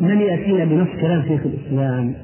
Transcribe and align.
من 0.00 0.20
يأتينا 0.20 0.64
بنص 0.64 0.88
كلام 1.00 1.22
شيخ 1.22 1.40
الإسلام؟ 1.46 2.14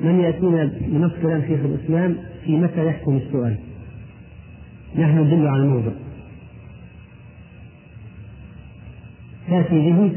من 0.00 0.20
يأتينا 0.20 0.72
بنص 0.80 1.12
كلام 1.22 1.40
شيخ 1.40 1.60
الإسلام 1.64 2.16
في 2.44 2.56
متى 2.56 2.86
يحكم 2.86 3.16
السؤال؟ 3.16 3.56
نحن 4.98 5.18
ندل 5.18 5.46
على 5.46 5.62
الموضوع. 5.62 5.92
تأتي 9.48 9.90
به 9.90 10.12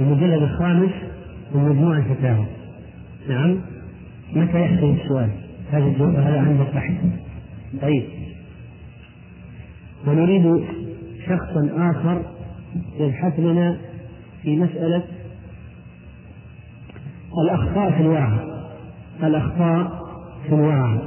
المجلد 0.00 0.42
الخامس 0.42 0.92
من 1.54 1.68
مجموع 1.68 1.96
الفتاوى. 1.98 2.46
نعم. 3.28 3.58
متى 4.32 4.60
يحكم 4.60 4.96
السؤال؟ 5.02 5.30
هذا 5.70 5.86
هذا 5.98 6.40
عند 6.40 6.60
البحث 6.60 6.94
طيب. 7.82 8.04
ونريد 10.06 10.64
شخصا 11.26 11.90
آخر 11.90 12.22
يبحث 13.00 13.40
لنا 13.40 13.76
في 14.46 14.56
مسألة 14.56 15.04
الأخطاء 17.38 17.90
في 17.90 18.00
الورع. 18.00 18.44
الأخطاء 19.22 20.06
في 20.48 20.54
الورع. 20.54 20.98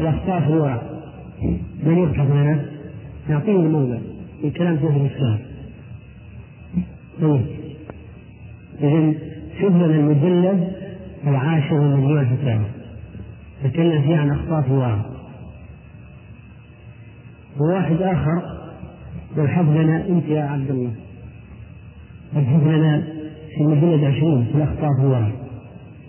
الأخطاء 0.00 0.40
في 0.40 0.46
الورع. 0.46 0.82
من 1.82 1.98
يبحث 1.98 2.30
لنا؟ 2.30 2.66
نعطيه 3.28 3.56
الموضع 3.56 3.98
في 4.40 4.50
كلام 4.50 4.78
شيخ 4.78 4.90
الإسلام. 4.90 5.38
طيب. 7.20 7.46
إذا 8.80 9.14
لنا 9.68 9.84
المجلد 9.86 10.72
العاشر 11.26 11.80
من 11.80 11.96
مجموع 11.96 12.20
الفتاوى 12.20 12.66
تكلم 13.64 14.02
فيه 14.02 14.16
عن 14.16 14.30
أخطاء 14.30 14.62
في 14.62 14.68
الورع. 14.68 15.19
وواحد 17.58 18.02
آخر 18.02 18.42
يبحث 19.36 19.64
لنا 19.64 20.08
أنت 20.08 20.24
يا 20.28 20.42
عبد 20.42 20.70
الله. 20.70 20.90
يبحث 22.36 22.62
لنا 22.62 23.02
في 23.56 23.60
المجلد 23.60 24.04
عشرين 24.04 24.44
في 24.44 24.54
الأخطاء 24.54 24.90
الورع 25.00 25.30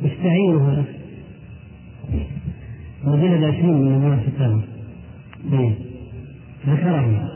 استعينوا 0.06 0.84
مجلد 3.04 3.44
عشرين 3.44 3.74
من 3.74 3.96
مجموع 3.96 4.14
الفتاوى 4.14 4.62
طيب. 5.52 5.74
ذكره 6.68 7.30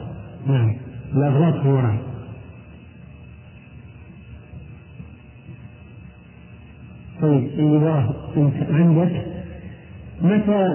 نعم. 0.48 0.76
الأغلاط 1.14 1.54
الورع 1.54 1.98
طيب 7.22 7.44
اللي 7.60 8.10
أنت 8.38 8.54
عندك 8.70 9.26
متى 10.22 10.68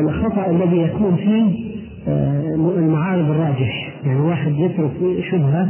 الخطأ 0.00 0.50
الذي 0.50 0.76
يكون 0.76 1.16
فيه 1.16 1.61
المعارض 2.08 3.30
الراجح. 3.30 3.92
يعني 4.04 4.20
واحد 4.20 4.52
يترك 4.52 4.92
شبهة 5.30 5.68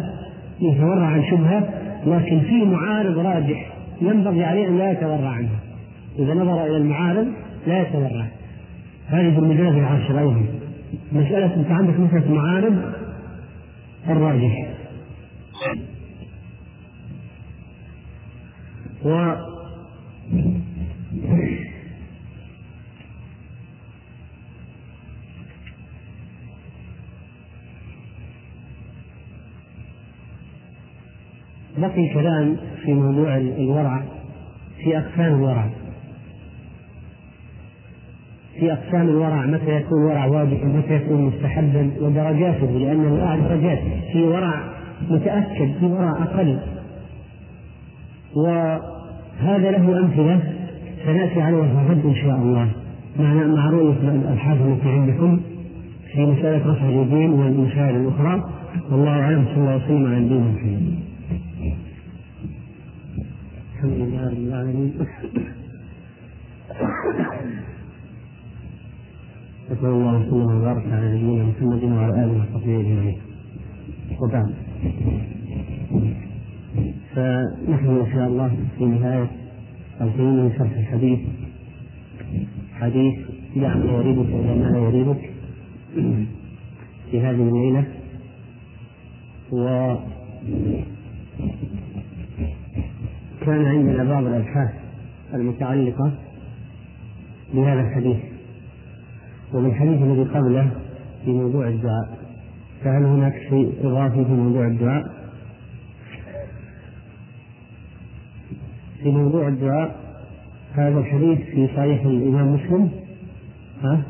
يتورع 0.61 1.07
عن 1.07 1.25
شبهة 1.31 1.69
لكن 2.07 2.41
في 2.41 2.65
معارض 2.65 3.19
راجح 3.19 3.73
ينبغي 4.01 4.45
عليه 4.45 4.69
أن 4.69 4.79
لا 4.79 4.91
يتورع 4.91 5.29
عنها. 5.29 5.59
إذا 6.19 6.35
نظر 6.35 6.67
إلى 6.67 6.77
المعارض 6.77 7.27
لا 7.67 7.83
يتورع. 7.83 8.27
هذه 9.07 9.31
في 9.35 9.39
المجلد 9.39 9.75
العاشر 9.75 10.19
أيضا. 10.19 10.45
مسألة 11.13 11.55
أنت 11.55 11.71
عندك 11.71 12.01
مسألة 12.01 12.35
معارض 12.35 12.77
الراجح. 14.09 14.67
و 19.05 19.33
بقي 31.83 32.15
كلام 32.15 32.57
في 32.85 32.95
موضوع 32.95 33.37
الورع 33.37 34.03
في 34.85 34.99
أقسام 34.99 35.35
الورع. 35.35 35.69
في 38.59 38.73
أقسام 38.73 39.09
الورع 39.09 39.47
متى 39.47 39.77
يكون 39.77 40.03
ورع 40.03 40.27
واجب 40.27 40.63
ومتى 40.63 40.95
يكون 40.95 41.23
مستحبا 41.23 41.91
ودرجاته 42.01 42.67
لأن 42.79 43.01
الورع 43.05 43.37
درجات. 43.37 43.79
في 44.13 44.23
ورع 44.23 44.55
متأكد 45.11 45.73
في 45.81 45.87
ورع 45.87 46.11
أقل. 46.11 46.59
وهذا 48.37 49.71
له 49.71 49.99
أمثلة 49.99 50.41
سنأتي 51.07 51.43
عليها 51.43 51.85
غد 51.89 52.07
إن 52.07 52.15
شاء 52.15 52.37
الله. 52.37 52.69
مع 53.19 53.35
مع 53.35 53.71
رؤية 53.71 54.01
الأبحاث 54.03 54.61
التي 54.61 54.89
عندكم 54.89 55.41
في 56.13 56.27
مسألة 56.27 56.73
رفع 56.73 56.89
اليدين 56.89 57.31
والمسائل 57.31 57.97
الأخرى. 57.97 58.43
والله 58.91 59.21
أعلم 59.21 59.45
صلى 59.45 59.57
الله 59.57 59.77
وسلم 59.77 60.07
على 60.07 60.21
نبينا 60.21 60.41
محمد 60.41 61.12
الحمد 63.83 63.99
لله 64.01 64.27
رب 64.27 64.33
العالمين. 64.33 64.93
وصلى 69.71 69.89
الله 69.89 70.15
وسلم 70.19 70.51
وبارك 70.57 70.87
على 70.93 71.07
نبينا 71.15 71.45
محمد 71.45 71.83
وعلى 71.85 72.25
آله 72.25 72.35
وصحبه 72.41 72.81
أجمعين. 72.81 73.19
وبعد. 74.21 74.55
فنحن 77.15 77.87
إن 77.87 78.13
شاء 78.13 78.27
الله 78.29 78.51
في 78.79 78.85
نهاية 78.85 79.31
القيم 80.01 80.35
من 80.37 80.53
شرح 80.59 80.73
الحديث. 80.79 81.21
حديث 82.73 83.15
دع 83.57 83.77
ما 83.77 83.93
يريبك 83.93 84.27
إلى 84.27 84.55
ما 84.63 84.69
لا 84.71 84.79
يريبك 84.79 85.31
في 87.11 87.21
هذه 87.21 87.43
الليلة. 87.49 87.85
و 89.53 89.65
كان 93.47 93.65
عندنا 93.65 94.05
بعض 94.05 94.25
الأبحاث 94.25 94.71
المتعلقة 95.35 96.13
بهذا 97.55 97.81
الحديث 97.81 98.17
ومن 99.55 99.67
الحديث 99.67 100.03
الذي 100.03 100.25
قبله 100.25 100.71
في 101.25 101.31
موضوع 101.31 101.69
الدعاء 101.69 102.19
فهل 102.85 103.05
هناك 103.05 103.35
شيء 103.49 103.75
إضافي 103.83 104.25
في 104.25 104.31
موضوع 104.31 104.67
الدعاء؟ 104.67 105.05
في 109.03 109.11
موضوع 109.11 109.49
الدعاء 109.49 109.97
هذا 110.75 110.99
الحديث 110.99 111.39
في 111.39 111.67
صحيح 111.77 112.05
الإمام 112.05 112.55
مسلم 112.55 112.91
ها؟ 113.83 114.03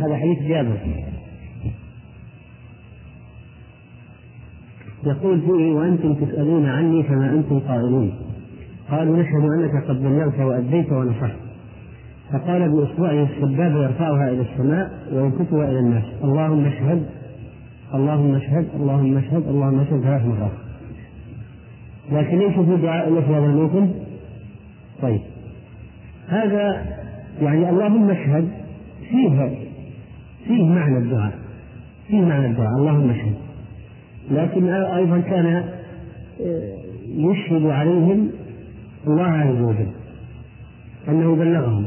هذا 0.00 0.16
حديث 0.16 0.38
جابر 0.48 1.09
يقول 5.06 5.40
فيه 5.40 5.72
وأنتم 5.72 6.14
تسألون 6.14 6.66
عني 6.66 7.02
فما 7.02 7.30
أنتم 7.30 7.58
قائلون. 7.58 8.12
قالوا 8.90 9.16
نشهد 9.16 9.44
أنك 9.58 9.84
قد 9.88 10.02
بلغت 10.02 10.40
وأديت 10.40 10.92
ونصحت. 10.92 11.36
فقال 12.32 12.72
بإصبعه 12.72 13.22
السبابة 13.22 13.82
يرفعها 13.82 14.30
إلى 14.30 14.40
السماء 14.40 14.90
وينكتها 15.12 15.70
إلى 15.70 15.78
الناس. 15.78 16.04
اللهم 16.24 16.64
اشهد 16.64 17.06
اللهم 17.94 18.34
اشهد 18.34 18.66
اللهم 18.74 19.16
اشهد 19.16 19.48
اللهم 19.48 19.80
اشهد. 19.80 20.00
ثلاث 20.00 20.26
مرات 20.26 20.50
لكن 22.12 22.38
ليس 22.38 22.54
في 22.54 22.76
دعاء 22.82 23.08
هذا 23.08 23.46
الموطن 23.46 23.90
طيب. 25.02 25.20
هذا 26.28 26.86
يعني 27.42 27.70
اللهم 27.70 28.10
اشهد 28.10 28.48
فيه 29.10 29.58
فيه 30.46 30.64
معنى 30.68 30.98
الدعاء 30.98 31.38
فيه 32.08 32.20
معنى 32.20 32.46
الدعاء. 32.46 32.76
اللهم 32.78 33.10
اشهد. 33.10 33.34
لكن 34.30 34.68
أيضا 34.68 35.20
كان 35.20 35.46
آه، 35.46 36.72
يشهد 37.16 37.66
عليهم 37.66 38.30
الله 39.06 39.22
عز 39.22 39.60
وجل 39.60 39.88
أنه 41.08 41.36
بلغهم. 41.36 41.86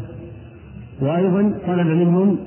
وأيضا 1.01 1.53
طلب 1.67 1.87
منهم 1.87 2.37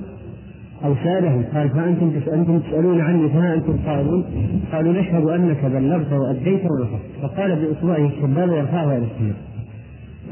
أو 0.84 0.94
سألهم 1.04 1.44
قال 1.54 1.70
فأنتم 1.70 2.12
أنتم 2.32 2.58
تسألون 2.58 3.00
عني 3.00 3.28
فما 3.28 3.54
أنتم 3.54 3.76
قائلون؟ 3.86 4.24
قالوا 4.72 4.92
نشهد 4.92 5.28
أنك 5.28 5.64
بلغت 5.64 6.12
وأديت 6.12 6.60
ونصحت 6.64 7.02
فقال 7.22 7.56
بإصبعه 7.56 8.06
السبابة 8.06 8.56
يرفعها 8.56 8.96
إلى 8.98 9.06
السماء. 9.06 9.36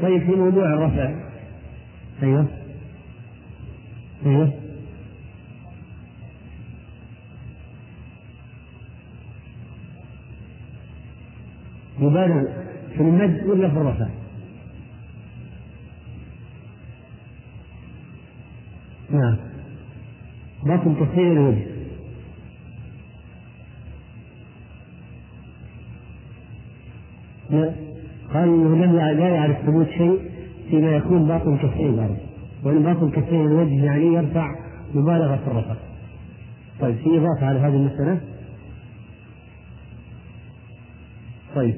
طيب 0.01 0.21
في 0.21 0.31
موضوع 0.31 0.73
الرفع. 0.73 1.13
أيوه. 2.23 2.45
أيوه. 4.25 4.64
يبالغ 11.99 12.43
في 12.95 13.01
المد 13.01 13.43
ولا 13.47 13.69
في 13.69 13.77
الرفع؟ 13.77 14.07
نعم. 19.09 19.37
باطن 20.65 20.95
تخيل 20.99 21.31
الوجه. 21.31 21.75
قال 28.33 28.43
إنه 28.43 28.85
لم 28.85 28.95
لا 28.95 29.27
يعرف 29.29 29.57
ثبوت 29.65 29.87
شيء 29.87 30.19
فيما 30.69 30.95
يكون 30.95 31.27
باطن 31.27 31.57
كفيه 31.57 31.89
الأرض. 31.89 32.17
وإنباط 32.63 33.03
الكفين 33.03 33.41
الوجه 33.41 33.85
يعني 33.85 34.05
يرفع 34.05 34.55
مبالغة 34.93 35.35
في 35.35 35.47
الرفع. 35.47 35.75
طيب 36.79 36.95
في 36.95 37.17
إضافة 37.17 37.45
على 37.45 37.59
هذه 37.59 37.75
المسألة؟ 37.75 38.34
طيب. 41.55 41.75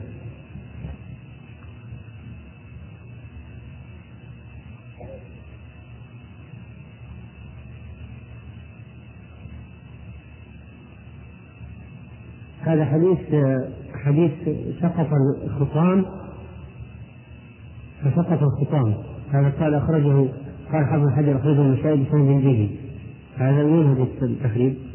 هذا 12.62 12.85
حديث 12.85 13.18
حديث 14.06 14.31
سقط 14.81 15.07
الخطام. 15.44 16.06
فسقط 18.01 18.41
الخطام. 18.44 18.95
هذا 19.31 19.50
قال 19.50 19.73
أخرجه 19.73 20.30
قال 20.71 20.85
حافظ 20.85 21.09
حجر 21.09 21.38
أخرجه 21.38 21.62
النسائي 21.62 22.03
بسند 22.03 22.41
جيد. 22.41 22.69
هذا 23.38 23.63
من 23.63 23.85
هذا 23.85 24.03
التخريب؟ 24.21 24.87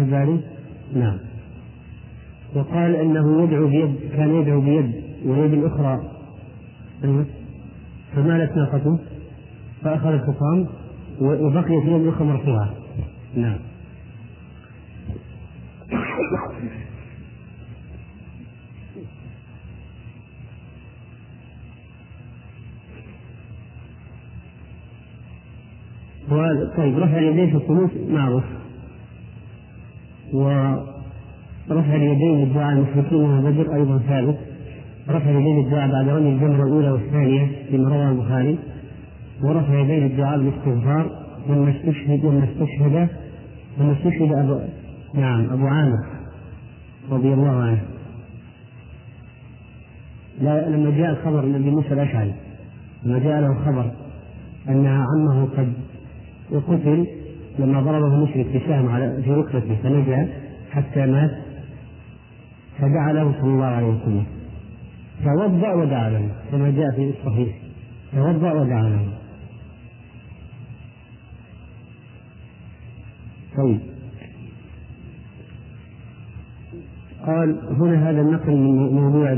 الباري 0.00 0.40
نعم. 0.94 1.18
وقال 2.54 2.96
إنه 2.96 3.42
يدعو 3.42 3.68
بيد 3.68 3.94
كان 4.12 4.34
يدعو 4.34 4.60
بيد 4.60 4.92
واليد 5.24 5.52
الاخرى 5.52 6.00
أيوة. 7.04 7.26
فمالت 8.14 8.56
ناقته 8.56 8.98
فأخذ 9.82 10.08
الحصان 10.08 10.66
وبقيت 11.20 11.82
اليد 11.82 12.02
الاخرى 12.02 12.26
مرفوعة. 12.26 12.74
نعم. 13.34 13.58
طيب 26.76 26.98
رفع 26.98 27.18
اليدين 27.18 27.50
في 27.50 27.56
القنوت 27.56 27.90
معروف. 28.08 28.44
ورفع 30.32 31.94
اليدين 31.94 32.44
للدعاء 32.44 32.72
المشركين 32.72 33.28
من 33.28 33.50
بدر 33.50 33.74
أيضا 33.74 33.98
ثابت. 33.98 34.38
رفع 35.08 35.30
اليدين 35.30 35.64
للدعاء 35.64 35.92
بعد 35.92 36.08
رمي 36.08 36.32
الجمرة 36.32 36.66
الأولى 36.66 36.90
والثانية 36.90 37.46
فيما 37.70 37.88
رواه 37.88 38.10
البخاري. 38.10 38.58
ورفع 39.42 39.80
يدين 39.80 40.06
الدعاء 40.06 40.38
بالاستغفار 40.38 41.10
لما 41.48 41.70
استشهد 41.70 42.24
لما 42.24 42.44
استشهد 42.44 43.08
لما 43.78 43.92
استشهد 43.92 44.32
ابو 44.32 44.58
نعم 45.14 45.50
أبو 45.50 45.66
عامر 45.66 45.98
رضي 47.10 47.32
الله 47.34 47.50
عنه. 47.62 47.80
لما 50.40 50.90
جاء 50.90 51.10
الخبر 51.10 51.44
النبي 51.44 51.70
موسى 51.70 51.92
الأشعري 51.94 52.34
لما 53.04 53.18
جاء 53.18 53.40
له 53.40 53.54
خبر 53.64 53.90
أن 54.68 54.86
عمه 54.86 55.48
قد 55.56 55.72
وقتل 56.50 57.06
لما 57.60 57.80
ضربه 57.80 58.14
المشرك 58.14 58.46
بسهم 58.46 58.88
على 58.88 59.22
في 59.22 59.30
ركبته 59.30 59.76
فنجا 59.82 60.28
حتى 60.70 61.06
مات 61.06 61.30
فدعا 62.78 63.12
له 63.12 63.32
صلى 63.40 63.50
الله 63.50 63.64
عليه 63.64 63.86
وسلم. 63.86 64.24
توضأ 65.24 65.72
ودعا 65.72 66.10
له 66.10 66.28
كما 66.50 66.70
جاء 66.70 66.90
في 66.96 67.10
الصحيح. 67.18 67.48
توضأ 68.12 68.52
ودعا 68.52 68.82
له. 68.82 69.08
طيب. 73.56 73.80
قال 77.26 77.58
هنا 77.80 78.10
هذا 78.10 78.20
النقل 78.20 78.56
من 78.56 78.92
موضوع 78.92 79.32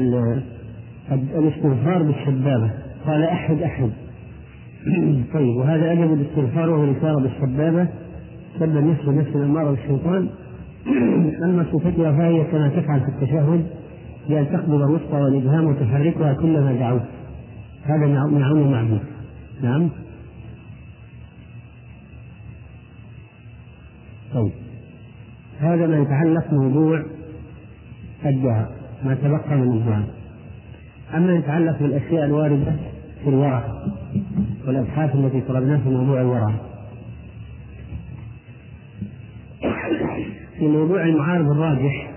الاستغفار 1.12 2.02
بالسبابة 2.02 2.70
قال 3.06 3.22
أحد 3.22 3.62
أحد. 3.62 3.90
طيب 5.34 5.56
وهذا 5.56 5.92
أدب 5.92 6.12
الاستغفار 6.12 6.70
وهو 6.70 6.84
الإشارة 6.84 7.20
بالسبابة 7.20 7.88
سب 8.58 8.76
النفس 8.76 9.08
نفس 9.08 9.36
الأمارة 9.36 9.70
بالشيطان 9.70 10.28
أما 11.44 11.66
صفتها 11.72 12.12
فهي 12.12 12.44
كما 12.44 12.68
تفعل 12.68 13.00
في 13.00 13.08
التشهد 13.08 13.66
بأن 14.28 14.46
تقبض 14.52 14.82
الوسطى 14.82 15.16
والإبهام 15.16 15.64
وتحركها 15.64 16.32
كلما 16.34 16.72
دعوت. 16.72 17.02
هذا 17.84 18.06
معون 18.06 18.72
معبود 18.72 19.00
نعم. 19.62 19.88
طيب. 24.34 24.52
هذا 25.60 25.86
ما 25.86 25.98
يتعلق 25.98 26.52
موضوع 26.52 27.02
الدعاء 28.26 28.72
ما 29.04 29.14
تبقى 29.14 29.56
من 29.56 29.72
الدعاء. 29.72 30.08
أما 31.14 31.34
يتعلق 31.34 31.78
بالأشياء 31.78 32.24
الواردة 32.24 32.72
في 33.24 33.30
الورع 33.30 33.64
والأبحاث 34.66 35.14
التي 35.14 35.40
طلبناها 35.40 35.78
في 35.78 35.88
موضوع 35.88 36.20
الورع. 36.20 36.71
في 40.62 40.68
موضوع 40.68 41.04
المعارض 41.04 41.50
الراجح 41.50 42.10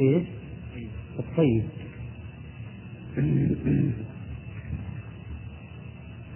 إيش؟ 0.00 0.26
الطيب 1.18 1.64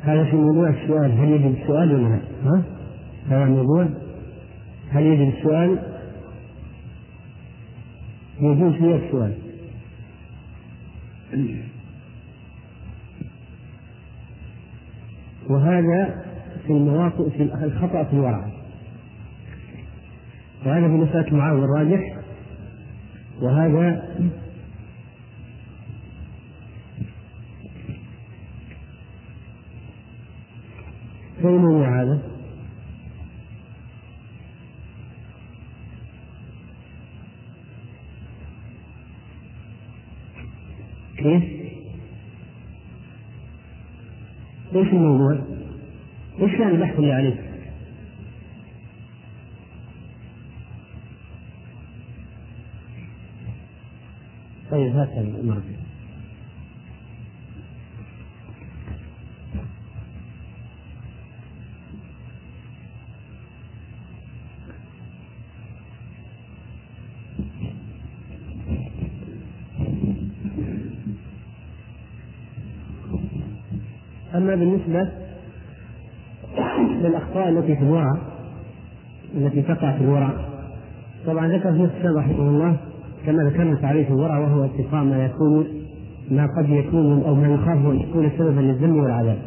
هذا 0.00 0.24
في 0.24 0.36
موضوع 0.36 0.68
السؤال 0.68 1.12
هل 1.12 1.28
يجب 1.28 1.62
السؤال 1.62 1.94
ولا 1.94 2.08
لا؟ 2.08 2.20
ها؟ 2.44 2.64
هذا 3.28 3.44
الموضوع 3.44 3.88
هل 4.90 5.02
يجب 5.02 5.34
السؤال؟ 5.38 5.78
يجوز 8.40 8.72
فيه 8.72 8.94
السؤال 8.94 9.34
وهذا 15.50 16.24
في 16.66 16.72
المواقف 16.72 17.36
في 17.36 17.42
الخطأ 17.42 18.04
في 18.04 18.12
الورع 18.12 18.48
وهذا 20.66 20.88
في 20.88 20.94
مسألة 20.94 21.28
المعاون 21.28 21.64
الراجح 21.64 22.00
وهذا 23.42 24.08
فين 31.42 31.82
هذا؟ 31.82 32.22
كيف؟ 41.18 41.57
إيش 44.78 44.88
الموضوع؟ 44.88 45.38
إيش 46.40 46.52
كان 46.58 46.68
البحث 46.68 46.98
اللي 46.98 47.12
عليه؟ 47.12 47.48
طيب 54.70 54.96
هات 54.96 55.08
المرجع 55.18 55.87
أما 74.48 74.56
بالنسبة 74.56 75.08
للأخطاء 77.02 77.48
التي 77.48 77.76
في 77.76 77.82
الورع 77.82 78.16
التي 79.34 79.62
تقع 79.62 79.92
في 79.92 80.04
الورع 80.04 80.30
طبعا 81.26 81.48
ذكر 81.48 81.72
في 81.72 81.84
الكتاب 81.84 82.16
رحمه 82.16 82.48
الله 82.48 82.76
كما 83.26 83.42
ذكرنا 83.42 83.74
تعريف 83.74 84.08
الورع 84.08 84.38
وهو 84.38 84.64
اتقاء 84.64 85.04
ما 85.04 85.24
يكون 85.24 85.66
ما 86.30 86.46
قد 86.58 86.68
يكون 86.68 87.22
أو 87.22 87.34
ما 87.34 87.48
يخاف 87.48 87.86
أن 87.86 88.00
يكون 88.00 88.30
سببا 88.38 88.60
للذم 88.60 88.96
والعذاب. 88.96 89.38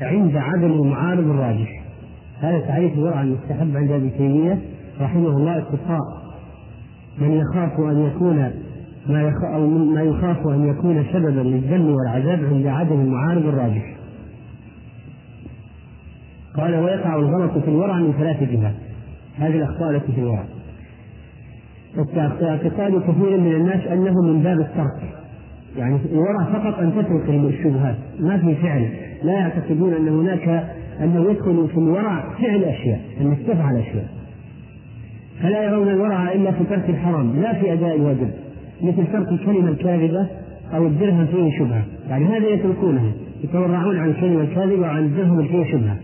عند 0.00 0.36
عدم 0.36 0.72
المعارض 0.72 1.30
الراجح. 1.30 1.82
هذا 2.40 2.60
تعريف 2.60 2.94
الورع 2.94 3.22
المستحب 3.22 3.76
عند 3.76 3.90
ابن 3.90 4.10
تيمية 4.18 4.58
رحمه 5.00 5.28
الله 5.28 5.58
اتقاء 5.58 6.00
من 7.18 7.32
يخاف 7.32 7.80
أن 7.80 8.06
يكون 8.06 8.36
ما 9.08 9.22
يخ... 9.22 9.34
أو 9.54 9.66
ما 9.66 10.02
يخاف 10.02 10.46
أن 10.46 10.68
يكون 10.68 11.04
سببا 11.12 11.40
للذم 11.40 11.90
والعذاب 11.90 12.44
عند 12.44 12.66
عدم 12.66 13.00
المعارض 13.00 13.46
الراجح. 13.46 13.95
قال 16.56 16.74
ويقع 16.74 17.16
الغلط 17.16 17.58
في 17.58 17.68
الورع 17.68 17.96
من 17.96 18.12
ثلاث 18.12 18.42
جهات. 18.42 18.74
هذه 19.38 19.56
الأخطاء 19.56 19.90
التي 19.90 20.12
في 20.12 20.20
الورع. 20.20 20.44
اعتقاد 22.18 23.02
كثير 23.02 23.40
من 23.40 23.52
الناس 23.52 23.86
أنه 23.86 24.22
من 24.22 24.42
باب 24.42 24.60
الترك. 24.60 25.14
يعني 25.78 25.98
الورع 26.12 26.44
فقط 26.44 26.78
أن 26.78 26.92
تترك 26.92 27.28
الشبهات 27.28 27.96
ما 28.20 28.38
في 28.38 28.54
فعل. 28.54 28.88
لا 29.22 29.32
يعتقدون 29.32 29.94
أن 29.94 30.08
هناك 30.08 30.64
أنه 31.00 31.30
يدخل 31.30 31.68
في 31.68 31.78
الورع 31.78 32.24
فعل 32.40 32.64
أشياء 32.64 33.00
أنك 33.20 33.38
تفعل 33.46 33.76
أشياء. 33.76 34.08
فلا 35.42 35.64
يرون 35.64 35.88
الورع 35.88 36.32
إلا 36.32 36.52
في 36.52 36.64
ترك 36.64 36.90
الحرام 36.90 37.40
لا 37.40 37.52
في 37.52 37.72
أداء 37.72 37.96
الواجب. 37.96 38.30
مثل 38.82 39.06
ترك 39.12 39.28
الكلمة 39.28 39.68
الكاذبة 39.68 40.26
أو 40.74 40.86
الدرهم 40.86 41.26
فيه 41.26 41.58
شبهة. 41.58 41.84
يعني 42.08 42.24
هذا 42.24 42.48
يتركونه 42.48 43.12
يتورعون 43.44 43.98
عن 43.98 44.08
الكلمة 44.08 44.40
الكاذبة 44.40 44.80
وعن 44.80 45.04
الدرهم 45.04 45.48
فيه 45.48 45.64
شبهة. 45.72 45.96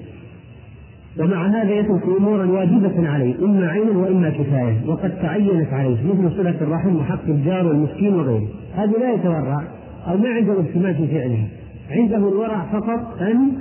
ومع 1.18 1.46
هذا 1.46 1.74
يترك 1.74 2.02
أمورا 2.18 2.46
واجبة 2.46 3.08
عليه 3.08 3.44
إما 3.44 3.68
عينا 3.68 3.98
وإما 3.98 4.30
كفاية 4.30 4.80
وقد 4.86 5.10
تعينت 5.22 5.72
عليه 5.72 5.96
مثل 6.04 6.36
صلة 6.36 6.56
الرحم 6.60 6.96
وحق 6.96 7.24
الجار 7.28 7.66
والمسكين 7.66 8.14
وغيره. 8.14 8.48
هذا 8.74 8.92
لا 8.92 9.12
يتورع 9.12 9.62
أو 10.08 10.16
ما 10.16 10.28
عنده 10.28 10.60
التماس 10.60 10.96
في 10.96 11.06
فعلها 11.06 11.46
عنده 11.90 12.16
الورع 12.16 12.64
فقط 12.72 13.20
أن 13.20 13.52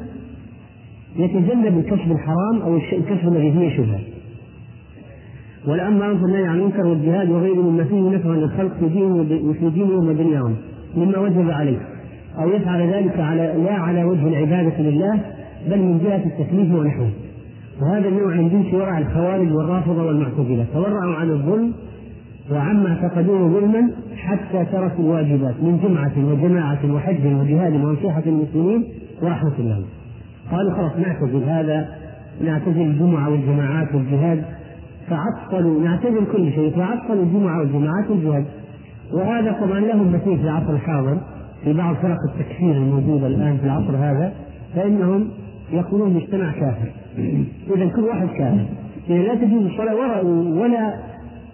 يتجنب 1.16 1.78
الكسب 1.78 2.12
الحرام 2.12 2.62
أو 2.62 2.78
الكسب 2.78 3.28
الذي 3.28 3.52
فيه 3.52 3.78
شبهة. 3.78 4.00
والأمر 5.68 6.18
في 6.18 6.24
النهي 6.24 6.46
عن 6.46 6.60
المنكر 6.60 6.88
والجهاد 6.88 7.30
وغيره 7.30 7.62
مما 7.62 7.84
فيه 7.84 8.10
نفع 8.10 8.30
للخلق 8.30 8.72
في 8.80 8.90
دينهم 8.90 9.20
وفي 9.50 9.70
دينهم 9.70 10.08
ودنياهم 10.08 10.56
مما 10.98 11.20
وجب 11.20 11.50
عليه. 11.52 11.80
أو 12.40 12.50
يفعل 12.50 12.94
ذلك 12.94 13.20
على 13.20 13.56
لا 13.66 13.74
على 13.74 14.04
وجه 14.04 14.28
العبادة 14.28 14.80
لله 14.80 15.20
بل 15.70 15.80
من 15.80 16.00
جهة 16.04 16.24
التكليف 16.26 16.74
ونحوه. 16.74 17.10
وهذا 17.82 18.08
النوع 18.08 18.36
من 18.36 18.50
جنس 18.50 18.74
ورع 18.74 18.98
الخوارج 18.98 19.52
والرافضة 19.52 20.04
والمعتزلة. 20.04 20.66
تورعوا 20.74 21.16
عن 21.16 21.30
الظلم 21.30 21.74
وعما 22.52 22.90
اعتقدوه 22.90 23.60
ظلما 23.60 23.92
حتى 24.16 24.66
تركوا 24.66 25.04
الواجبات 25.04 25.56
من 25.64 25.80
جمعة 25.84 26.12
وجماعة 26.18 26.94
وحج 26.94 27.26
وجهاد 27.26 27.74
ونصيحة 27.74 28.24
المسلمين 28.26 28.86
ورحمة 29.22 29.54
الله. 29.60 29.84
قالوا 30.52 30.74
خلاص 30.74 30.92
نعتزل 30.98 31.44
هذا 31.44 31.88
نعتزل 32.42 32.82
الجمعة 32.82 33.30
والجماعات 33.30 33.96
والجهاد. 33.96 34.44
فعطلوا 35.10 35.82
نعتزل 35.84 36.26
كل 36.32 36.52
شيء 36.52 36.76
فعطلوا 36.76 37.24
الجمعة 37.24 37.60
والجماعات 37.60 38.10
والجهاد. 38.10 38.46
وهذا 39.14 39.52
طبعا 39.52 39.80
لهم 39.80 40.14
مثيل 40.14 40.38
في 40.38 40.44
العصر 40.44 40.74
الحاضر 40.74 41.18
في 41.64 41.74
بعض 41.74 41.96
فرق 41.96 42.18
التكفير 42.30 42.72
الموجودة 42.72 43.28
الآن 43.28 43.58
في 43.58 43.66
العصر 43.66 43.96
هذا 43.98 44.34
فإنهم 44.76 45.28
يقولون 45.72 46.14
مجتمع 46.14 46.52
كافر. 46.52 47.01
إذا 47.76 47.88
كل 47.96 48.02
واحد 48.02 48.28
كافر 48.28 48.66
إذا 49.10 49.18
لا 49.18 49.36
تجوز 49.36 49.66
الصلاة 49.66 49.96
وراء 49.96 50.26
ولا 50.26 51.00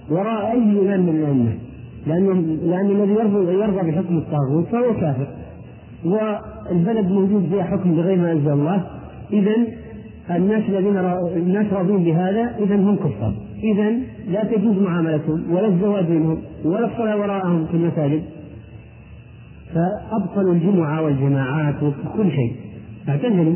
وراء 0.10 0.52
أي 0.52 0.58
إمام 0.58 1.00
من 1.00 1.10
الأئمة. 1.10 1.54
لأن 2.08 2.58
لأن 2.66 2.92
الذي 2.92 3.12
يرضى 3.12 3.54
يرضى 3.54 3.92
بحكم 3.92 4.18
الطاغوت 4.18 4.68
فهو 4.68 4.94
كافر. 4.94 5.28
والبلد 6.06 7.12
موجود 7.12 7.50
فيها 7.50 7.64
حكم 7.64 7.96
بغير 7.96 8.18
ما 8.18 8.32
أنزل 8.32 8.52
الله. 8.52 8.86
إذا 9.34 9.56
الناس 10.32 10.64
الذين 10.70 10.98
الناس 11.36 11.74
راضين 11.74 12.04
بهذا 12.04 12.56
إذا 12.60 12.76
هم 12.76 12.96
كفار. 12.96 13.34
إذا 13.64 13.92
لا 14.28 14.44
تجوز 14.44 14.78
معاملتهم 14.78 15.52
ولا 15.52 15.68
الزواج 15.68 16.10
منهم 16.10 16.38
ولا 16.66 16.86
الصلاة 16.86 17.18
وراءهم 17.18 17.66
في 17.66 17.74
المساجد. 17.74 18.24
فأبطلوا 19.74 20.54
الجمعة 20.54 21.02
والجماعات 21.02 21.76
وكل 21.84 22.32
شيء. 22.32 22.56
اعتزلوا. 23.10 23.56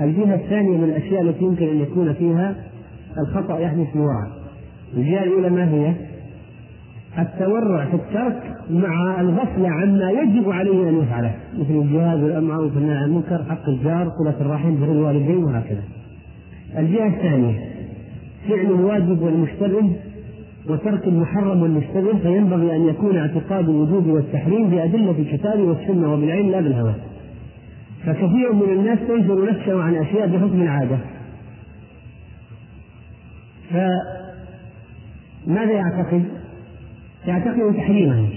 الجهة 0.00 0.34
الثانية 0.34 0.76
من 0.76 0.84
الأشياء 0.84 1.22
التي 1.22 1.44
يمكن 1.44 1.68
أن 1.68 1.80
يكون 1.80 2.12
فيها 2.12 2.54
الخطأ 3.18 3.58
يحدث 3.58 3.96
بورع 3.96 4.26
الجهة 4.96 5.22
الأولى 5.22 5.50
ما 5.50 5.70
هي؟ 5.70 5.94
التورع 7.18 7.84
في 7.84 7.94
الترك 7.94 8.42
مع 8.70 9.20
الغفلة 9.20 9.68
عما 9.68 10.10
يجب 10.10 10.50
عليه 10.50 10.88
أن 10.88 10.98
يفعله. 11.02 11.34
مثل 11.58 11.70
الجهاد 11.70 12.22
والأمر 12.22 12.60
والنهي 12.60 13.04
المنكر 13.04 13.44
حق 13.50 13.68
الجار 13.68 14.10
صلة 14.18 14.40
الرحم 14.40 14.80
بر 14.80 14.92
الوالدين 14.92 15.44
وهكذا. 15.44 15.82
الجهة 16.78 17.06
الثانية 17.06 17.58
فعل 18.48 18.66
الواجب 18.66 19.22
والمشتبه 19.22 19.90
وترك 20.68 21.06
المحرم 21.06 21.62
والمشتبه 21.62 22.18
فينبغي 22.18 22.76
أن 22.76 22.88
يكون 22.88 23.16
اعتقاد 23.16 23.68
الوجوب 23.68 24.06
والتحريم 24.06 24.70
بأدلة 24.70 25.14
الكتاب 25.18 25.60
والسنة 25.60 26.12
وبالعلم 26.12 26.50
لا 26.50 26.60
بالهوى. 26.60 26.94
فكثير 28.06 28.52
من 28.52 28.72
الناس 28.72 28.98
تنشر 29.08 29.50
نفسه 29.50 29.82
عن 29.82 29.94
أشياء 29.94 30.26
بحكم 30.26 30.62
العادة. 30.62 30.98
فماذا 35.46 35.72
يعتقد؟ 35.72 36.24
يعتقد 37.26 37.74
تحريمها 37.76 38.28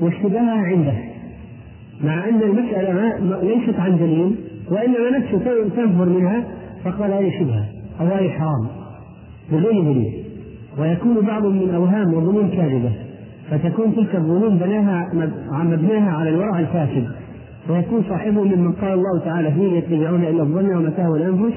واشتباهها 0.00 0.62
عنده 0.64 0.94
مع 2.04 2.28
أن 2.28 2.42
المسألة 2.42 2.92
ما 2.92 3.40
ليست 3.42 3.80
عن 3.80 3.98
دليل 3.98 4.36
وإنما 4.70 5.18
نفسه 5.18 5.38
تنفر 5.76 6.08
منها 6.08 6.44
فقال 6.84 7.12
هذه 7.12 7.30
شبهة 7.40 7.64
أو 8.00 8.06
هذه 8.06 8.28
حرام. 8.28 8.68
بغير 9.52 9.82
دليل. 9.82 10.24
ويكون 10.78 11.26
بعض 11.26 11.46
من 11.46 11.74
أوهام 11.74 12.14
وظنون 12.14 12.50
كاذبة 12.50 12.92
فتكون 13.50 13.94
تلك 13.94 14.14
الظنون 14.14 14.58
بناها 14.58 15.08
مبناها 15.52 16.10
على 16.10 16.30
الورع 16.30 16.58
الفاسد. 16.58 17.21
ويكون 17.68 18.04
صاحبه 18.08 18.44
ممن 18.44 18.72
قال 18.72 18.92
الله 18.92 19.20
تعالى 19.24 19.52
فيه 19.52 19.72
يتبعون 19.72 20.24
إلا 20.24 20.42
الظن 20.42 20.74
وما 20.76 20.90
تهوى 20.90 21.18
الأنفس 21.18 21.54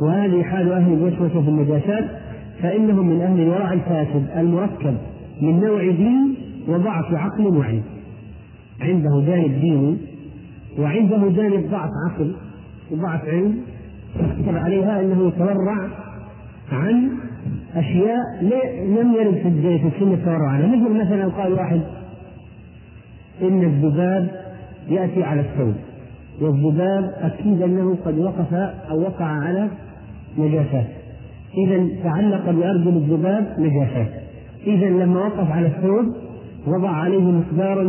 وهذه 0.00 0.42
حال 0.42 0.72
أهل 0.72 0.92
الوسوسه 0.92 1.42
في 1.42 1.48
النجاسات 1.48 2.04
فإنهم 2.62 3.08
من 3.08 3.20
أهل 3.20 3.40
الورع 3.40 3.72
الفاسد 3.72 4.26
المركب 4.36 4.96
من 5.42 5.60
نوع 5.60 5.82
دين 5.82 6.34
وضعف 6.68 7.14
عقل 7.14 7.46
وعلم 7.46 7.82
عنده 8.80 9.22
جانب 9.26 9.60
ديني 9.60 9.96
وعنده 10.78 11.16
جانب 11.16 11.70
ضعف 11.70 11.90
عقل 12.10 12.32
وضعف 12.90 13.24
علم 13.24 13.58
يكتب 14.20 14.56
عليها 14.56 15.00
إنه 15.00 15.28
يتورع 15.28 15.88
عن 16.72 17.10
أشياء 17.74 18.42
لم 18.86 19.14
يرد 19.14 19.34
في 19.34 19.90
السنة 19.96 20.14
التورع 20.14 20.50
عنها. 20.50 20.66
مثل 20.66 21.04
مثلا 21.04 21.28
قال 21.28 21.52
واحد 21.52 21.80
إن 23.42 23.62
الذباب 23.62 24.28
يأتي 24.88 25.24
على 25.24 25.40
الثوب. 25.40 25.74
والذباب 26.40 27.14
أكيد 27.18 27.62
أنه 27.62 27.96
قد 28.04 28.18
وقف 28.18 28.54
أو 28.90 29.00
وقع 29.00 29.24
على 29.24 29.68
نجاسات. 30.38 30.86
إذا 31.56 31.88
تعلق 32.04 32.50
بأرجل 32.50 32.88
الذباب 32.88 33.56
نجاسات. 33.58 34.08
إذا 34.66 34.88
لما 34.88 35.20
وقف 35.20 35.50
على 35.50 35.66
الثوب 35.66 36.14
وضع 36.66 36.90
عليه 36.90 37.30
مقدارا 37.30 37.84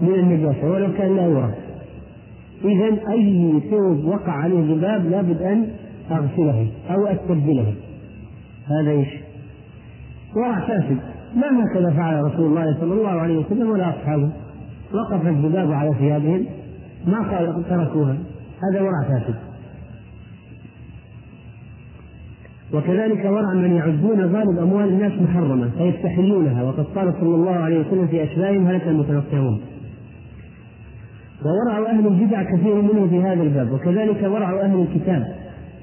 من 0.00 0.14
النجاسة 0.14 0.70
ولو 0.70 0.92
كان 0.98 1.16
لا 1.16 1.26
يرى. 1.26 1.54
إذا 2.64 3.12
أي 3.12 3.60
ثوب 3.70 4.04
وقع 4.04 4.32
عليه 4.32 4.74
ذباب 4.74 5.10
لابد 5.10 5.42
أن 5.42 5.66
أغسله 6.10 6.66
أو 6.90 7.06
أستبدله. 7.06 7.74
هذا 8.66 8.90
إيش؟ 8.90 9.08
ورع 10.36 10.60
فاسد 10.60 10.98
ما 11.36 11.64
هكذا 11.64 11.90
فعل 11.96 12.24
رسول 12.24 12.46
الله 12.46 12.76
صلى 12.80 12.92
الله 12.92 13.10
عليه 13.10 13.38
وسلم 13.38 13.70
ولا 13.70 13.90
أصحابه؟ 13.90 14.30
وقف 14.94 15.26
الذباب 15.26 15.72
على 15.72 15.94
ثيابهم 15.98 16.46
ما 17.06 17.18
قال 17.18 17.64
تركوها. 17.68 18.16
هذا 18.62 18.82
ورع 18.82 19.02
فاسد. 19.08 19.34
وكذلك 22.74 23.24
ورع 23.24 23.54
من 23.54 23.72
يعدون 23.72 24.20
غالب 24.20 24.58
أموال 24.58 24.88
الناس 24.88 25.12
محرمة 25.12 25.70
فيستحلونها. 25.78 26.62
وقد 26.62 26.84
قال 26.84 27.14
صلى 27.20 27.34
الله 27.34 27.50
عليه 27.50 27.80
وسلم 27.80 28.06
في 28.06 28.24
أشباههم 28.24 28.66
هلك 28.66 28.88
المتنطعون. 28.88 29.60
وورع 31.44 31.90
أهل 31.90 32.06
البدع 32.06 32.42
كثير 32.42 32.74
منه 32.74 33.08
في 33.08 33.22
هذا 33.22 33.42
الباب. 33.42 33.72
وكذلك 33.72 34.22
ورع 34.22 34.60
أهل 34.60 34.80
الكتاب 34.80 35.26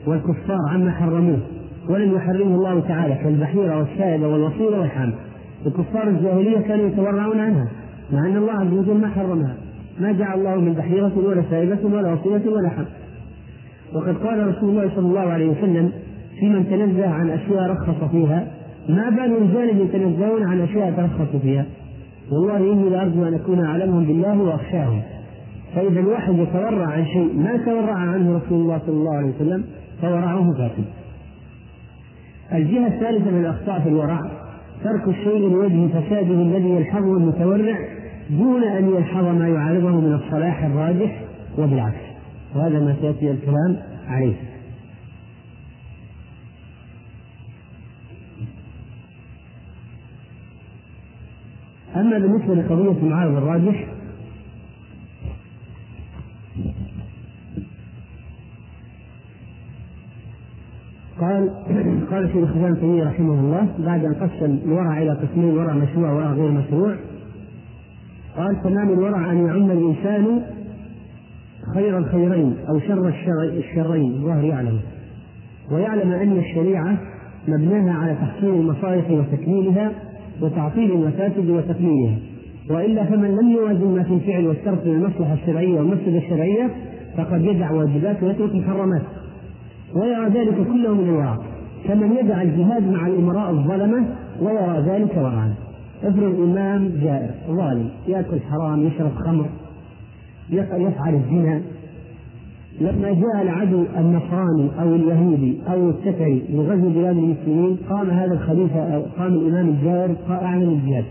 والكفار 0.07 0.57
عما 0.69 0.91
حرموه. 0.91 1.39
ولم 1.89 2.15
يحرمه 2.15 2.55
الله 2.55 2.79
تعالى 2.79 3.15
كالبحيرة 3.15 3.79
والسائبه 3.79 4.27
والوصيله 4.27 4.79
والحامل. 4.79 5.13
الكفار 5.65 6.07
الجاهلية 6.07 6.59
كانوا 6.59 6.87
يتورعون 6.87 7.39
عنها. 7.39 7.67
مع 8.13 8.27
أن 8.27 8.37
الله 8.37 8.53
عز 8.53 8.73
وجل 8.73 9.01
ما 9.01 9.07
حرمها. 9.07 9.55
ما 9.99 10.11
جعل 10.11 10.39
الله 10.39 10.55
من 10.55 10.73
بحيرة 10.73 11.11
ولا 11.17 11.43
سائبة 11.49 11.77
ولا 11.83 12.13
وصية 12.13 12.49
ولا 12.49 12.69
حق. 12.69 12.85
وقد 13.93 14.17
قال 14.17 14.47
رسول 14.47 14.69
الله 14.69 14.89
صلى 14.95 15.05
الله 15.05 15.19
عليه 15.19 15.49
وسلم 15.49 15.91
في 16.39 16.49
من 16.49 16.69
تنزه 16.69 17.09
عن 17.09 17.29
أشياء 17.29 17.71
رخص 17.71 18.03
فيها 18.11 18.47
ما 18.89 19.09
بال 19.09 19.41
رجال 19.41 19.81
يتنزهون 19.81 20.43
عن 20.43 20.61
أشياء 20.61 20.91
ترخص 20.91 21.35
فيها. 21.41 21.65
والله 22.31 22.73
إني 22.73 22.89
لأرجو 22.89 23.27
أن 23.27 23.33
أكون 23.33 23.65
أعلمهم 23.65 24.05
بالله 24.05 24.41
وأخشاهم. 24.41 25.01
فإذا 25.75 25.99
الواحد 25.99 26.33
يتورع 26.39 26.87
عن 26.87 27.05
شيء 27.05 27.33
ما 27.35 27.57
تورع 27.65 27.93
عنه 27.93 28.37
رسول 28.37 28.61
الله 28.61 28.79
صلى 28.85 28.95
الله 28.95 29.15
عليه 29.15 29.35
وسلم 29.35 29.63
فورعه 30.01 30.53
فاسد 30.53 30.85
الجهة 32.53 32.87
الثالثة 32.87 33.31
من 33.31 33.39
الأخطاء 33.39 33.79
في 33.79 33.89
الورع 33.89 34.21
ترك 34.83 35.07
الشيء 35.07 35.49
لوجه 35.49 35.87
فساده 35.87 36.41
الذي 36.41 36.69
يلحظه 36.69 37.17
المتورع 37.17 37.77
دون 38.29 38.63
أن 38.63 38.89
يلحظ 38.89 39.24
ما 39.24 39.48
يعارضه 39.48 40.01
من 40.01 40.13
الصلاح 40.13 40.63
الراجح 40.63 41.21
وبالعكس. 41.57 42.09
وهذا 42.55 42.79
ما 42.79 42.95
سيأتي 43.01 43.31
الكلام 43.31 43.77
عليه. 44.07 44.36
أما 51.95 52.17
بالنسبة 52.17 52.53
لقضية 52.53 53.01
المعارض 53.03 53.36
الراجح 53.36 53.86
قال 61.19 61.50
قال 62.12 62.27
شيخ 62.27 62.36
الإسلام 62.36 62.75
تيمية 62.75 63.03
رحمه 63.03 63.33
الله 63.33 63.67
بعد 63.79 64.05
أن 64.05 64.13
قسم 64.13 64.59
الورع 64.65 65.01
إلى 65.01 65.12
قسمين 65.12 65.57
ورع 65.57 65.74
مشروع 65.74 66.12
وورع 66.12 66.31
غير 66.31 66.51
مشروع 66.51 66.95
قال 68.39 68.63
تمام 68.63 68.89
الورع 68.89 69.31
أن 69.31 69.46
يعم 69.48 69.72
الإنسان 69.72 70.41
خير 71.74 71.98
الخيرين 71.98 72.55
أو 72.69 72.79
شر 72.79 73.13
الشرين 73.43 74.12
الله 74.12 74.38
يعلم. 74.38 74.79
ويعلم 75.72 76.12
أن 76.12 76.38
الشريعة 76.38 76.98
مبناها 77.48 77.93
على 77.93 78.15
تحصيل 78.15 78.50
المصالح 78.50 79.12
وتكميلها 79.12 79.91
وتعطيل 80.41 80.91
المفاسد 80.91 81.50
وتقليلها. 81.50 82.17
وإلا 82.69 83.05
فمن 83.05 83.38
لم 83.41 83.51
يوازن 83.51 83.96
ما 83.96 84.03
في 84.03 84.13
الفعل 84.13 84.48
والترك 84.48 84.79
للمصلحه 84.86 85.34
الشرعية 85.34 85.79
والمفسدة 85.79 86.17
الشرعية 86.17 86.69
فقد 87.17 87.41
يدع 87.46 87.72
واجبات 87.72 88.24
ويترك 88.24 88.55
محرمات. 88.55 89.01
ويرى 89.96 90.29
ذلك 90.29 90.55
كله 90.55 90.93
من 90.93 91.10
الورع 91.10 91.38
كمن 91.88 92.17
يدع 92.17 92.41
الجهاد 92.41 92.84
مع 92.91 93.08
الأمراء 93.08 93.51
الظلمة 93.51 94.05
ويرى 94.41 94.84
ذلك 94.88 95.17
ورعا 95.17 95.53
افرض 96.03 96.39
امام 96.39 96.91
جائر 97.01 97.32
ظالم 97.48 97.89
يأكل 98.08 98.39
حرام 98.39 98.88
يشرب 98.88 99.12
خمر 99.15 99.46
يفعل 100.50 101.13
الزنا. 101.15 101.62
لما 102.82 103.12
جاء 103.12 103.41
العدو 103.41 103.84
النصراني 103.98 104.70
أو 104.82 104.96
اليهودي 104.96 105.58
أو 105.68 105.89
التتري 105.89 106.44
لغزو 106.50 106.89
بلاد 106.89 107.18
المسلمين 107.18 107.77
قام 107.89 108.10
هذا 108.10 108.34
الخليفة 108.34 108.96
أو 108.96 109.01
قام 109.18 109.34
الإمام 109.34 109.70
الجائر 109.70 110.15
اعلن 110.29 110.63
الجهاد 110.63 111.06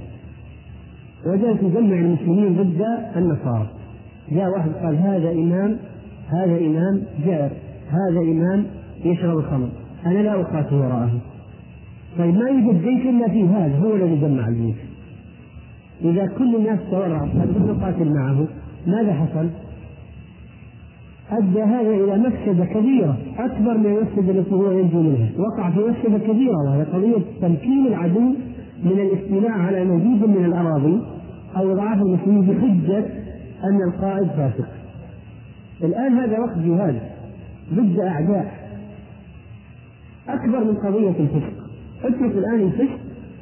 وجاء 1.26 1.64
يجمع 1.64 1.98
المسلمين 1.98 2.56
ضد 2.56 2.86
النصارى. 3.16 3.66
جاء 4.32 4.50
واحد 4.50 4.70
قال 4.70 4.96
هذا 4.96 5.30
إمام 5.32 5.76
هذا 6.28 6.58
إمام 6.58 7.02
جائر 7.26 7.50
هذا 7.90 8.20
إمام 8.20 8.64
يشرب 9.04 9.38
الخمر 9.38 9.68
أنا 10.06 10.18
لا 10.18 10.40
أقاتل 10.40 10.74
وراءه. 10.74 11.10
طيب 12.18 12.34
ما 12.34 12.48
يوجد 12.48 12.82
جيش 12.82 13.06
إلا 13.06 13.28
في 13.28 13.44
هذا 13.44 13.78
هو 13.78 13.94
الذي 13.94 14.20
جمع 14.20 14.48
الجيش 14.48 14.76
إذا 16.04 16.26
كل 16.38 16.56
الناس 16.56 16.78
تورعوا 16.90 17.28
قال 17.28 17.68
نقاتل 17.68 18.14
معه 18.14 18.46
ماذا 18.86 19.12
حصل؟ 19.12 19.48
أدى 21.30 21.62
هذا 21.62 21.90
إلى 21.90 22.16
مفسدة 22.18 22.64
كبيرة 22.64 23.16
أكبر 23.38 23.78
من 23.78 23.86
المفسدة 23.86 24.40
التي 24.40 24.54
هو 24.54 24.70
ينجو 24.70 25.02
منها، 25.02 25.30
وقع 25.38 25.70
في 25.70 25.78
مفسدة 25.78 26.18
كبيرة 26.18 26.56
وهي 26.66 26.82
قضية 26.82 27.22
تمكين 27.40 27.86
العدو 27.86 28.34
من 28.84 28.92
الاستيلاء 28.92 29.50
على 29.50 29.84
مزيد 29.84 30.24
من 30.28 30.44
الأراضي 30.44 31.02
أو 31.56 31.72
إضعاف 31.72 32.02
المسلمين 32.02 32.40
بحجة 32.40 33.04
أن 33.64 33.82
القائد 33.88 34.28
فاسق. 34.28 34.68
الآن 35.82 36.12
هذا 36.12 36.38
وقت 36.38 36.58
جهاد 36.58 37.00
ضد 37.74 37.98
أعداء 38.00 38.54
أكبر 40.28 40.64
من 40.64 40.76
قضية 40.76 41.08
الفسق. 41.20 41.57
اترك 42.04 42.32
الآن 42.32 42.60
الفسق 42.60 42.98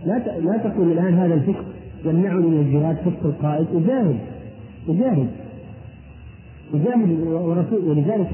لا 0.06 0.38
لا 0.38 0.56
تقول 0.56 0.92
الآن 0.92 1.14
هذا 1.14 1.34
الفسق 1.34 1.64
يمنعني 2.04 2.46
من 2.46 2.60
الجهاد 2.60 2.96
فسق 2.96 3.26
القائد، 3.26 3.66
أجاهد. 3.74 4.16
أجاهد. 4.88 5.28
يجاهد 6.74 7.10
ورسول 7.20 7.88
ولذلك 7.88 8.30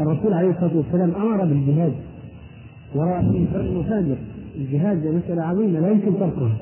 الرسول 0.00 0.32
عليه 0.34 0.50
الصلاة 0.50 0.76
والسلام 0.76 1.14
أمر 1.14 1.44
بالجهاد. 1.44 1.92
وراء 2.94 3.20
البر 3.20 3.60
المفاجر 3.60 4.16
الجهاد 4.56 5.06
مسألة 5.06 5.42
عظيمة 5.42 5.80
لا 5.80 5.90
يمكن 5.90 6.18
تركها. 6.20 6.56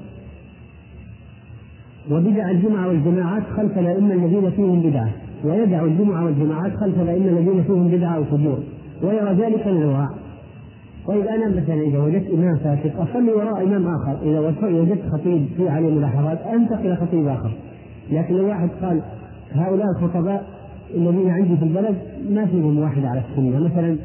وبدع 2.10 2.50
الجمعه 2.50 2.88
والجماعات 2.88 3.42
خلف 3.56 3.78
الأئمة 3.78 4.14
الذين 4.14 4.50
فيهم 4.50 4.82
بدعة. 4.82 5.08
ويدع 5.44 5.84
الجمعه 5.84 6.24
والجماعات 6.24 6.76
خلف 6.76 7.00
الأئمة 7.00 7.28
الذين 7.28 7.62
فيهم 7.62 7.88
بدعة 7.88 8.16
أو 8.16 8.24
فجور 8.24 8.58
ويرى 9.02 9.32
ذلك 9.32 9.66
من 9.66 9.82
الوراء 9.82 10.08
طيب 11.06 11.26
أنا 11.26 11.48
مثلا 11.48 11.82
إذا 11.82 11.98
وجدت 11.98 12.30
إمام 12.30 12.56
فاسق 12.56 13.00
أصلي 13.00 13.32
وراء 13.32 13.62
إمام 13.62 13.86
آخر. 13.86 14.18
إذا 14.22 14.40
وجدت 14.80 15.02
خطيب 15.12 15.46
في 15.56 15.68
عليه 15.68 15.94
ملاحظات 15.94 16.38
أنتقل 16.40 16.86
إلى 16.86 16.96
خطيب 16.96 17.26
آخر. 17.26 17.50
لكن 18.10 18.34
لو 18.34 18.48
واحد 18.48 18.68
قال 18.82 19.02
هؤلاء 19.52 19.86
الخطباء 19.96 20.46
الذين 20.94 21.30
عندي 21.30 21.56
في 21.56 21.62
البلد 21.62 21.96
ما 22.30 22.46
فيهم 22.46 22.78
واحد 22.78 23.04
على 23.04 23.22
السنة. 23.30 23.64
مثلا 23.64 23.96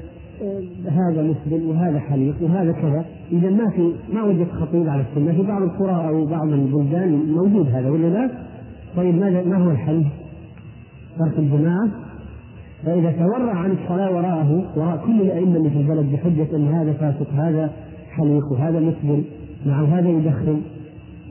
آه، 0.44 0.62
هذا 0.90 1.22
مسلم 1.24 1.70
وهذا 1.70 2.00
حليق 2.00 2.36
وهذا 2.42 2.72
كذا. 2.72 3.06
إذا 3.32 3.50
ما 3.50 3.70
في 3.70 3.94
ما 4.14 4.24
وجدت 4.24 4.52
خطيب 4.52 4.90
على 4.90 5.04
السنة. 5.12 5.32
في 5.32 5.42
بعض 5.48 5.62
القرى 5.62 6.08
أو 6.08 6.26
بعض 6.26 6.48
البلدان 6.48 7.32
موجود 7.32 7.70
هذا 7.70 7.90
ولا 7.90 8.08
لا؟ 8.08 8.30
طيب 8.98 9.16
ماذا 9.16 9.44
ما 9.44 9.58
هو 9.58 9.72
الحل؟ 9.72 10.04
ترك 11.20 11.40
الجماعة. 11.40 11.90
فإذا 12.86 13.12
تورع 13.12 13.54
عن 13.54 13.72
الصلاة 13.72 14.12
وراءه 14.12 14.72
وراء 14.76 15.06
كل 15.06 15.22
الأئمة 15.22 15.58
اللي 15.58 15.70
في 15.70 15.78
البلد 15.78 16.12
بحجة 16.12 16.56
إن 16.56 16.68
هذا 16.68 16.94
فاسق 16.94 17.34
هذا 17.34 17.72
حليق 18.12 18.52
وهذا 18.52 18.80
مسلم 18.80 19.26
مع 19.66 19.84
هذا 19.84 20.10
يدخن 20.10 20.62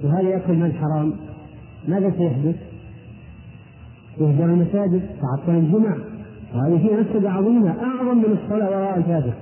وهذا 0.04 0.28
يأكل 0.28 0.54
من 0.54 0.72
حرام 0.72 1.12
ماذا 1.88 2.10
سيحدث؟ 2.10 2.56
يهدر 4.20 4.44
المساجد 4.44 5.02
تعطل 5.20 5.58
الجمع 5.58 5.96
وهذه 6.54 6.78
فيها 6.78 7.00
مفسدة 7.00 7.30
عظيمة 7.30 7.70
أعظم 7.70 8.18
من 8.18 8.38
الصلاة 8.42 8.70
وراء 8.70 8.98
الكافر 8.98 9.32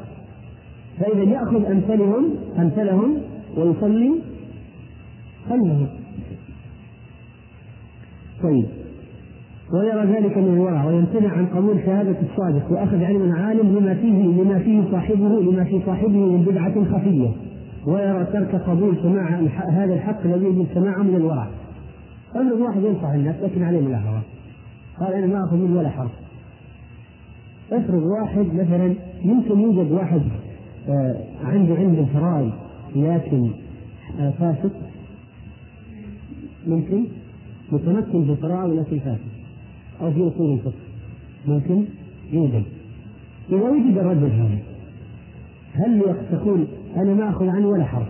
فإذا 1.01 1.23
يأخذ 1.23 1.65
أمثلهم 1.65 2.35
أمثلهم 2.59 3.19
ويصلي 3.57 4.13
خلهم 5.49 5.87
طيب. 8.43 8.67
ويرى 9.73 10.05
ذلك 10.07 10.37
من 10.39 10.55
الورع 10.55 10.85
ويمتنع 10.85 11.33
عن 11.33 11.47
قبول 11.47 11.81
شهادة 11.87 12.17
الصادق 12.23 12.73
وأخذ 12.73 13.05
علم 13.05 13.33
عالم 13.33 13.79
لما 13.79 13.95
فيه 13.95 14.43
لما 14.43 14.59
فيه 14.59 14.83
صاحبه 14.91 15.41
لما 15.41 15.65
في 15.65 15.81
صاحبه 15.87 16.19
من 16.19 16.43
بدعة 16.43 16.85
خفية. 16.85 17.29
ويرى 17.87 18.25
ترك 18.25 18.55
قبول 18.55 18.97
سماع 19.03 19.41
هذا 19.69 19.95
الحق 19.95 20.21
الذي 20.25 20.47
يجب 20.47 20.67
سماعه 20.75 21.03
من 21.03 21.15
الورع. 21.17 21.47
افرض 22.35 22.61
واحد 22.61 22.83
ينصح 22.83 23.09
الناس 23.09 23.37
لكن 23.43 23.63
عليه 23.63 23.81
ملاحظة 23.81 24.21
قال 25.01 25.13
أنا 25.13 25.27
ما 25.27 25.45
اخذ 25.45 25.57
منه 25.57 25.79
ولا 25.79 25.89
حرف 25.89 26.11
افرض 27.73 28.03
واحد 28.03 28.47
مثلا 28.55 28.95
يمكن 29.25 29.61
يوجد 29.61 29.93
واحد 29.93 30.23
آه 30.89 31.17
عنده 31.45 31.75
علم 31.75 31.95
الفرائض 31.95 32.53
لكن 32.97 33.51
آه 34.21 34.31
فاسد 34.31 34.71
ممكن؟ 36.67 37.05
متمكن 37.73 38.25
في 38.25 38.31
الفرائض 38.31 38.73
لكن 38.73 38.99
فاسد 38.99 39.36
أو 40.01 40.13
في 40.13 40.29
أصول 40.29 40.53
الفقه. 40.53 40.73
ممكن 41.47 41.85
يوجد. 42.33 42.63
إذا 43.51 43.57
وجد 43.57 43.99
الرجل 43.99 44.31
هذا 44.31 44.59
هل 45.75 46.17
تقول 46.33 46.67
أنا 46.97 47.15
ما 47.15 47.31
أخذ 47.31 47.49
عنه 47.49 47.69
ولا 47.69 47.85
حرف 47.85 48.09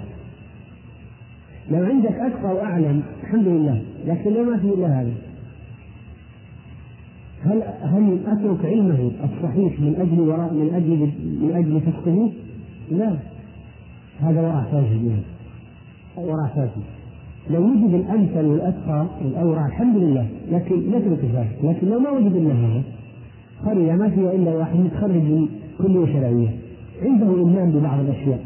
لو 1.70 1.84
عندك 1.84 2.12
اتقى 2.12 2.54
واعلم 2.54 3.02
الحمد 3.22 3.48
لله. 3.48 3.82
لكن 4.06 4.32
لو 4.32 4.44
ما 4.44 4.58
في 4.58 4.66
إلا 4.66 5.00
هذا. 5.00 5.12
هل 7.44 7.62
هل 7.82 8.18
أترك 8.26 8.64
علمه 8.64 9.10
الصحيح 9.24 9.80
من 9.80 9.94
أجل 9.98 10.20
وراء 10.20 10.54
من 10.54 10.74
أجل 10.74 11.12
من 11.40 11.52
أجل 11.56 11.80
فسقه؟ 11.80 12.32
لا. 12.90 13.16
هذا 14.20 14.40
وراء 14.40 14.64
فاسد 14.72 15.22
وراء 16.16 16.46
فاسد 16.56 16.82
لو 17.50 17.62
وجد 17.62 17.94
الأمثل 17.94 18.46
والأتقى 18.46 19.06
والاورع 19.24 19.66
الحمد 19.66 19.96
لله. 19.96 20.26
لكن 20.52 20.76
نترك 20.76 21.18
ذلك. 21.34 21.58
لكن 21.62 21.88
لو 21.88 21.98
ما 21.98 22.10
وجد 22.10 22.36
الا 22.36 22.52
هذا 22.52 22.82
قريه 23.66 23.92
ما 23.92 24.08
فيها 24.08 24.32
إلا 24.32 24.54
واحد 24.54 24.76
متخرج 24.76 25.22
من 25.22 25.48
كلية 25.78 26.06
شرعية. 26.06 26.48
عنده 27.02 27.36
إيمان 27.36 27.72
ببعض 27.72 28.00
الأشياء. 28.00 28.40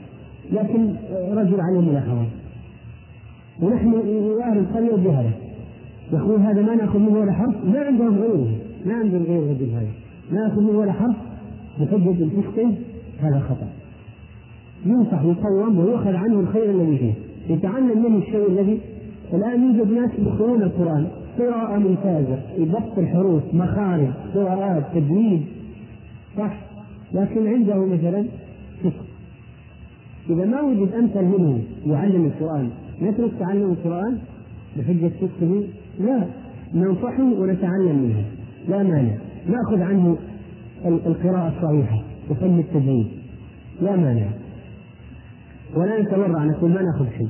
لكن 0.53 0.95
رجل 1.33 1.61
عليه 1.61 1.81
ملاحظات 1.81 2.27
ونحن 3.63 3.95
أهل 4.45 4.59
القرية 4.59 4.97
جهلة. 5.05 5.31
يقول 6.13 6.41
هذا 6.41 6.63
ما 6.63 6.75
نأخذ 6.75 6.99
منه 6.99 7.19
ولا 7.19 7.33
حرف؟ 7.33 7.55
ما 7.65 7.81
عندهم 7.81 8.19
غيره. 8.19 8.49
ما 8.87 8.95
عندهم 8.95 9.23
غير 9.23 9.39
الرجل 9.39 9.71
هذا 9.71 9.89
ما 10.33 10.41
ياخذ 10.41 10.61
منه 10.61 10.79
ولا 10.79 10.93
حرف؟ 10.93 11.17
بحجة 11.81 12.25
الفسق 12.25 12.73
هذا 13.21 13.41
خطأ. 13.41 13.69
ينصح 14.87 15.23
يقوم 15.23 15.79
ويؤخذ 15.79 16.15
عنه 16.15 16.41
الخير 16.41 16.71
الذي 16.71 16.99
فيه. 16.99 17.13
يتعلم 17.51 18.03
منه 18.05 18.19
الشيء 18.19 18.47
الذي 18.49 18.81
الآن 19.33 19.63
يوجد 19.63 19.93
ناس 19.93 20.11
يقرؤون 20.19 20.63
القرآن. 20.63 21.07
قراءة 21.39 21.79
ممتازة. 21.79 22.39
ضبط 22.59 22.99
الحروف 22.99 23.43
مخارج 23.53 24.09
قراءات 24.35 24.85
تجويد. 24.95 25.43
صح. 26.39 26.61
لكن 27.15 27.47
عنده 27.47 27.87
مثلا 27.87 28.25
فسق 28.81 29.05
إذا 30.31 30.45
ما 30.45 30.61
وجد 30.61 30.93
أمثل 30.93 31.25
منه 31.25 31.59
يعلم 31.87 32.25
القرآن 32.25 32.71
نترك 33.03 33.31
تعلم 33.39 33.71
القرآن؟ 33.71 34.19
بحجة 34.77 35.09
فسقه 35.09 35.63
لا. 36.01 36.25
ننصحه 36.75 37.23
ونتعلم 37.23 37.99
منه. 38.03 38.25
لا 38.69 38.83
مانع. 38.83 39.15
نأخذ 39.49 39.81
عنه 39.83 40.17
القراءة 40.85 41.49
الصحيحة. 41.49 42.03
وفن 42.31 42.59
التجويد. 42.59 43.07
لا 43.83 43.97
مانع. 43.97 44.27
ولا 45.75 46.03
نتورع 46.03 46.45
نقول 46.45 46.71
ما 46.71 46.83
نأخذ 46.83 47.07
شيء. 47.19 47.29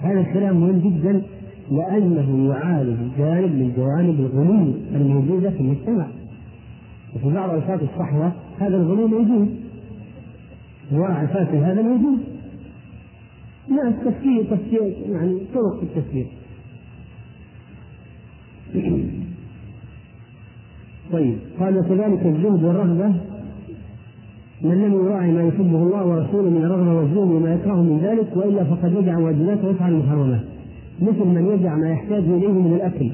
هذا 0.00 0.20
الكلام 0.20 0.60
مهم 0.60 0.78
جدا 0.78 1.22
لأنه 1.70 2.48
يعالج 2.54 2.98
جانب 3.18 3.54
من 3.54 3.72
جوانب 3.76 4.20
الغلو 4.20 4.74
الموجودة 4.94 5.50
في 5.50 5.60
المجتمع. 5.60 6.06
وفي 7.16 7.34
بعض 7.34 7.50
أوقات 7.50 7.82
الصحوة 7.82 8.32
هذا 8.60 8.76
الغلو 8.76 9.08
موجود. 9.08 9.48
الفاسد 10.92 11.54
هذا 11.54 11.82
موجود. 11.82 12.18
لا 13.68 13.88
التفكير 13.88 14.44
تفكير 14.44 14.82
يعني 15.10 15.40
طرق 15.54 15.82
التفكير. 15.82 16.26
طيب 21.12 21.38
قال 21.60 21.78
وكذلك 21.78 22.26
الزهد 22.26 22.64
والرغبة 22.64 23.14
من 24.62 24.70
لم 24.70 24.94
يراعي 24.94 25.32
ما 25.32 25.42
يحبه 25.42 25.82
الله 25.82 26.04
ورسوله 26.06 26.50
من 26.50 26.64
الرغبة 26.64 26.94
والزهد 26.94 27.30
وما 27.30 27.54
يكره 27.54 27.82
من 27.82 27.98
ذلك 27.98 28.36
وإلا 28.36 28.64
فقد 28.64 28.92
يدع 28.92 29.18
واجبات 29.18 29.64
ويفعل 29.64 29.92
المحرمات 29.92 30.40
مثل 31.02 31.24
من 31.24 31.46
يدع 31.46 31.74
ما 31.74 31.90
يحتاج 31.90 32.22
إليه 32.22 32.52
من 32.52 32.74
الأكل 32.74 33.12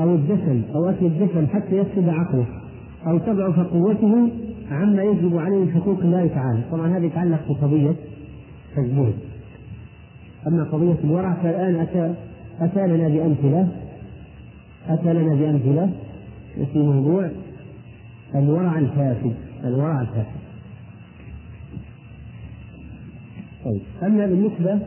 أو 0.00 0.14
الدسم 0.14 0.62
أو 0.74 0.90
أكل 0.90 1.06
الدسم 1.06 1.46
حتى 1.46 1.76
يفسد 1.76 2.08
عقله 2.08 2.46
أو 3.06 3.18
تضعف 3.18 3.60
قوته 3.60 4.28
عما 4.70 5.02
يجب 5.02 5.36
عليه 5.36 5.72
حقوق 5.72 6.00
الله 6.00 6.26
تعالى. 6.26 6.62
طبعا 6.72 6.98
هذا 6.98 7.06
يتعلق 7.06 7.40
بقضية 7.48 7.94
الزهد. 8.78 9.14
أما 10.46 10.64
قضية 10.64 10.96
الورع 11.04 11.34
فالآن 11.34 11.76
أتى 11.76 12.14
أتى 12.60 12.86
لنا 12.86 13.08
بأمثلة 13.08 13.68
أتى 14.88 15.14
لنا 15.14 15.34
بأمثلة 15.34 15.90
في 16.72 16.78
موضوع 16.78 17.30
الورع 18.34 18.78
الفاسد. 18.78 19.34
الورع 19.64 20.00
الفاسد. 20.00 20.41
طيب 23.64 23.80
أما 24.02 24.26
بالنسبة 24.26 24.78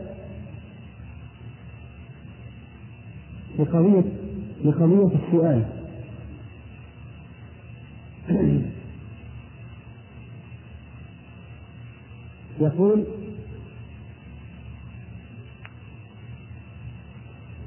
لقضية 3.58 4.04
لقضية 4.64 5.10
السؤال. 5.26 5.64
يقول 12.60 13.04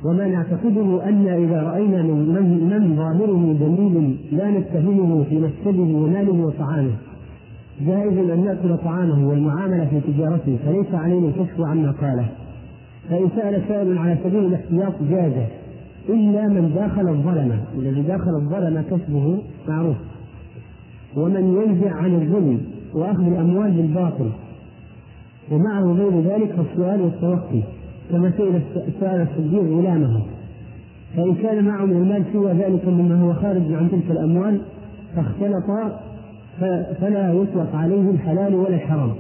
وما 0.04 0.28
نعتقده 0.28 1.10
أن 1.10 1.28
إذا 1.28 1.62
رأينا 1.64 2.02
من 2.04 2.28
من, 2.70 2.96
ظاهره 2.96 3.54
دليل 3.60 4.18
لا 4.32 4.52
نتهمه 4.52 5.24
في 5.24 5.36
مسجده 5.36 5.82
وماله 5.82 6.32
وطعامه. 6.32 7.09
جائز 7.82 8.18
أن 8.18 8.46
نأكل 8.46 8.78
طعامه 8.78 9.30
والمعاملة 9.30 9.86
في 9.86 10.12
تجارته 10.12 10.58
فليس 10.66 10.94
علينا 10.94 11.28
الكشف 11.28 11.62
عما 11.62 11.92
قاله. 11.92 12.26
فإن 13.10 13.30
سأل 13.36 13.62
سائل 13.68 13.98
على 13.98 14.18
سبيل 14.24 14.46
الاحتياط 14.46 14.94
جاز 15.10 15.34
إلا 16.10 16.48
من 16.48 16.72
داخل 16.76 17.10
الظلمة 17.10 17.60
الذي 17.78 18.02
داخل 18.02 18.36
الظلمة 18.36 18.82
كسبه 18.82 19.38
معروف. 19.68 19.98
ومن 21.16 21.62
ينزع 21.62 21.96
عن 21.96 22.16
الظلم 22.16 22.62
وأخذ 22.94 23.24
الأموال 23.24 23.72
بالباطل. 23.72 24.30
ومعه 25.52 25.94
غير 25.94 26.22
ذلك 26.22 26.52
فالسؤال 26.52 27.02
والتوقي 27.02 27.62
كما 28.12 28.32
سئل 28.38 28.62
سأل 29.00 29.28
الصديق 29.32 29.64
غلامه. 29.64 30.22
فإن 31.16 31.36
كان 31.36 31.66
معه 31.66 31.86
من 31.86 31.96
المال 31.96 32.24
سوى 32.34 32.52
ذلك 32.52 32.88
مما 32.88 33.22
هو 33.22 33.34
خارج 33.34 33.74
عن 33.74 33.90
تلك 33.92 34.12
الأموال 34.12 34.62
فاختلط 35.16 35.94
فلا 37.02 37.34
يطلق 37.34 37.76
عليه 37.76 38.10
الحلال 38.10 38.56
ولا 38.56 38.76
الحرام 38.76 39.12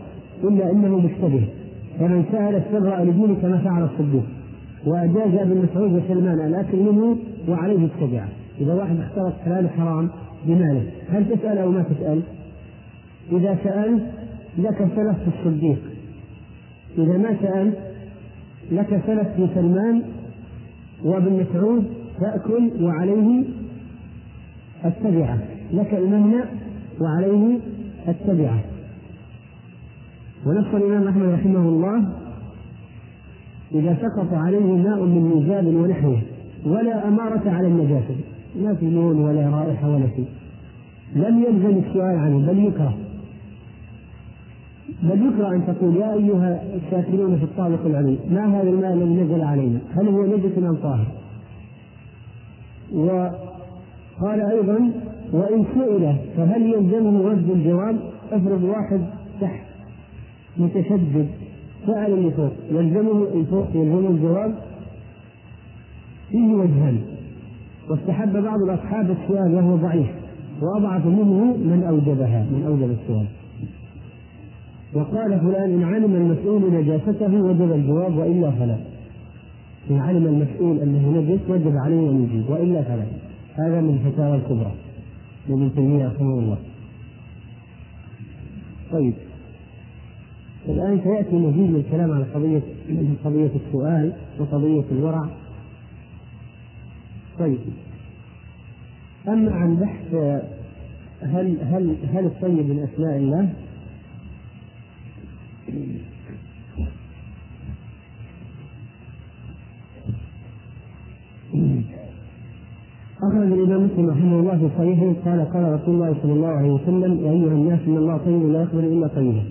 إلا 0.43 0.71
أنه 0.71 0.97
مشتبه. 0.97 1.47
فمن 1.99 2.23
سأل 2.31 2.55
استبرأ 2.55 3.03
لدينه 3.03 3.35
كما 3.41 3.57
فعل 3.57 3.83
الصديق 3.83 4.23
وأجاز 4.85 5.33
ابن 5.39 5.65
مسعود 5.71 5.91
وسلمان 5.93 6.47
الأكل 6.47 6.77
منه 6.77 7.17
وعليه 7.47 7.85
التبعة 7.85 8.27
إذا 8.61 8.73
واحد 8.73 8.99
اختلط 8.99 9.33
حلال 9.45 9.65
وحرام 9.65 10.09
بماله 10.45 10.83
هل 11.09 11.25
تسأل 11.29 11.57
أو 11.57 11.71
ما 11.71 11.83
تسأل؟ 11.83 12.21
إذا 13.31 13.57
سألت 13.63 14.03
لك 14.57 14.87
سلف 14.95 15.17
في 15.17 15.39
الصديق. 15.39 15.79
إذا 16.97 17.17
ما 17.17 17.35
سألت 17.41 17.77
لك 18.71 19.01
سلف 19.07 19.27
في 19.35 19.47
سلمان 19.55 20.01
وابن 21.03 21.45
مسعود 21.45 21.83
تأكل 22.19 22.71
وعليه 22.81 23.43
التبعة 24.85 25.39
لك 25.73 25.93
الممنع 25.93 26.43
وعليه 27.01 27.59
التبعة. 28.07 28.59
ونص 30.45 30.67
الإمام 30.73 31.07
أحمد 31.07 31.29
رحمه 31.29 31.59
الله 31.59 32.09
إذا 33.71 33.97
سقط 34.01 34.33
عليه 34.33 34.73
ماء 34.73 35.03
من 35.03 35.21
ميزاب 35.35 35.67
ونحوه 35.67 36.21
ولا 36.65 37.07
أمارة 37.07 37.49
على 37.49 37.67
النجاسة. 37.67 38.15
ما 38.63 38.75
في 38.75 38.89
لون 38.89 39.19
ولا 39.19 39.49
رائحة 39.49 39.89
ولا 39.89 40.07
شيء. 40.15 40.27
لم 41.15 41.43
يلزم 41.43 41.81
السؤال 41.87 42.19
عنه 42.19 42.47
بل 42.47 42.59
يكره. 42.59 42.97
بل 45.03 45.27
يكره 45.27 45.55
أن 45.55 45.67
تقول 45.67 45.95
يا 45.95 46.13
أيها 46.13 46.63
الساكنون 46.75 47.37
في 47.37 47.43
الطابق 47.43 47.85
العلي 47.85 48.17
ما 48.31 48.61
هذا 48.61 48.69
الماء 48.69 48.93
الذي 48.93 49.23
نزل 49.23 49.41
علينا؟ 49.41 49.79
هل 49.95 50.07
هو 50.07 50.25
نجس 50.25 50.57
أم 50.57 50.75
طاهر؟ 50.75 51.07
وقال 52.93 54.41
أيضا 54.41 54.91
وإن 55.33 55.65
سئل 55.75 56.15
فهل 56.37 56.61
يلزمه 56.61 57.29
رد 57.29 57.49
الجواب 57.49 57.99
افرض 58.31 58.63
واحد 58.63 59.01
تحت 59.41 59.65
متشدد 60.57 61.27
سأل 61.85 62.13
اللي 62.13 62.31
فوق 62.31 62.51
يلزمه 62.71 63.27
الفوق 63.33 63.67
يلزمه 63.73 64.09
الجواب؟ 64.09 64.55
فيه 66.31 66.53
وجهان. 66.53 66.97
واستحب 67.89 68.33
بعض 68.33 68.59
الأصحاب 68.61 69.11
السؤال 69.11 69.55
وهو 69.55 69.75
ضعيف 69.75 70.07
وأضعف 70.61 71.05
منه 71.05 71.57
من 71.57 71.83
أوجبها 71.89 72.45
من 72.51 72.63
أوجب 72.67 72.95
السؤال. 73.01 73.25
وقال 74.93 75.39
فلان 75.39 75.73
إن 75.73 75.83
علم 75.83 76.15
المسؤول 76.15 76.73
نجاسته 76.73 77.41
وجب 77.41 77.71
الجواب 77.71 78.17
وإلا 78.17 78.51
فلا. 78.51 78.77
إن 79.89 79.99
علم 79.99 80.25
المسؤول 80.25 80.79
أنه 80.79 81.17
نجس 81.17 81.39
وجب 81.49 81.73
عليه 81.77 82.09
أن 82.09 82.23
يجيب 82.23 82.49
وإلا 82.49 82.81
فلا. 82.81 83.05
هذا 83.55 83.81
من 83.81 83.99
الفتاوى 84.05 84.35
الكبرى. 84.35 84.71
لابن 85.49 85.75
تيمية 85.75 86.07
رحمه 86.07 86.39
الله. 86.39 86.57
طيب. 88.91 89.13
الآن 90.69 91.01
سيأتي 91.03 91.35
مزيد 91.35 91.69
من 91.69 91.75
الكلام 91.75 92.11
على 92.11 92.23
قضية 92.23 92.61
قضية 93.23 93.51
السؤال 93.67 94.13
وقضية 94.39 94.85
الورع. 94.91 95.29
طيب. 97.39 97.59
أما 99.27 99.51
عن 99.51 99.75
بحث 99.75 100.13
هل 101.21 101.57
هل 101.61 101.95
هل 102.13 102.25
الطيب 102.25 102.69
من 102.69 102.87
أسماء 102.93 103.17
الله؟ 103.17 103.53
أخرج 113.23 113.51
الإمام 113.51 113.83
مسلم 113.85 114.09
رحمه 114.09 114.39
الله 114.39 114.57
في 114.57 114.69
صحيحه 114.77 115.13
قال 115.25 115.53
قال 115.53 115.73
رسول 115.73 115.95
الله 115.95 116.15
صلى 116.23 116.33
الله 116.33 116.47
عليه 116.47 116.71
وسلم 116.71 117.25
يا 117.25 117.31
أيها 117.31 117.53
الناس 117.53 117.79
إن 117.87 117.97
الله 117.97 118.17
طيب 118.17 118.43
لا 118.51 118.61
يقبل 118.61 118.83
إلا 118.83 119.07
طيبا 119.07 119.43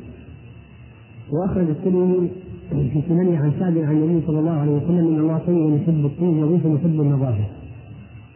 وأخرج 1.32 1.68
الترمذي 1.68 2.30
في 2.70 3.02
سننه 3.08 3.38
عن 3.38 3.52
سعد 3.60 3.78
عن 3.78 3.96
النبي 3.96 4.26
صلى 4.26 4.38
الله 4.38 4.50
عليه 4.50 4.72
وسلم 4.72 4.98
إن 4.98 5.18
الله 5.18 5.38
طيب 5.38 5.74
يحب 5.82 6.04
الطيب 6.06 6.34
نظيف 6.34 6.64
يحب 6.64 7.00
النظافة. 7.00 7.44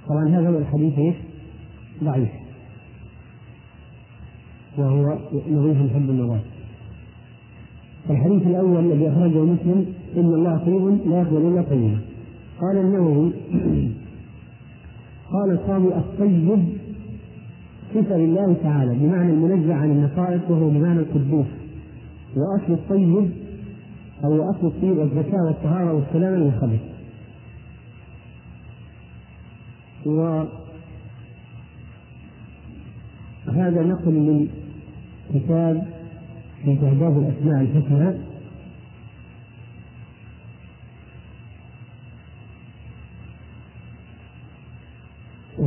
طبعا 0.08 0.28
هذا 0.28 0.48
هو 0.48 0.58
الحديث 0.58 0.98
إيش؟ 0.98 1.14
ضعيف. 2.04 2.28
وهو 4.78 5.18
نظيف 5.50 5.76
يحب 5.90 6.10
النظافة. 6.10 6.44
الحديث 8.10 8.46
الأول 8.46 8.92
الذي 8.92 9.08
أخرجه 9.08 9.44
مسلم 9.44 9.86
إن 10.16 10.34
الله 10.34 10.58
طيب 10.58 11.10
لا 11.10 11.20
يقبل 11.20 11.36
إلا 11.36 11.62
طيبا 11.62 11.98
قال 12.60 12.76
النووي 12.76 13.32
قال 15.32 15.50
القاضي 15.50 15.88
الطيب 15.88 16.64
صفة 17.94 18.16
لله 18.16 18.56
تعالى 18.62 18.94
بمعنى 18.94 19.32
المنزه 19.32 19.74
عن 19.74 19.90
النقائص 19.90 20.40
وهو 20.48 20.68
بمعنى 20.68 21.00
القدوس. 21.00 21.46
وأصل 22.36 22.72
الطيب 22.72 23.30
أو 24.24 24.50
أصل 24.50 24.66
الطيب 24.66 25.00
الزكاة 25.00 25.44
والطهارة 25.46 25.92
والسلامة 25.92 26.36
من 26.36 26.78
وهذا 33.46 33.82
نقل 33.82 34.12
من 34.12 34.48
كتاب 35.34 35.86
في 36.64 36.76
تعداد 36.76 37.16
الأسماء 37.16 37.60
الحسنى. 37.60 38.31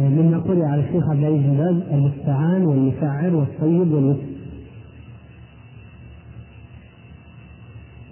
مما 0.10 0.38
قرئ 0.40 0.62
على 0.64 0.82
الشيخ 0.82 1.10
عبد 1.10 1.20
العزيز 1.24 1.42
بن 1.46 1.58
باز 1.58 1.76
المستعان 1.94 2.66
والمسعر 2.66 3.36
والطيب 3.36 3.92
والوسط 3.94 4.20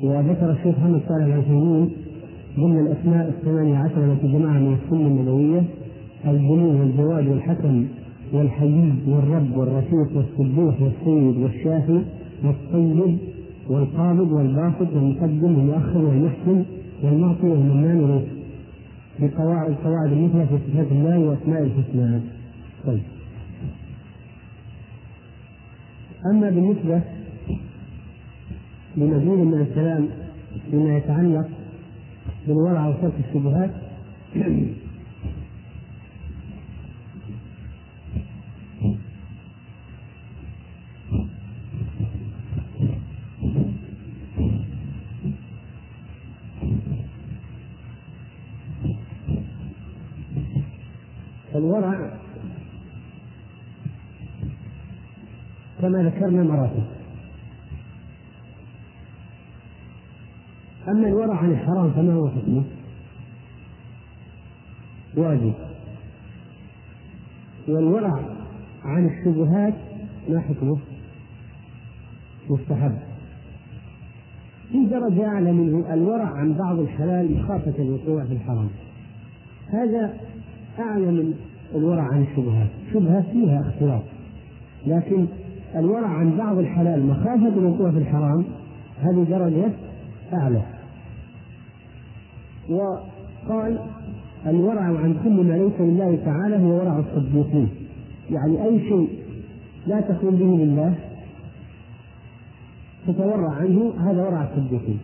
وذكر 0.04 0.52
الشيخ 0.52 0.80
محمد 0.80 1.02
صالح 1.08 1.26
العثيمين 1.26 1.90
ضمن 2.60 2.80
الأسماء 2.80 3.30
الثمانية 3.30 3.78
عشر 3.78 4.12
التي 4.14 4.28
جمعها 4.28 4.60
من 4.60 4.74
السنة 4.84 5.08
النبوية 5.08 5.64
الجنون 6.28 6.80
والجواد 6.82 7.28
والحكم 7.28 7.86
والحيي 8.34 8.94
والرب 9.08 9.58
والرفيق 9.58 10.08
والصبوح 10.18 10.82
والسيد 10.82 11.38
والشافي 11.44 12.02
والطيب 12.44 13.18
والقابض 13.70 14.32
والباسط 14.32 14.94
والمقدم 14.96 15.58
والمؤخر 15.58 15.98
والمحسن 16.06 16.64
والمعطي 17.04 17.48
والمنان 17.48 18.00
والرزق 18.00 18.43
بقواعد 19.20 19.70
القواعد 19.70 20.12
المثلى 20.12 20.48
في 20.48 20.58
صفات 20.72 20.92
الله 20.92 21.20
وأسماء 21.20 21.64
الحسنى. 21.64 22.22
طيب. 22.86 23.02
أما 26.26 26.50
بالنسبة 26.50 27.02
لمزيد 28.98 29.46
من 29.46 29.62
الكلام 29.62 30.10
فيما 30.72 30.98
يتعلق 30.98 31.48
بالورع 32.48 32.88
وترك 32.88 33.14
الشبهات 33.30 33.72
الورع 51.74 52.10
كما 55.82 56.04
ذكرنا 56.04 56.44
مراتب 56.44 56.84
أما 60.88 61.08
الورع 61.08 61.36
عن 61.36 61.52
الحرام 61.52 61.92
فما 61.92 62.14
هو 62.14 62.30
حكمه؟ 62.30 62.64
واجب 65.18 65.54
والورع 67.68 68.20
عن 68.84 69.06
الشبهات 69.06 69.74
ما 70.30 70.40
حكمه؟ 70.40 70.78
مستحب 72.50 72.98
في 74.72 74.86
درجة 74.86 75.28
أعلى 75.28 75.52
منه 75.52 75.94
الورع 75.94 76.26
عن 76.26 76.54
بعض 76.54 76.80
الحلال 76.80 77.38
مخافة 77.38 77.74
الوقوع 77.80 78.26
في 78.26 78.34
الحرام 78.34 78.70
هذا 79.70 80.18
أعلى 80.80 81.06
من 81.06 81.34
الورع 81.76 82.04
عن 82.04 82.22
الشبهات 82.22 82.68
الشبهات 82.88 83.26
فيها 83.26 83.62
اختلاط 83.62 84.04
لكن 84.88 85.26
الورع 85.76 86.08
عن 86.08 86.38
بعض 86.38 86.58
الحلال 86.58 87.06
مخافة 87.06 87.48
الوقوع 87.48 87.92
في 87.92 87.98
الحرام 87.98 88.46
هذه 89.02 89.26
درجة 89.30 89.72
أعلى. 90.34 90.62
وقال 92.70 93.80
الورع 94.48 94.82
عن 94.82 95.16
كل 95.24 95.44
ما 95.44 95.54
ليس 95.54 95.74
لله 95.80 96.20
تعالى 96.26 96.58
هو 96.58 96.70
ورع 96.70 97.00
الصديقين. 97.00 97.70
يعني 98.32 98.64
أي 98.64 98.80
شيء 98.80 99.10
لا 99.88 100.02
تكون 100.02 100.36
به 100.36 100.64
لله 100.64 100.96
تتورع 103.08 103.52
عنه 103.52 103.94
هذا 104.00 104.28
ورع 104.28 104.44
الصديقين. 104.44 105.00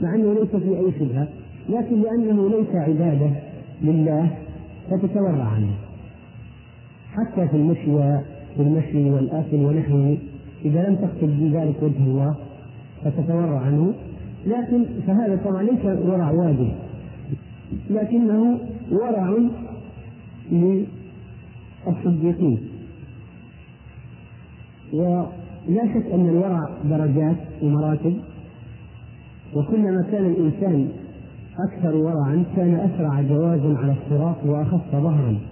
مع 0.00 0.14
أنه 0.14 0.34
ليس 0.34 0.56
في 0.56 0.78
أي 0.78 0.92
شبهة 0.98 1.28
لكن 1.68 2.02
لأنه 2.02 2.48
ليس 2.48 2.74
عبادة 2.74 3.30
لله 3.82 4.30
فتتورع 4.90 5.44
عنه. 5.44 5.74
حتى 7.12 7.48
في 7.48 7.56
المشي 7.56 8.20
في 8.56 8.62
المشي 8.62 9.10
والآكل 9.10 9.56
ونحوه 9.56 10.18
إذا 10.64 10.88
لم 10.88 10.94
تقصد 10.94 11.30
بذلك 11.40 11.82
وجه 11.82 12.04
الله 12.06 12.36
فتتورع 13.04 13.60
عنه. 13.60 13.92
لكن 14.46 14.84
فهذا 15.06 15.40
طبعا 15.44 15.62
ليس 15.62 15.84
ورع 15.84 16.30
واجب 16.30 16.72
لكنه 17.90 18.58
ورع 18.90 19.36
للصديقين. 21.86 22.58
ولا 24.92 25.26
شك 25.94 26.06
أن 26.12 26.28
الورع 26.28 26.68
درجات 26.84 27.36
ومراتب 27.62 28.14
وكلما 29.54 30.02
كان 30.12 30.24
الإنسان 30.26 30.88
أكثر 31.68 31.96
ورعا 31.96 32.44
كان 32.56 32.74
أسرع 32.74 33.22
جوازا 33.22 33.78
على 33.78 33.94
الصراط 34.04 34.36
وأخف 34.44 34.92
ظهرا. 34.92 35.51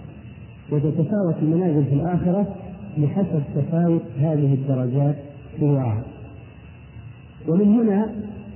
وتتفاوت 0.71 1.35
المنازل 1.41 1.85
في 1.85 1.93
الآخرة 1.93 2.55
بحسب 2.97 3.43
تفاوت 3.55 4.01
هذه 4.19 4.53
الدرجات 4.53 5.15
في 5.57 5.65
الورع 5.65 5.97
ومن 7.47 7.67
هنا 7.79 8.09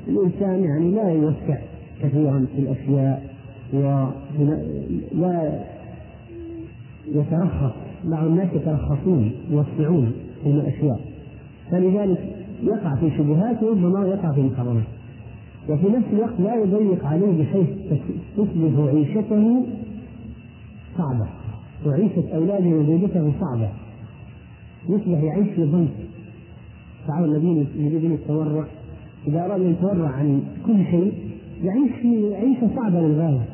الإنسان 0.08 0.64
يعني 0.64 0.92
لا 0.92 1.10
يوسع 1.10 1.58
كثيرا 2.02 2.46
في 2.56 2.62
الأشياء 2.62 3.36
ولا 3.74 5.60
يترخص 7.08 7.74
بعض 8.06 8.26
الناس 8.26 8.48
يترخصون 8.54 9.32
يوسعون 9.50 10.12
في 10.44 10.50
الأشياء. 10.50 11.00
فلذلك 11.72 12.36
يقع 12.64 12.96
في 12.96 13.18
شبهات 13.18 13.64
وربما 13.64 14.08
يقع 14.08 14.32
في 14.32 14.42
محرمات 14.42 14.84
وفي 15.70 15.88
نفس 15.88 16.06
الوقت 16.14 16.40
لا 16.40 16.56
يضيق 16.56 17.06
عليه 17.06 17.44
بحيث 17.44 17.68
تصبح 18.38 18.94
عيشته 18.94 19.66
صعبة. 20.98 21.28
وعيشة 21.86 22.36
أولاده 22.36 22.70
وزوجته 22.70 23.34
صعبة. 23.40 23.70
يصبح 24.90 25.24
يعيش 25.24 25.48
في 25.48 25.64
ضنك 25.64 25.90
بعض 27.08 27.24
الذين 27.24 27.68
يريدون 27.76 28.12
التورع 28.12 28.66
إذا 29.28 29.46
أراد 29.46 29.62
أن 29.62 29.72
يتورع 29.72 30.10
عن 30.10 30.42
كل 30.66 30.86
شيء 30.92 31.14
يعيش 31.64 31.92
في 32.02 32.36
عيشة 32.36 32.70
صعبة 32.76 33.02
للغاية. 33.02 33.46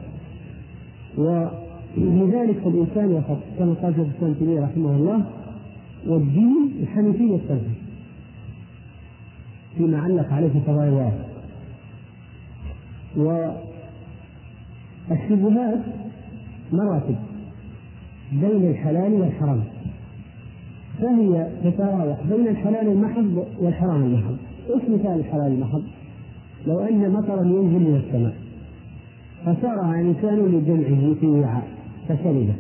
ولذلك 1.18 2.58
فالإنسان 2.58 3.12
يخاف 3.12 3.38
كما 3.60 3.74
قال 3.74 3.96
شيخ 3.96 4.06
الإسلام 4.06 4.34
تيمية 4.34 4.62
رحمه 4.62 4.96
الله 4.96 5.26
والدين 6.08 6.72
الحنيفية 6.82 7.36
السلفية 7.36 7.82
فيما 9.78 10.00
علق 10.02 10.34
عليه 10.34 10.50
في 10.50 10.60
قضايا 10.60 11.12
والشبهات 15.10 15.80
مراتب. 16.72 17.16
بين 18.32 18.72
الحلال 18.72 19.14
والحرام. 19.14 19.64
فهي 21.00 21.48
تتراوح 21.64 22.18
بين 22.30 22.48
الحلال 22.48 22.88
المحض 22.88 23.46
والحرام 23.60 24.04
المحض. 24.04 24.38
إيش 24.70 24.84
مثال 24.84 25.20
الحلال 25.20 25.48
المحض؟ 25.48 25.84
لو 26.68 26.80
أن 26.80 27.12
مطرا 27.12 27.44
ينزل 27.44 27.80
من 27.80 28.02
السماء 28.06 28.34
فصار 29.46 29.92
الانسان 29.92 30.40
لجمعه 30.40 31.14
في 31.20 31.26
وعاء 31.26 31.68
فشربه. 32.08 32.54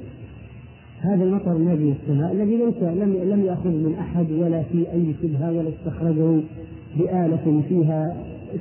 هذا 1.01 1.23
المطر 1.23 1.55
الذي 1.55 1.84
من 1.84 1.95
السماء 2.01 2.31
الذي 2.31 2.57
ليس 2.57 2.84
لم 2.84 3.13
لم 3.34 3.45
يأخذ 3.45 3.69
من 3.69 3.95
أحد 3.99 4.31
ولا 4.31 4.63
في 4.63 4.91
أي 4.91 5.13
شبهة 5.21 5.51
ولا 5.51 5.69
استخرجه 5.69 6.41
بآلة 6.97 7.63
فيها 7.69 8.15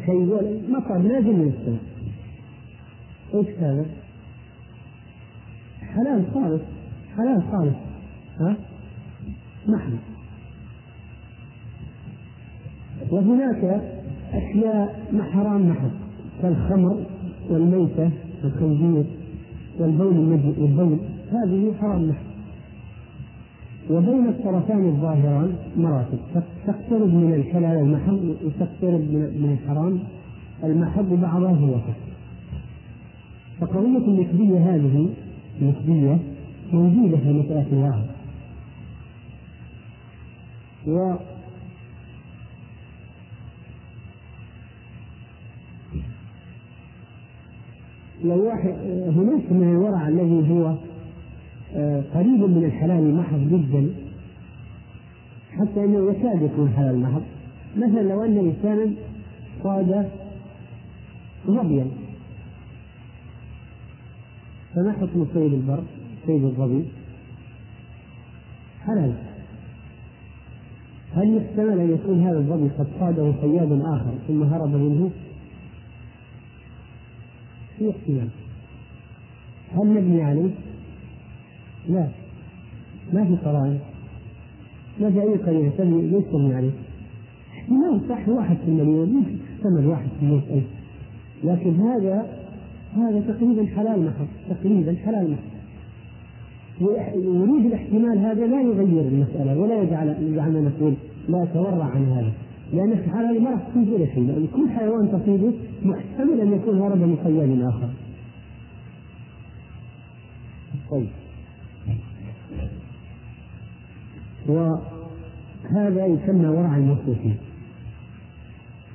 شيء 0.07 0.16
ولا 0.16 0.61
مطر 0.68 0.99
نازل 0.99 1.33
من 1.33 1.53
السماء. 1.59 1.81
إيش 3.35 3.59
هذا؟ 3.61 3.87
حلال 5.94 6.25
خالص. 6.35 6.62
حلال 7.16 7.42
خالص. 7.53 7.77
ها؟ 8.40 8.57
محل 9.68 9.96
وهناك 13.11 13.83
أشياء 14.33 15.01
حرام 15.33 15.68
محض 15.68 15.90
كالخمر 16.42 16.96
والميتة 17.51 18.11
والخنزير 18.44 19.05
والبول 19.79 20.12
المجد 20.12 20.59
والبول. 20.59 20.99
هذه 21.33 21.73
حرام 21.81 22.09
محض 22.09 22.31
وبين 23.90 24.29
الطرفان 24.29 24.88
الظاهران 24.88 25.57
مراتب. 25.77 26.18
تقترب 26.66 27.14
من 27.14 27.35
الحلال 27.35 27.79
المحض 27.79 28.37
وتقترب 28.44 29.01
من 29.11 29.59
الحرام. 29.62 29.99
المحض 30.64 31.20
بعضها 31.20 31.51
هو 31.51 31.75
فقضية 33.61 33.99
النسبية 33.99 34.75
هذه 34.75 35.09
نسبية 35.62 36.18
موجودة 36.72 37.16
في 37.16 37.33
مسألة 37.33 37.66
الواحد 37.72 38.06
و 40.87 41.14
لو 48.24 48.46
واحد 48.46 48.74
هناك 49.16 49.52
من 49.52 49.68
الورع 49.70 50.09
الذي 50.09 50.50
هو 50.50 50.74
آه، 51.74 52.02
قريب 52.14 52.40
من 52.40 52.64
الحلال 52.64 53.14
محض 53.14 53.40
جدا 53.48 53.94
حتى 55.52 55.85
أنه 55.85 56.11
يكاد 56.11 56.42
يكون 56.42 56.72
حلال 56.76 56.98
محض. 56.98 57.22
مثلا 57.76 58.00
لو 58.00 58.24
أن 58.24 58.38
انسانا 58.38 58.92
صاد 59.62 60.11
ظبيا 61.46 61.87
فما 64.74 64.92
حكم 64.92 65.26
صيد 65.35 65.52
البر 65.52 65.83
صيد 66.26 66.44
الظبي 66.44 66.85
حلال 68.87 69.14
هل 71.14 71.37
يحتمل 71.37 71.80
أن 71.80 71.90
يكون 71.90 72.22
هذا 72.26 72.38
الظبي 72.38 72.68
قد 72.68 72.87
صاده 73.00 73.33
صياد 73.40 73.80
آخر 73.85 74.14
ثم 74.28 74.42
هرب 74.42 74.74
منه؟ 74.74 75.11
في 77.78 77.90
احتمال 77.90 78.28
هل 79.72 79.94
نبني 79.94 80.22
عليه؟ 80.22 80.50
لا. 81.88 82.09
ما 83.12 83.24
في 83.24 83.37
قرائن. 83.37 83.78
ما 85.00 85.11
في 85.11 85.22
أي 85.22 85.37
قرينة 85.37 86.00
ليس 86.00 86.24
تبني 86.24 86.54
عليه. 86.54 86.70
احتمال 87.52 88.00
صح 88.09 88.28
واحد 88.28 88.56
في 88.56 88.68
المليون 88.68 89.38
يحتمل 89.56 89.87
واحد 89.87 90.09
في 90.20 90.26
مئة 90.26 90.54
ألف. 90.54 90.64
لكن 91.44 91.80
هذا 91.80 92.40
هذا 92.96 93.20
تقريبا 93.20 93.66
حلال 93.66 94.06
محض 94.06 94.26
تقريبا 94.48 94.96
حلال 95.04 95.30
محض 95.30 95.60
ورود 96.81 97.66
الاحتمال 97.66 98.19
هذا 98.19 98.47
لا 98.47 98.62
يغير 98.62 99.09
المسألة 99.09 99.59
ولا 99.59 99.83
يجعل 99.83 100.09
يجعلنا 100.09 100.61
نقول 100.61 100.95
لا 101.29 101.45
تورع 101.55 101.85
عن 101.85 102.05
هذا. 102.05 102.33
لأن 102.73 102.97
في 102.97 103.05
الحالة 103.05 103.31
هذه 103.31 103.38
ما 103.38 103.51
راح 103.51 103.69
تصيب 103.69 103.93
ولا 103.93 104.07
شيء. 104.07 104.27
لأن 104.27 104.47
كل 104.57 104.71
حيوان 104.71 105.12
تصيبه 105.12 105.53
محتمل 105.83 106.40
أن 106.40 106.53
يكون 106.53 106.79
هرب 106.79 106.99
من 106.99 107.16
صياد 107.25 107.62
آخر. 107.62 107.88
طيب. 110.90 111.09
وهذا 114.49 116.07
يسمى 116.07 116.49
ورع 116.49 116.77
المسلمين. 116.77 117.37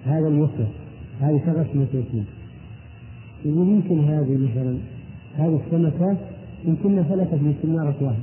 هذا 0.05 0.27
المسلم 0.27 0.67
هذه 1.21 1.41
شغف 1.45 1.75
المسلمين. 1.75 2.25
يقول 3.45 3.67
يمكن 3.67 3.99
هذه 3.99 4.37
مثلا 4.37 4.77
هذه 5.37 5.59
السمكة 5.65 6.17
يمكنها 6.67 7.03
فلتت 7.03 7.33
من 7.33 7.55
سنارة 7.61 7.95
واحد. 8.01 8.19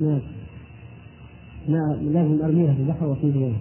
نعم. 0.00 0.20
لا 1.68 1.96
لازم 2.02 2.44
ارميها 2.44 2.74
في 2.74 2.80
البحر 2.80 3.06
واصيد 3.06 3.36
غيرها 3.36 3.58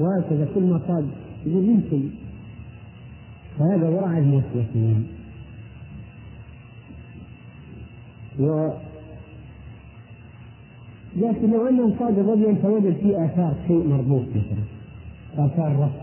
وهكذا 0.00 0.48
كل 0.54 0.62
ما 0.62 0.80
صاد 0.88 1.06
يقول 1.46 1.64
يمكن. 1.64 2.02
فهذا 3.58 3.88
ورع 3.88 4.18
المسلمين 4.18 5.06
و 8.40 8.70
لكن 11.16 11.50
لو 11.50 11.68
أنه 11.68 11.98
صاد 11.98 12.18
رجلا 12.18 12.54
فوجد 12.54 12.96
فيه 12.96 13.24
آثار 13.24 13.54
شيء 13.66 13.88
مربوط 13.88 14.24
مثلا 14.28 14.64
آثار 15.46 15.72
رفع 15.76 16.02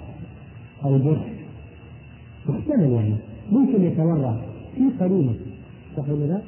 أو 0.85 0.97
برش 0.97 1.19
محتمل 2.47 2.91
يعني. 2.91 3.15
ممكن 3.51 3.83
يتورع 3.83 4.41
في 4.75 4.89
قرينة. 4.99 5.35
صح 5.97 6.09
ولا 6.09 6.25
لا؟ 6.25 6.41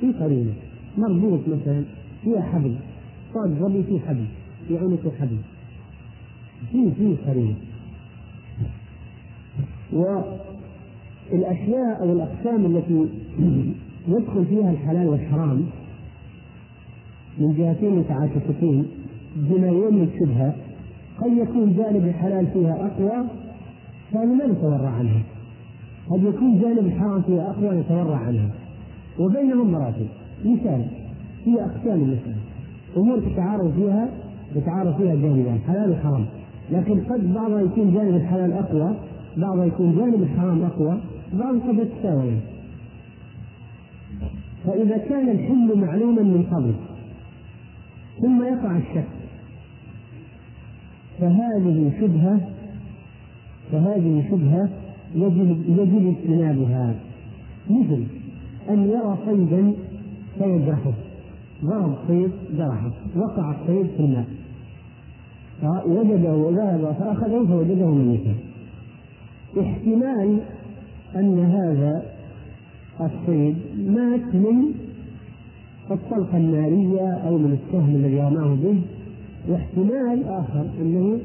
في 0.00 0.12
قرينه 0.12 0.52
مربوط 0.98 1.40
مثلا 1.48 1.84
فيها 2.24 2.42
حبل 2.42 2.74
صاد 3.34 3.50
ظبي 3.60 3.82
في 3.82 3.98
حبل 4.08 4.24
في 4.68 4.78
عنق 4.78 5.12
حبل. 5.20 5.38
في 6.72 6.90
في 6.90 7.16
قرينه 7.26 7.54
والأشياء 11.32 12.02
أو 12.02 12.12
الأقسام 12.12 12.66
التي 12.66 13.08
يدخل 14.08 14.46
فيها 14.46 14.70
الحلال 14.70 15.08
والحرام 15.08 15.66
من 17.38 17.54
جهتين 17.54 17.96
متعاكستين 17.98 18.86
بما 19.36 19.66
يوم 19.66 20.02
الشبهة 20.02 20.54
قد 21.20 21.32
يكون 21.32 21.76
جانب 21.76 22.04
الحلال 22.04 22.46
فيها 22.46 22.86
أقوى 22.86 23.26
فهذا 24.12 24.34
لا 24.34 24.46
نتورع 24.46 24.88
عنها 24.90 25.22
قد 26.10 26.22
يكون 26.24 26.60
جانب 26.60 26.86
الحرام 26.86 27.22
فيها 27.22 27.50
أقوى 27.50 27.80
نتورع 27.80 28.16
عنها 28.16 28.50
وبينهم 29.18 29.72
مراتب. 29.72 30.06
مثال 30.44 30.84
هي 31.44 31.64
أقسام 31.64 32.00
المسألة. 32.00 32.36
أمور 32.96 33.20
تتعارض 33.20 33.72
فيها 33.76 34.08
يتعارض 34.56 34.96
فيها 34.96 35.14
جانبان 35.14 35.58
حلال 35.66 35.90
وحرام. 35.90 36.26
لكن 36.70 37.00
قد 37.00 37.34
بعضها 37.34 37.60
يكون 37.60 37.94
جانب 37.94 38.14
الحلال 38.14 38.52
أقوى 38.52 38.96
بعضها 39.36 39.64
يكون 39.64 39.96
جانب 39.96 40.22
الحرام 40.22 40.62
أقوى 40.62 41.00
بعض 41.32 41.54
قد 41.54 41.78
يتساوي 41.78 42.36
فإذا 44.64 44.96
كان 44.96 45.28
الحل 45.28 45.78
معلوما 45.78 46.22
من 46.22 46.46
قبل 46.52 46.74
ثم 48.20 48.42
يقع 48.42 48.76
الشك 48.76 49.08
فهذه 51.20 51.92
شبهة 52.00 52.40
فهذه 53.72 54.24
شبهة 54.30 54.68
يجب 55.14 55.64
يجب 55.68 56.14
اجتنابها. 56.16 56.94
مثل 57.70 58.04
أن 58.68 58.88
يرى 58.88 59.16
صيدا 59.26 59.72
فيجرحه. 60.38 60.92
ضرب 61.64 61.94
صيد 62.08 62.30
جرحه. 62.58 62.90
وقع 63.16 63.50
الصيد 63.50 63.86
في 63.96 64.00
الماء. 64.00 64.26
فوجده 65.62 66.34
وذهب 66.34 66.96
فأخذه 66.98 67.46
فوجده 67.46 67.86
ميتا 67.86 68.34
احتمال 69.60 70.40
أن 71.16 71.38
هذا 71.38 72.02
الصيد 73.00 73.56
مات 73.86 74.34
من 74.34 74.64
الطلقة 75.90 76.36
النارية 76.36 77.08
أو 77.12 77.38
من 77.38 77.58
السهم 77.58 77.94
الذي 77.94 78.20
رماه 78.20 78.54
به. 78.54 78.80
واحتمال 79.48 80.24
آخر 80.28 80.66
أنه 80.80 81.18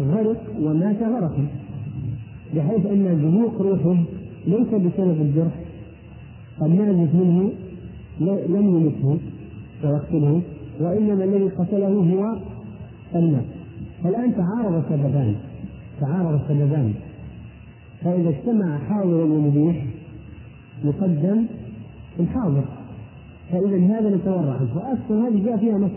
غرق 0.00 0.42
ومات 0.60 1.02
غرقا. 1.02 1.46
بحيث 2.56 2.86
أن 2.86 3.18
جلوق 3.22 3.62
روحه 3.62 4.02
ليس 4.46 4.68
بسبب 4.68 5.20
الجرح. 5.20 5.54
النازف 6.62 7.14
منه 7.14 7.52
لم 8.20 8.76
يمته 8.76 9.18
ويقتله 9.84 10.40
وإنما 10.80 11.24
الذي 11.24 11.48
قتله 11.48 11.88
هو 11.88 12.36
الماء 13.14 13.44
فالآن 14.04 14.34
تعارض 14.36 14.82
سببان 14.88 15.34
تعارض 16.00 16.40
سببان 16.48 16.92
فإذا 18.02 18.28
اجتمع 18.28 18.78
حاضر 18.78 19.24
ومبيح 19.24 19.84
يقدم 20.84 21.46
الحاضر. 22.20 22.64
فإذا 23.50 23.76
هذا 23.76 24.16
نتورع. 24.16 24.52
عنه 24.52 24.76
وأصلا 24.76 25.28
هذه 25.28 25.44
جاء 25.44 25.56
فيها 25.56 25.78
نص 25.78 25.90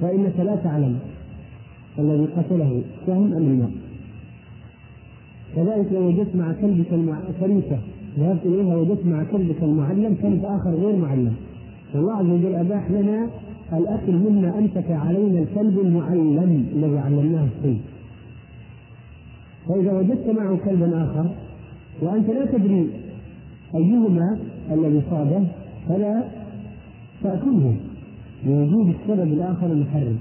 فإنك 0.00 0.40
لا 0.40 0.56
تعلم 0.56 0.98
الذي 1.98 2.24
قتله 2.24 2.82
سهم 3.06 3.32
أم 3.32 3.42
الماء 3.42 3.70
كذلك 5.56 5.92
لو 5.92 6.06
وجدت 6.08 6.36
مع 6.36 6.52
كلبك 6.52 6.92
المع... 6.92 7.18
فريسة 7.40 7.78
ذهبت 8.18 8.46
إليها 8.46 8.76
وجدت 8.76 9.06
مع 9.06 9.24
كلبك 9.24 9.62
المعلم 9.62 10.16
كلب 10.22 10.44
آخر 10.44 10.70
غير 10.70 10.96
معلم. 10.96 11.32
والله 11.94 12.12
عز 12.12 12.26
وجل 12.26 12.54
أباح 12.54 12.90
لنا 12.90 13.28
الأكل 13.72 14.12
مما 14.12 14.58
أمسك 14.58 14.90
علينا 14.90 15.40
الكلب 15.40 15.78
المعلم 15.78 16.66
الذي 16.76 16.98
علمناه 16.98 17.46
الصيد 17.58 17.80
فإذا 19.68 19.92
وجدت 19.92 20.28
معه 20.38 20.56
كلبا 20.64 21.04
آخر 21.04 21.30
وأنت 22.02 22.30
لا 22.30 22.44
تدري 22.46 22.88
أيهما 23.74 24.38
الذي 24.72 25.02
صاده 25.10 25.42
فلا 25.88 26.24
تأكله 27.22 27.76
لوجود 28.46 28.94
السبب 28.94 29.32
الآخر 29.32 29.66
المحرم. 29.66 30.16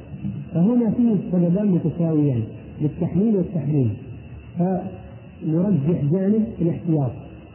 فهنا 0.54 0.92
فيه 0.92 1.14
السببان 1.14 1.68
متساويان 1.68 2.42
للتحليل 2.82 3.36
والتحريم. 3.36 3.94
فنرجح 5.42 6.02
جانب 6.12 6.46
الاحتياط 6.62 7.12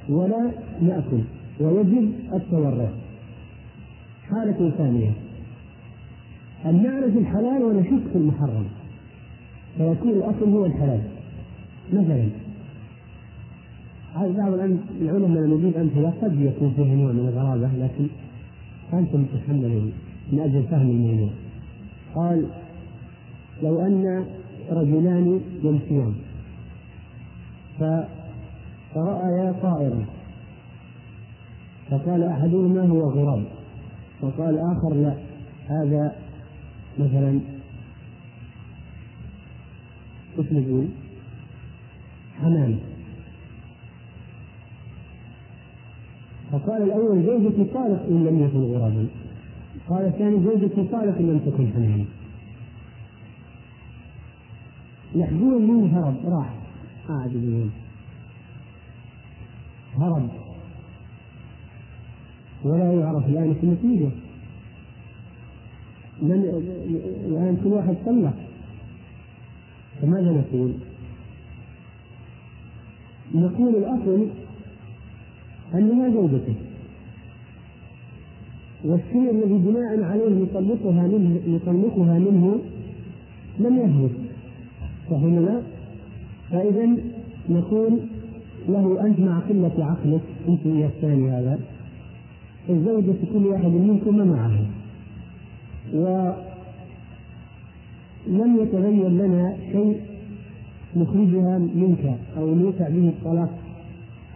ولا 0.09 0.51
نأكل 0.83 1.21
ويجب 1.61 2.13
التورع. 2.35 2.89
حالة 4.31 4.71
ثانية. 4.79 5.11
أن 6.67 6.83
نعرف 6.83 7.17
الحلال 7.17 7.63
ونشك 7.63 8.03
في 8.13 8.19
المحرم. 8.19 8.65
فيكون 9.79 10.11
الأصل 10.11 10.49
هو 10.49 10.67
الحلال. 10.67 11.01
مثلا 11.93 12.29
بعض 14.15 14.53
العلماء 15.01 15.29
لما 15.29 15.55
يجيب 15.55 15.77
أمثلة 15.77 16.13
قد 16.23 16.41
يكون 16.41 16.73
فيه 16.77 16.95
نوع 16.95 17.13
من 17.13 17.19
الغرابة 17.19 17.71
لكن 17.79 18.07
أنتم 18.93 19.25
تتحملون 19.25 19.93
من 20.33 20.41
أجل 20.41 20.63
فهم 20.71 20.91
الموضوع 20.91 21.29
قال 22.15 22.47
لو 23.63 23.81
أن 23.81 24.25
رجلان 24.71 25.41
يمشيان 25.65 26.15
فرأيا 27.79 29.55
طائرا 29.63 30.05
فقال 31.91 32.23
أحدهما 32.23 32.83
هو 32.89 33.11
غراب. 33.11 33.45
وقال 34.21 34.59
آخر 34.59 34.95
لا 34.95 35.15
هذا 35.67 36.17
مثلا 36.99 37.41
إيش 40.39 40.53
نقول؟ 40.53 40.87
حمام. 42.41 42.79
فقال 46.53 46.83
الأول 46.83 47.23
زوجتي 47.27 47.65
طالق 47.65 48.03
إن 48.09 48.25
لم 48.25 48.45
يكن 48.45 48.59
غرابا. 48.59 49.07
قال 49.89 50.07
الثاني 50.07 50.45
زوجتي 50.45 50.85
طالق 50.85 51.19
إن 51.19 51.27
لم 51.27 51.39
تكن 51.39 51.73
حماما 51.73 52.05
يحجون 55.15 55.63
منه 55.63 55.99
هرب 55.99 56.17
راح. 56.25 56.62
يقول 57.09 57.69
هرب. 59.97 60.29
ولا 62.65 62.93
يعرف 62.93 63.27
الآن 63.29 63.55
في 63.55 63.65
النتيجة 63.67 64.11
من 66.23 66.33
الآن 67.27 67.57
كل 67.65 67.69
واحد 67.69 67.97
طلق 68.07 68.35
فماذا 70.03 70.31
نقول؟ 70.31 70.73
نقول 73.35 73.75
الأصل 73.77 74.27
أنها 75.75 76.11
زوجته. 76.11 76.55
والشيء 78.85 79.31
الذي 79.31 79.59
بناء 79.59 80.03
عليه 80.03 80.43
يطلقها 80.43 81.07
منه 81.07 81.41
يطلقها 81.47 82.19
منه 82.19 82.59
لم 83.59 83.79
يثبت 83.79 84.17
فهمنا 85.11 85.63
فإذا 86.53 86.97
نقول 87.49 87.99
له 88.69 89.07
أنت 89.07 89.21
مع 89.21 89.39
قلة 89.39 89.85
عقلك 89.85 90.21
أنت 90.49 90.67
يا 90.67 90.87
الثاني 90.87 91.31
هذا. 91.31 91.59
الزوجة 92.71 93.15
كل 93.33 93.47
واحد 93.47 93.71
منكم 93.71 94.17
معه. 94.17 94.67
ولم 95.95 96.37
يتبين 98.61 99.19
لنا 99.19 99.57
شيء 99.73 100.01
نخرجها 100.97 101.59
منك 101.59 102.19
أو 102.37 102.55
نوسع 102.55 102.89
به 102.89 103.09
الطلاق 103.09 103.59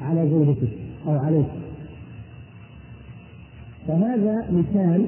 على 0.00 0.30
زوجتك 0.30 0.72
أو 1.06 1.12
عليك. 1.12 1.46
فهذا 3.88 4.50
مثال 4.52 5.04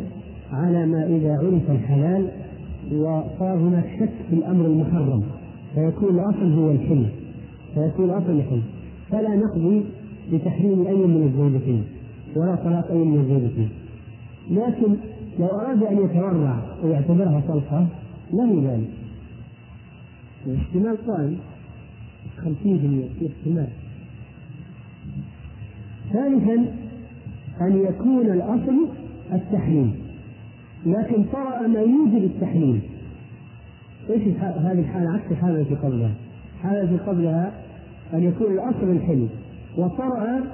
على 0.52 0.86
ما 0.86 1.06
إذا 1.06 1.32
عرف 1.32 1.70
الحلال 1.70 2.28
وصار 2.92 3.58
هناك 3.58 3.86
شك 4.00 4.12
في 4.30 4.34
الأمر 4.36 4.66
المحرم. 4.66 5.22
فيكون 5.78 6.14
الأصل 6.14 6.52
هو 6.52 6.70
الحل 6.70 7.06
فيكون 7.74 8.04
الأصل 8.04 8.30
الحل 8.30 8.62
فلا 9.10 9.36
نقضي 9.36 9.84
بتحريم 10.32 10.86
أي 10.86 10.94
من 10.94 11.26
الزوجتين 11.26 11.84
ولا 12.36 12.54
طلاق 12.54 12.90
أي 12.90 12.98
من 12.98 13.20
الزوجتين. 13.20 13.68
لكن 14.50 14.96
لو 15.38 15.46
أراد 15.46 15.82
أن 15.82 16.04
يتورع 16.04 16.62
ويعتبرها 16.84 17.42
طلقة 17.48 17.86
له 18.32 18.62
ذلك. 18.72 18.88
الاحتمال 20.46 21.06
قائم 21.06 21.36
50% 22.38 23.08
في 23.18 23.26
احتمال. 23.26 23.68
ثالثا 26.12 26.74
أن 27.60 27.84
يكون 27.88 28.26
الأصل 28.26 28.88
التحريم. 29.32 29.94
لكن 30.86 31.24
طرأ 31.32 31.66
ما 31.66 31.80
يوجب 31.80 32.24
التحريم. 32.24 32.82
إيش 34.10 34.22
هذه 34.38 34.78
الحالة؟ 34.78 35.10
عكس 35.10 35.30
الحالة 35.30 35.60
التي 35.60 35.74
قبلها. 35.74 36.14
الحالة 36.54 36.82
التي 36.82 37.04
قبلها 37.04 37.52
أن 38.14 38.22
يكون 38.22 38.52
الأصل 38.52 38.90
الحلم 38.90 39.28
وطرأ 39.78 40.44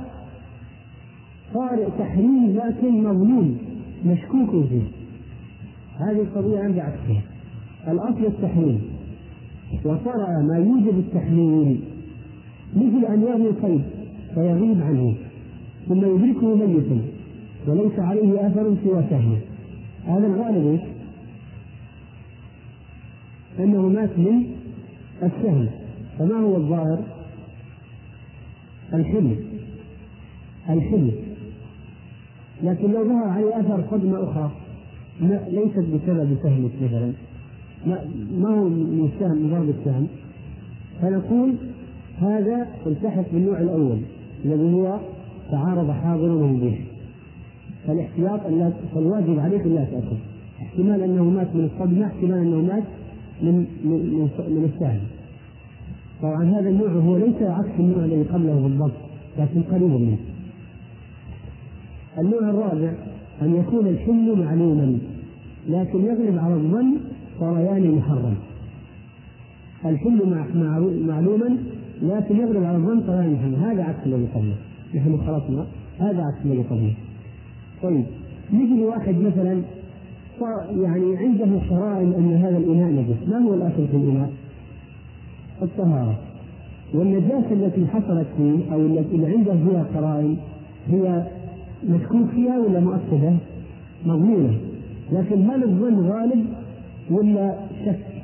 طارئ 1.54 1.86
تحريم 1.98 2.56
لكن 2.56 3.02
مظلوم 3.02 3.58
مشكوك 4.06 4.50
فيه. 4.50 4.82
هذه 5.98 6.20
القضية 6.20 6.58
عندي 6.58 6.80
عكسها 6.80 7.22
الأصل 7.88 8.24
التحريم. 8.26 8.80
وطرأ 9.84 10.42
ما 10.42 10.56
يوجب 10.56 10.98
التحليل 10.98 11.80
مثل 12.76 13.04
أن 13.04 13.22
يغني 13.22 13.52
صيد 13.62 13.82
فيغيب 14.34 14.82
عنه. 14.82 15.14
ثم 15.88 15.98
يدركه 15.98 16.54
ميتا 16.54 17.00
وليس 17.68 17.98
عليه 17.98 18.46
أثر 18.46 18.76
سوى 18.84 19.04
سهمه. 19.10 19.38
هذا 20.06 20.26
الغالب 20.26 20.80
انه 23.58 23.88
مات 23.88 24.18
من 24.18 24.44
السهم. 25.22 25.68
فما 26.18 26.34
هو 26.34 26.56
الظاهر؟ 26.56 26.98
الحلم. 28.94 29.36
الحلم. 30.70 31.12
لكن 32.62 32.92
لو 32.92 33.04
ظهر 33.04 33.28
عليه 33.28 33.60
أثر 33.60 33.84
صدمه 33.90 34.24
أخرى 34.24 34.50
ليست 35.50 35.78
بسبب 35.78 36.36
سهمك 36.42 36.70
مثلا. 36.82 37.12
ما 38.40 38.48
هو 38.48 38.68
من 38.68 39.10
السهم؟ 39.14 39.36
من 39.42 39.50
ضرب 39.50 39.68
السهم. 39.68 40.06
فنقول 41.02 41.54
هذا 42.18 42.66
التحق 42.86 43.24
بالنوع 43.32 43.60
الأول 43.60 43.98
الذي 44.44 44.72
هو 44.72 44.98
تعارض 45.50 45.90
حاضر 45.90 46.30
ومبيح 46.30 46.78
فالاحتياط 47.86 48.40
فالواجب 48.94 49.38
عليك 49.38 49.60
الا 49.60 49.84
تأكل. 49.84 50.16
احتمال 50.62 51.02
أنه 51.02 51.24
مات 51.24 51.54
من 51.54 51.64
الصدمة 51.64 52.06
احتمال 52.06 52.38
أنه 52.38 52.56
مات 52.56 52.82
من 53.44 53.66
من 53.84 54.28
من 54.38 54.70
السهم 54.74 55.00
طبعا 56.22 56.44
هذا 56.44 56.68
النوع 56.68 56.88
هو 56.88 57.16
ليس 57.16 57.42
عكس 57.42 57.70
النوع 57.78 58.04
الذي 58.04 58.22
قبله 58.22 58.60
بالضبط 58.62 58.92
لكن 59.38 59.62
قريب 59.62 59.90
منه. 59.90 60.16
النوع 62.18 62.50
الرابع 62.50 62.92
أن 63.42 63.56
يكون 63.56 63.86
الحل 63.86 64.44
معلوما 64.44 64.98
لكن 65.68 66.04
يغلب 66.04 66.38
على 66.38 66.54
الظن 66.54 66.96
طريان 67.40 67.90
محرم. 67.90 68.34
الحل 69.84 70.30
مع 70.30 70.46
معلوما 71.14 71.56
لكن 72.02 72.36
يغلب 72.36 72.64
على 72.64 72.76
الظن 72.76 73.00
طريان 73.00 73.32
محرم. 73.32 73.54
هذا 73.54 73.82
عكس 73.82 74.06
الذي 74.06 74.26
قبله. 74.34 74.56
نحن 74.94 75.18
خلطنا 75.26 75.66
هذا 75.98 76.22
عكس 76.22 76.46
الذي 76.46 76.62
قبله. 76.62 76.94
طيب 77.82 78.04
نجي 78.52 78.80
لواحد 78.80 79.14
مثلا 79.14 79.62
يعني 80.82 81.16
عنده 81.16 81.60
قرائن 81.70 82.12
أن 82.12 82.34
هذا 82.42 82.56
الإناء 82.56 82.90
نجس، 82.90 83.28
ما 83.28 83.38
هو 83.38 83.54
الأصل 83.54 83.88
في 83.90 83.96
الإناء؟ 83.96 84.30
الطهارة 85.62 86.18
والنجاسة 86.94 87.52
التي 87.52 87.86
حصلت 87.86 88.26
فيه 88.36 88.72
أو 88.72 88.80
التي 88.80 89.26
عنده 89.26 89.52
فيها 89.52 89.86
قرائن 89.94 90.36
هي 90.88 91.26
مشكوك 91.88 92.28
فيها 92.34 92.58
ولا 92.58 92.80
مؤكدة؟ 92.80 93.32
مضمونة 94.06 94.58
لكن 95.12 95.50
هل 95.50 95.62
الظن 95.62 96.10
غالب 96.10 96.46
ولا 97.10 97.54
شك؟ 97.84 98.14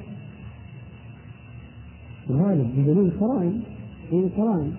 غالب 2.31 2.69
بدليل 2.77 2.99
القرائن 2.99 3.61
هي 4.13 4.19
القرائن 4.19 4.73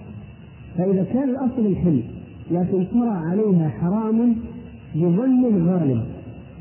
فإذا 0.77 1.03
كان 1.03 1.29
الأصل 1.29 1.65
الحل 1.65 2.01
لكن 2.51 2.85
طرأ 2.93 3.11
عليها 3.11 3.69
حرام 3.69 4.35
بظن 4.95 5.67
غالب 5.69 6.03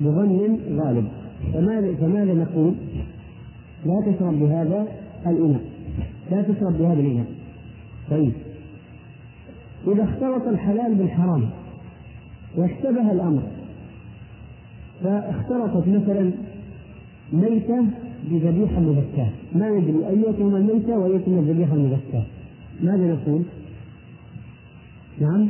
بظن 0.00 0.58
غالب. 0.78 1.08
فماذا 1.52 1.94
فماذا 1.94 2.34
نقول؟ 2.34 2.74
لا 3.86 4.12
تشرب 4.12 4.40
بهذا 4.40 4.86
الإناء. 5.26 5.62
لا 6.30 6.42
تشرب 6.42 6.78
بهذا 6.78 7.00
الإناء. 7.00 7.26
طيب. 8.10 8.32
إذا 9.86 10.04
اختلط 10.04 10.48
الحلال 10.48 10.94
بالحرام 10.94 11.50
واشتبه 12.56 13.12
الأمر 13.12 13.42
فاختلطت 15.04 15.88
مثلا 15.88 16.30
ميتة 17.32 17.84
بذبيحة 18.30 18.80
مذكاة 18.80 19.30
ما 19.54 19.70
ندري 19.70 20.08
أيتهما 20.08 20.58
الميتة 20.58 20.98
وأيتهما 20.98 21.40
الذبيحة 21.40 21.74
المذكاة 21.74 22.22
ماذا 22.82 23.14
نقول؟ 23.14 23.42
نعم. 25.20 25.48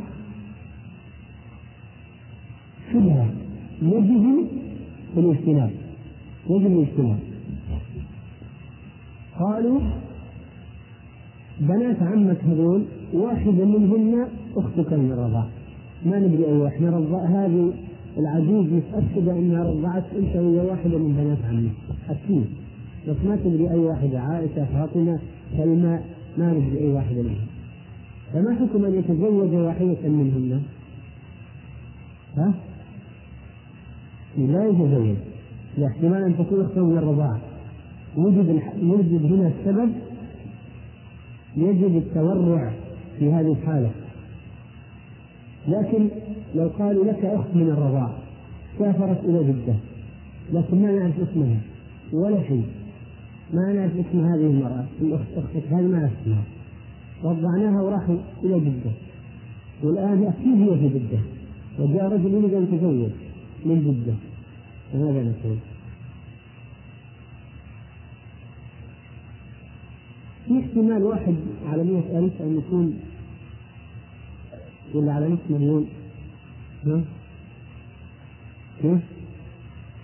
شبهة. 2.93 3.50
يجب 3.81 4.47
الاجتناب 5.17 5.71
يجب 6.49 6.65
الاجتناب 6.65 7.19
قالوا 9.39 9.79
بنات 11.59 12.01
عمك 12.01 12.43
هذول 12.43 12.83
واحدة 13.13 13.65
منهن 13.65 14.27
أختك 14.57 14.93
من 14.93 15.11
الرضاع 15.11 15.47
ما 16.05 16.19
ندري 16.19 16.45
أي 16.45 16.57
واحدة 16.57 16.89
رضع 16.89 17.25
هذه 17.25 17.73
العجوز 18.17 18.65
متأكدة 18.65 19.31
أنها 19.31 19.63
رضعت 19.63 20.03
أنت 20.15 20.35
وهي 20.35 20.59
واحدة 20.69 20.97
من 20.97 21.13
بنات 21.13 21.37
عمك. 21.49 21.71
أكيد. 22.09 22.45
بس 23.07 23.15
ما 23.25 23.35
تدري 23.35 23.71
أي 23.71 23.79
واحدة. 23.79 24.19
عائشة 24.19 24.65
فاطمة 24.65 25.19
سلمى 25.57 25.99
ما 26.37 26.53
ندري 26.53 26.79
أي 26.79 26.87
واحدة 26.93 27.21
منهم. 27.21 27.47
فما 28.33 28.55
حكم 28.55 28.85
أن 28.85 28.93
يتزوج 28.93 29.53
واحدة 29.53 30.09
منهن؟ 30.09 30.61
ها؟ 32.37 32.53
لا 34.37 34.65
يتزوج 34.65 35.15
لاحتمال 35.77 36.23
أن 36.23 36.37
تكون 36.37 36.65
أخته 36.65 36.85
من 36.85 36.97
الرضاعة 36.97 37.39
وجد 38.17 38.61
يوجد 38.81 39.31
هنا 39.31 39.47
السبب 39.47 39.91
يجب 41.57 41.97
التورع 41.97 42.73
في 43.19 43.33
هذه 43.33 43.51
الحالة. 43.51 43.91
لكن 45.67 46.07
لو 46.55 46.67
قالوا 46.79 47.05
لك 47.05 47.25
أخت 47.25 47.55
من 47.55 47.67
الرضاعة 47.69 48.17
سافرت 48.79 49.25
إلى 49.25 49.43
جدة 49.43 49.75
لكن 50.53 50.81
ما 50.81 50.91
نعرف 50.91 51.19
اسمها 51.19 51.57
ولا 52.13 52.43
شيء. 52.47 52.65
ما 53.53 53.73
نعرف 53.73 53.91
اسم 53.91 54.19
هذه 54.19 54.45
المرأة 54.45 54.85
الأخت 55.01 55.27
أختك 55.37 55.67
هذه 55.71 55.81
ما 55.81 55.99
نعرف 55.99 56.11
اسمها. 56.21 56.43
رضعناها 57.23 57.81
وراحوا 57.81 58.15
إلى 58.43 58.59
جدة. 58.59 58.91
والآن 59.83 60.23
أكيد 60.23 60.61
هي 60.61 60.77
في 60.77 60.99
جدة 60.99 61.19
وجاء 61.79 62.13
رجل 62.13 62.33
يريد 62.33 62.53
أن 62.53 62.63
يتزوج. 62.63 63.09
من 63.65 64.03
جدة 64.03 64.15
فماذا 64.93 65.23
نقول؟ 65.23 65.57
في 70.47 70.59
احتمال 70.59 71.03
واحد 71.03 71.35
على 71.65 71.83
مئة 71.83 72.19
ألف 72.19 72.41
أن 72.41 72.57
يكون 72.57 72.99
ولا 74.93 75.13
على 75.13 75.27
نصف 75.27 75.51
مليون 75.51 75.89
ها؟ 76.85 77.01
كيف؟ 78.81 79.01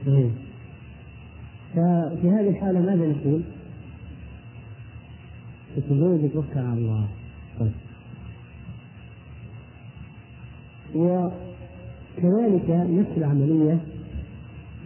طيب 0.06 0.32
ففي 1.74 2.28
هذه 2.28 2.50
الحالة 2.50 2.80
ماذا 2.80 3.08
نقول؟ 3.08 3.42
تتزوج 5.76 6.32
توكل 6.32 6.60
على 6.60 6.74
الله 6.74 7.08
طيب 7.60 7.72
وكذلك 12.18 12.70
نفس 12.70 13.18
العملية. 13.18 13.78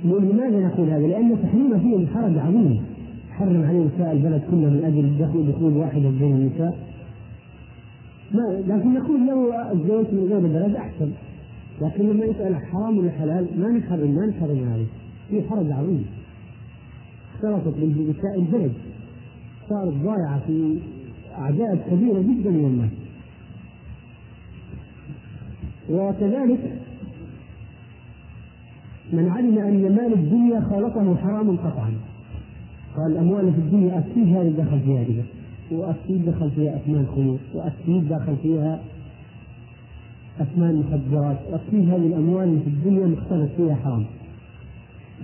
لماذا 0.04 0.60
نقول 0.60 0.90
هذا؟ 0.90 1.08
لأن 1.08 1.38
تحريم 1.44 1.80
فيه 1.80 1.96
الحرج 1.96 2.38
عظيم. 2.38 2.84
يحرم 3.30 3.64
عليه 3.64 3.80
نساء 3.96 4.12
البلد 4.12 4.42
كلها 4.52 4.70
من 4.70 4.84
أجل 4.86 5.28
دخول 5.28 5.52
دخول 5.52 5.78
واحدة 5.78 6.10
بين 6.10 6.36
النساء. 6.36 6.78
ما 8.34 8.64
لكن 8.68 8.94
نقول 8.94 9.28
له 9.28 9.72
الزوج 9.72 10.06
من 10.12 10.28
غير 10.30 10.38
البلد 10.38 10.76
أحسن. 10.76 11.12
لكن 11.82 12.10
لما 12.10 12.26
يسأل 12.26 12.56
حرام 12.56 12.98
ولا 12.98 13.12
حلال 13.12 13.48
ما 13.58 13.70
نحرم 13.70 14.16
ما 14.16 14.26
نحرم 14.26 14.70
عليه 14.74 14.86
في 15.30 15.50
حرج 15.50 15.72
عظيم. 15.72 16.06
اختلطت 17.36 17.78
بنساء 17.78 18.36
البلد. 18.40 18.72
صارت 19.70 19.94
ضايعة 19.94 20.40
في 20.48 20.78
أعداد 21.38 21.80
كبيرة 21.92 22.22
جدا 22.22 22.50
من 22.50 22.66
الناس. 22.66 22.92
وكذلك 25.90 26.60
من 29.14 29.30
علم 29.30 29.58
أن 29.58 29.96
مال 29.96 30.14
الدنيا 30.14 30.62
خالطه 30.62 31.16
حرام 31.16 31.58
قطعا. 31.58 31.94
قال 32.98 33.12
الأموال 33.12 33.54
في 33.54 33.60
الدنيا 33.60 34.00
أكيد 34.00 34.28
هذه 34.28 34.54
دخل 34.58 34.80
فيها 34.80 35.04
ربا 35.04 35.24
واكيد 35.72 36.26
دخل 36.26 36.52
فيها 36.52 36.76
اثمان 36.76 37.06
خمور 37.16 37.38
واكيد 37.56 38.10
دخل 38.10 38.36
فيها 38.42 38.80
اثمان 40.42 40.76
مخدرات 40.76 41.38
واكيد 41.52 41.90
هذه 41.90 42.08
الاموال 42.08 42.48
اللي 42.48 42.60
في 42.60 42.68
الدنيا 42.68 43.08
مختلف 43.08 43.52
فيها 43.58 43.76
حرام. 43.76 44.06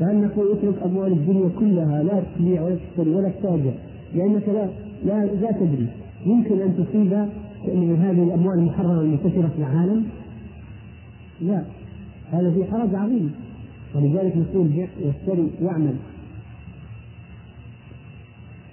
نقول 0.02 0.52
اترك 0.52 0.84
أموال 0.84 1.12
الدنيا 1.12 1.50
كلها 1.60 2.04
لا 2.04 2.24
تبيع 2.38 2.62
ولا 2.62 2.76
تشتري 2.76 3.16
ولا 3.16 3.30
تتاجر 3.30 3.74
لأنك 4.16 4.50
لا 4.50 4.68
لا 5.06 5.26
لا 5.26 5.52
تدري. 5.52 5.88
يمكن 6.26 6.62
أن 6.62 6.74
تصيب 6.76 7.28
من 7.76 7.98
هذه 8.02 8.24
الأموال 8.24 8.60
المحرمة 8.60 9.02
المنتشرة 9.02 9.48
في 9.48 9.58
العالم. 9.58 10.06
لا. 11.42 11.64
هذا 12.32 12.52
في 12.52 12.66
حرج 12.72 12.96
عظيم. 12.96 13.47
ولذلك 13.98 14.38
نقول 14.38 14.68
بيع 14.68 14.88
واشتري 15.06 15.50
واعمل 15.62 15.96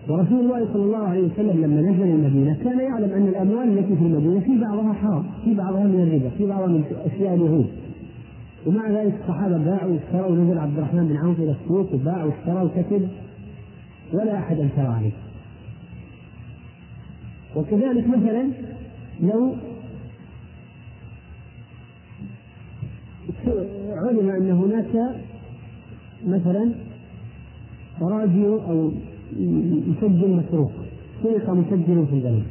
ورسول 0.09 0.41
الله 0.41 0.73
صلى 0.73 0.83
الله 0.83 1.09
عليه 1.09 1.23
وسلم 1.23 1.65
لما 1.65 1.81
نزل 1.81 2.03
المدينة 2.03 2.57
كان 2.65 2.81
يعلم 2.81 3.13
أن 3.13 3.29
الأموال 3.29 3.79
التي 3.79 3.97
في 3.97 4.03
المدينة 4.03 4.41
في 4.41 4.59
بعضها 4.59 4.93
حرام 4.93 5.25
في 5.45 5.55
بعضها 5.55 5.85
من 5.85 6.01
الربا 6.01 6.29
في 6.39 6.47
بعضها 6.47 6.67
من 6.67 6.85
أشياء 7.07 7.35
اليهود. 7.35 7.67
ومع 8.67 8.91
ذلك 8.91 9.15
الصحابة 9.23 9.59
باعوا 9.59 9.93
واشتروا 9.93 10.37
نزل 10.37 10.59
عبد 10.59 10.79
الرحمن 10.79 11.09
بن 11.09 11.17
عوف 11.17 11.39
إلى 11.39 11.57
السوق 11.63 11.95
وباعوا 11.95 12.31
واشتروا 12.31 12.63
وكتب 12.63 13.09
ولا 14.13 14.39
أحد 14.39 14.59
أنكر 14.59 14.87
عليه. 14.87 15.13
وكذلك 17.57 18.09
مثلا 18.09 18.51
لو 19.21 19.55
علم 23.97 24.31
أن 24.31 24.51
هناك 24.51 25.17
مثلا 26.27 26.71
راديو 28.01 28.59
أو 28.59 28.91
مسجل 29.87 30.31
مسروق 30.31 30.73
سرق 31.23 31.51
مسجل 31.51 32.07
في 32.07 32.15
البلد. 32.15 32.43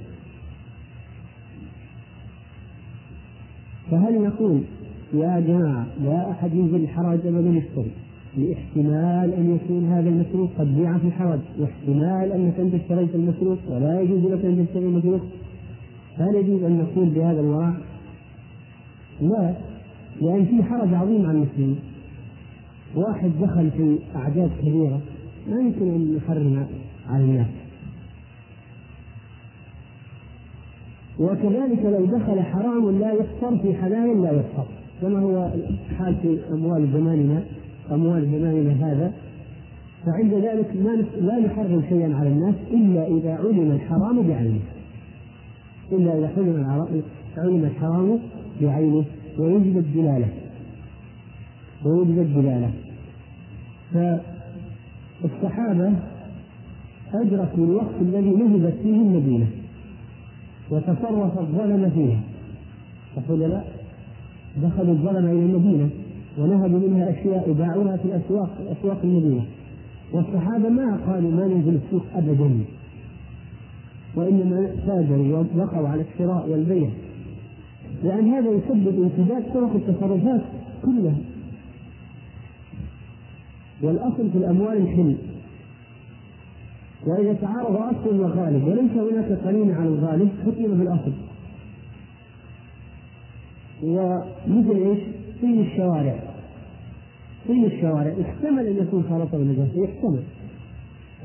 فهل 3.92 4.22
نقول 4.22 4.62
يا 5.14 5.40
جماعة 5.40 5.88
لا 6.04 6.32
أحد 6.32 6.54
ينزل 6.54 6.76
الحرج 6.76 7.28
أبدا 7.28 7.50
يشتري؟ 7.50 7.92
لاحتمال 8.38 9.34
أن 9.34 9.56
يكون 9.56 9.86
هذا 9.86 10.10
المسروق 10.10 10.50
قد 10.60 10.76
بيع 10.76 10.98
في 10.98 11.08
الحرج 11.08 11.40
واحتمال 11.60 12.32
أنك 12.32 12.60
أنت 12.60 12.74
اشتريت 12.74 13.16
المسروق 13.16 13.58
ولا 13.70 14.02
يجوز 14.02 14.32
لك 14.32 14.46
أن 14.46 14.66
تشتري 14.68 14.86
المسروق 14.86 15.22
هل 16.18 16.36
يجوز 16.36 16.64
أن 16.64 16.78
نقول 16.78 17.10
بهذا 17.10 17.40
الوراء؟ 17.40 17.74
لا. 19.22 19.54
لأن 20.22 20.46
في 20.46 20.64
حرج 20.64 20.94
عظيم 20.94 21.26
على 21.26 21.38
المسلمين. 21.38 21.80
واحد 22.96 23.32
دخل 23.42 23.72
في 23.72 24.00
أعداد 24.16 24.52
كبيرة 24.62 25.02
ما 25.50 25.62
يمكن 25.62 25.82
أن 25.82 26.18
يحرم 26.18 26.68
على 27.10 27.24
الناس. 27.24 27.48
وكذلك 31.20 31.86
لو 31.86 32.06
دخل 32.06 32.42
حرام 32.42 33.00
لا 33.00 33.14
يفطر 33.14 33.58
في 33.58 33.74
حلال 33.74 34.22
لا 34.22 34.32
يفطر. 34.32 34.66
كما 35.02 35.20
هو 35.20 35.52
حال 35.98 36.16
في 36.22 36.40
أموال 36.52 36.88
زماننا 36.94 37.44
أموال 37.92 38.26
زماننا 38.26 38.88
هذا. 38.88 39.14
فعند 40.06 40.34
ذلك 40.34 40.76
لا 41.22 41.40
نحرم 41.40 41.84
شيئا 41.90 42.16
على 42.16 42.30
الناس 42.30 42.56
إلا 42.72 43.08
إذا 43.08 43.34
علم 43.34 43.72
الحرام 43.72 44.28
بعينه. 44.28 44.60
إلا 45.92 46.18
إذا 46.18 46.32
علم 47.38 47.64
الحرام 47.64 48.20
بعينه. 48.62 49.04
ويوجد 49.38 49.78
الدلالة 49.78 50.28
ويوجد 51.86 52.18
الدلالة 52.18 52.72
فالصحابة 55.22 55.94
أدركوا 57.14 57.66
الوقت 57.66 57.96
الذي 58.02 58.30
نهبت 58.30 58.74
فيه 58.84 58.96
المدينة. 58.96 59.48
وتصرف 60.72 61.40
الظلم 61.40 61.90
فيها. 61.90 62.20
تقول 63.16 63.40
لا 63.40 63.64
دخلوا 64.64 64.94
الظلم 64.94 65.26
إلى 65.26 65.32
المدينة 65.32 65.90
ونهبوا 66.38 66.80
منها 66.80 67.10
أشياء 67.10 67.50
وباعوها 67.50 67.98
في 67.98 68.06
الأسواق 68.06 68.50
أسواق 68.80 69.00
المدينة. 69.04 69.46
والصحابة 70.14 70.70
ما 70.70 70.98
قالوا 71.08 71.32
ما 71.32 71.48
ننزل 71.48 71.80
السوق 71.86 72.06
أبدا. 72.16 72.60
وإنما 74.16 74.68
تاجروا 74.88 75.46
ووقعوا 75.56 75.88
على 75.88 76.02
الشراء 76.02 76.50
والبيع. 76.50 76.90
لأن 78.04 78.28
هذا 78.28 78.50
يسبب 78.50 79.04
امتداد 79.04 79.54
طرق 79.54 79.76
التصرفات 79.76 80.42
كلها. 80.86 81.16
والأصل 83.82 84.32
في 84.32 84.38
الأموال 84.38 84.78
الحل. 84.78 85.16
وإذا 87.08 87.34
تعارض 87.34 87.76
أصل 87.76 88.20
وغالب 88.20 88.64
وليس 88.68 88.92
هناك 88.92 89.40
قرينة 89.46 89.76
على 89.76 89.88
الغالب 89.88 90.30
حكم 90.46 90.78
بالأصل 90.78 91.12
ومثل 93.84 94.76
إيش؟ 94.76 95.00
طين 95.42 95.62
الشوارع. 95.62 96.20
طين 97.48 97.66
الشوارع 97.66 98.14
احتمل 98.22 98.68
أن 98.68 98.78
يكون 98.78 99.04
خلطه 99.10 99.38
بالنجاسه 99.38 99.84
يحتمل. 99.84 100.24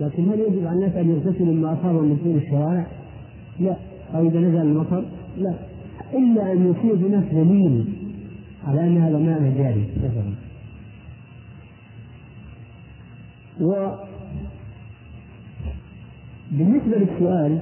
لكن 0.00 0.28
هل 0.28 0.40
يجب 0.40 0.66
على 0.66 0.76
الناس 0.76 0.96
أن 0.96 1.10
يغتسلوا 1.10 1.54
مما 1.54 1.72
أصابهم 1.72 2.04
من 2.04 2.16
طين 2.24 2.36
الشوارع؟ 2.36 2.86
لا. 3.60 3.76
أو 4.14 4.28
إذا 4.28 4.40
نزل 4.40 4.60
المطر؟ 4.60 5.04
لا. 5.38 5.54
إلا 6.14 6.52
أن 6.52 6.70
يصير 6.70 6.94
هناك 6.94 7.34
دليل 7.34 7.84
على 8.66 8.80
أن 8.80 8.98
هذا 8.98 9.18
ماء 9.18 9.54
جاري 9.58 9.86
مثلا 9.96 10.32
و 13.60 13.94
بالنسبة 16.52 16.96
للسؤال 16.98 17.58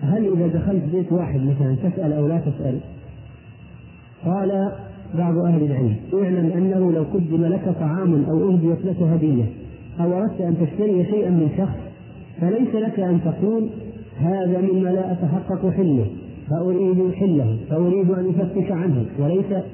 هل 0.00 0.32
إذا 0.32 0.46
دخلت 0.46 0.84
بيت 0.84 1.12
واحد 1.12 1.40
مثلا 1.40 1.76
تسأل 1.82 2.12
أو 2.12 2.26
لا 2.26 2.38
تسأل؟ 2.38 2.80
قال 4.24 4.72
بعض 5.14 5.38
أهل 5.38 5.62
العلم 5.62 5.96
اعلم 6.14 6.52
أنه 6.52 6.92
لو 6.92 7.02
قدم 7.02 7.44
لك 7.44 7.74
طعام 7.80 8.24
أو 8.24 8.50
أهديت 8.50 8.84
لك 8.84 9.02
هدية 9.02 9.44
أو 10.00 10.18
أردت 10.18 10.40
أن 10.40 10.56
تشتري 10.60 11.04
شيئا 11.04 11.30
من 11.30 11.50
شخص 11.58 11.78
فليس 12.40 12.74
لك 12.74 13.00
أن 13.00 13.20
تقول 13.24 13.70
هذا 14.18 14.60
مما 14.60 14.88
لا 14.88 15.12
أتحقق 15.12 15.70
حله 15.70 16.06
فأريد 16.52 17.14
حله 17.14 17.58
فأريد 17.70 18.10
أن 18.10 18.34
أفتش 18.40 18.72
عنه 18.72 19.06
وليس 19.18 19.64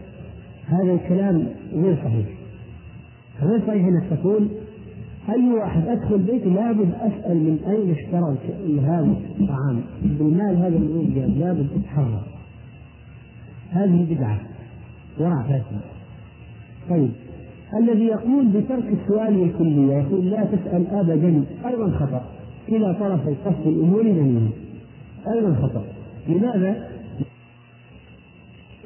هذا 0.67 0.93
الكلام 0.93 1.47
غير 1.73 1.97
صحيح. 1.97 2.27
غير 3.43 3.61
صحيح 3.67 3.87
أنك 3.87 4.19
تقول 4.19 4.49
أي 5.29 5.53
واحد 5.53 5.87
أدخل 5.87 6.19
بيتي 6.19 6.49
لابد 6.49 6.91
أسأل 6.95 7.37
من 7.37 7.59
أين 7.69 7.91
اشترى 7.91 8.37
هذا 8.81 9.17
الطعام؟ 9.41 9.81
بالمال 10.03 10.57
هذا 10.57 10.79
من 10.79 11.13
أين 11.17 11.39
لابد 11.39 11.69
أتحرى. 11.81 12.23
هذه 13.71 14.07
بدعة 14.11 14.41
ورع 15.21 15.43
فاسد 15.43 15.81
طيب 16.91 17.11
الذي 17.79 18.05
يقول 18.05 18.47
بترك 18.47 18.85
السؤال 19.03 19.43
الكلية 19.43 19.95
يقول 19.95 20.31
لا 20.31 20.45
تسأل 20.45 20.87
أبدا 20.87 21.45
أيضا 21.67 21.91
خطأ. 21.91 22.23
إلى 22.69 22.97
طرف 23.01 23.29
القصد 23.29 23.67
الأمور 23.67 24.03
جميعا 24.03 24.51
أيضا 25.35 25.55
خطأ. 25.55 25.98
لماذا؟ 26.29 26.89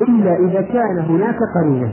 إلا 0.03 0.37
إذا 0.49 0.63
كان 0.63 0.99
هناك 0.99 1.37
قرينة. 1.57 1.93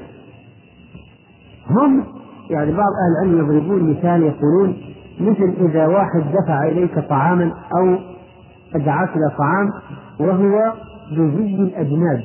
هم 1.69 2.03
يعني 2.49 2.71
بعض 2.71 2.87
أهل 2.87 3.29
العلم 3.29 3.45
يضربون 3.45 3.89
مثال 3.89 4.23
يقولون 4.23 4.77
مثل 5.19 5.53
إذا 5.69 5.87
واحد 5.87 6.23
دفع 6.43 6.63
إليك 6.63 6.99
طعاما 6.99 7.51
أو 7.77 7.97
أدعاك 8.75 9.09
إلى 9.09 9.31
طعام 9.37 9.69
وهو 10.19 10.73
بزي 11.11 11.55
الأجناد. 11.55 12.23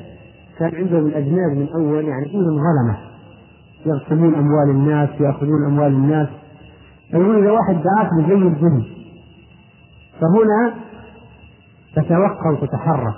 كان 0.59 0.75
عندهم 0.75 1.07
الأجناد 1.07 1.57
من 1.57 1.69
أول 1.75 2.05
يعني 2.05 2.25
فيهم 2.25 2.45
ظلمة 2.45 2.99
يغصبون 3.87 4.35
أموال 4.35 4.71
الناس 4.71 5.09
يأخذون 5.21 5.67
أموال 5.67 5.93
الناس. 5.93 6.29
يقول 7.13 7.43
إذا 7.43 7.51
واحد 7.51 7.75
دعاك 7.75 8.09
بزي 8.19 8.35
الجن 8.35 8.85
فهنا 10.21 10.75
تتوقع 11.97 12.51
وتتحرك 12.51 13.15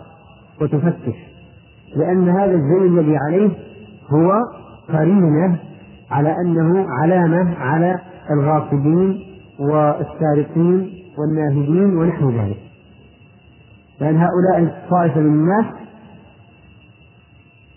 وتفتش 0.60 1.16
لأن 1.96 2.28
هذا 2.28 2.54
الزي 2.54 2.86
الذي 2.86 3.16
عليه 3.16 3.50
هو 4.10 4.32
قرينة 4.88 5.58
على 6.10 6.36
أنه 6.40 6.86
علامة 6.88 7.54
على 7.58 8.00
الغاصبين 8.30 9.20
والسارقين 9.58 10.92
والناهبين 11.18 11.96
ونحو 11.96 12.30
ذلك. 12.30 12.58
لأن 14.00 14.16
هؤلاء 14.16 14.58
الطائفة 14.58 15.20
من 15.20 15.26
الناس 15.26 15.66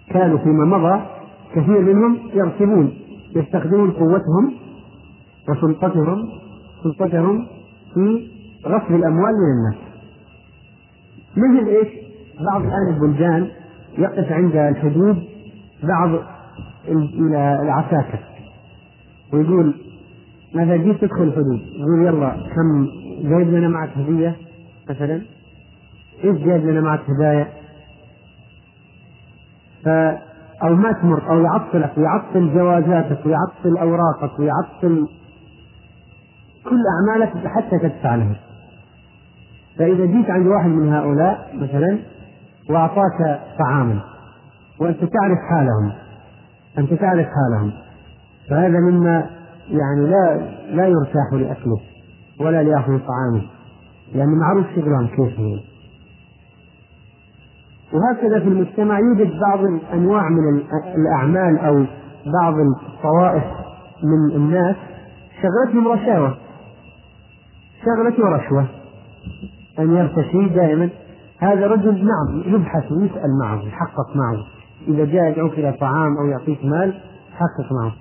كانوا 0.10 0.38
فيما 0.38 0.66
مضى 0.66 1.02
كثير 1.56 1.82
منهم 1.82 2.18
يركبون 2.34 2.94
يستخدمون 3.36 3.92
قوتهم 3.92 4.54
وسلطتهم 5.50 6.30
سلطتهم 6.84 7.48
في 7.94 8.28
غصب 8.66 8.96
الأموال 8.96 9.34
من 9.34 9.52
الناس. 9.58 9.89
مثل 11.40 11.68
إيش؟ 11.68 11.88
بعض 12.52 12.62
الآن 12.62 12.94
البلدان 12.94 13.48
يقف 13.98 14.32
عند 14.32 14.56
الحدود 14.56 15.24
بعض 15.84 16.10
العساكر 17.62 18.20
ويقول 19.34 19.76
ماذا 20.56 20.76
جيت 20.78 21.02
تدخل 21.02 21.24
الحدود؟ 21.24 21.60
يقول 21.60 22.06
يلا 22.06 22.30
كم 22.30 22.88
جايب 23.30 23.48
لنا 23.48 23.68
معك 23.68 23.90
هدية 23.98 24.36
مثلا؟ 24.90 25.22
إيش 26.24 26.38
جايب 26.38 26.66
لنا 26.66 26.82
معك 26.82 27.02
هدايا؟ 27.10 27.48
ف 29.84 29.90
أو 30.64 30.76
ما 30.76 30.92
تمر 30.92 31.30
أو 31.30 31.42
يعطلك 31.42 31.98
ويعطل 31.98 32.54
جوازاتك 32.54 33.26
ويعطل 33.26 33.78
أوراقك 33.78 34.40
ويعطل 34.40 35.08
كل 36.66 36.82
أعمالك 36.96 37.48
حتى 37.48 37.80
تدفع 37.80 38.16
له 38.16 38.36
فإذا 39.80 40.06
جيت 40.06 40.30
عند 40.30 40.48
واحد 40.48 40.70
من 40.70 40.94
هؤلاء 40.94 41.50
مثلا 41.54 42.00
وأعطاك 42.70 43.40
طعاما 43.60 44.00
وأنت 44.80 45.00
تعرف 45.00 45.38
حالهم 45.50 45.92
أنت 46.78 46.94
تعرف 46.94 47.28
حالهم 47.28 47.72
فهذا 48.50 48.80
مما 48.80 49.30
يعني 49.70 50.08
لا 50.08 50.38
لا 50.72 50.88
يرتاح 50.88 51.34
لأكله 51.34 51.80
ولا 52.40 52.64
ليأخذ 52.64 53.00
طعامه 53.00 53.42
لأن 54.16 54.40
معروف 54.40 54.66
شغلهم 54.76 55.08
كيف 55.08 55.40
هو. 55.40 55.58
وهكذا 57.94 58.40
في 58.40 58.48
المجتمع 58.48 59.00
يوجد 59.00 59.40
بعض 59.40 59.60
الأنواع 59.60 60.30
من 60.30 60.62
الأعمال 60.96 61.60
أو 61.60 61.86
بعض 62.42 62.54
الطوائف 62.60 63.44
من 64.04 64.36
الناس 64.36 64.76
شغلتهم 65.42 65.88
رشاوة. 65.88 66.38
شغلته 67.86 68.24
رشوة 68.24 68.68
أن 69.80 69.96
يرتشي 69.96 70.50
دائما. 70.50 70.90
هذا 71.40 71.68
رجل 71.68 72.06
نعم 72.06 72.56
يبحث 72.56 72.92
ويسأل 72.92 73.40
معه 73.42 73.62
يحقق 73.62 74.16
معه 74.16 74.46
إذا 74.88 75.06
جاء 75.06 75.32
يدعوك 75.32 75.54
إلى 75.54 75.74
طعام 75.74 76.18
أو 76.18 76.26
يعطيك 76.26 76.66
مال 76.66 77.02
حقق 77.32 77.72
معه 77.72 77.94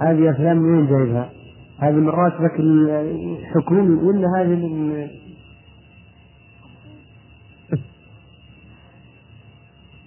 هذه 0.00 0.30
أفلام 0.30 0.56
من 0.56 0.86
جايبها؟ 0.86 1.30
هذه 1.78 1.94
من 1.94 2.08
راتبك 2.08 2.60
الحكومي 2.60 3.94
ولا 4.02 4.28
هذه 4.36 4.54
من 4.54 5.08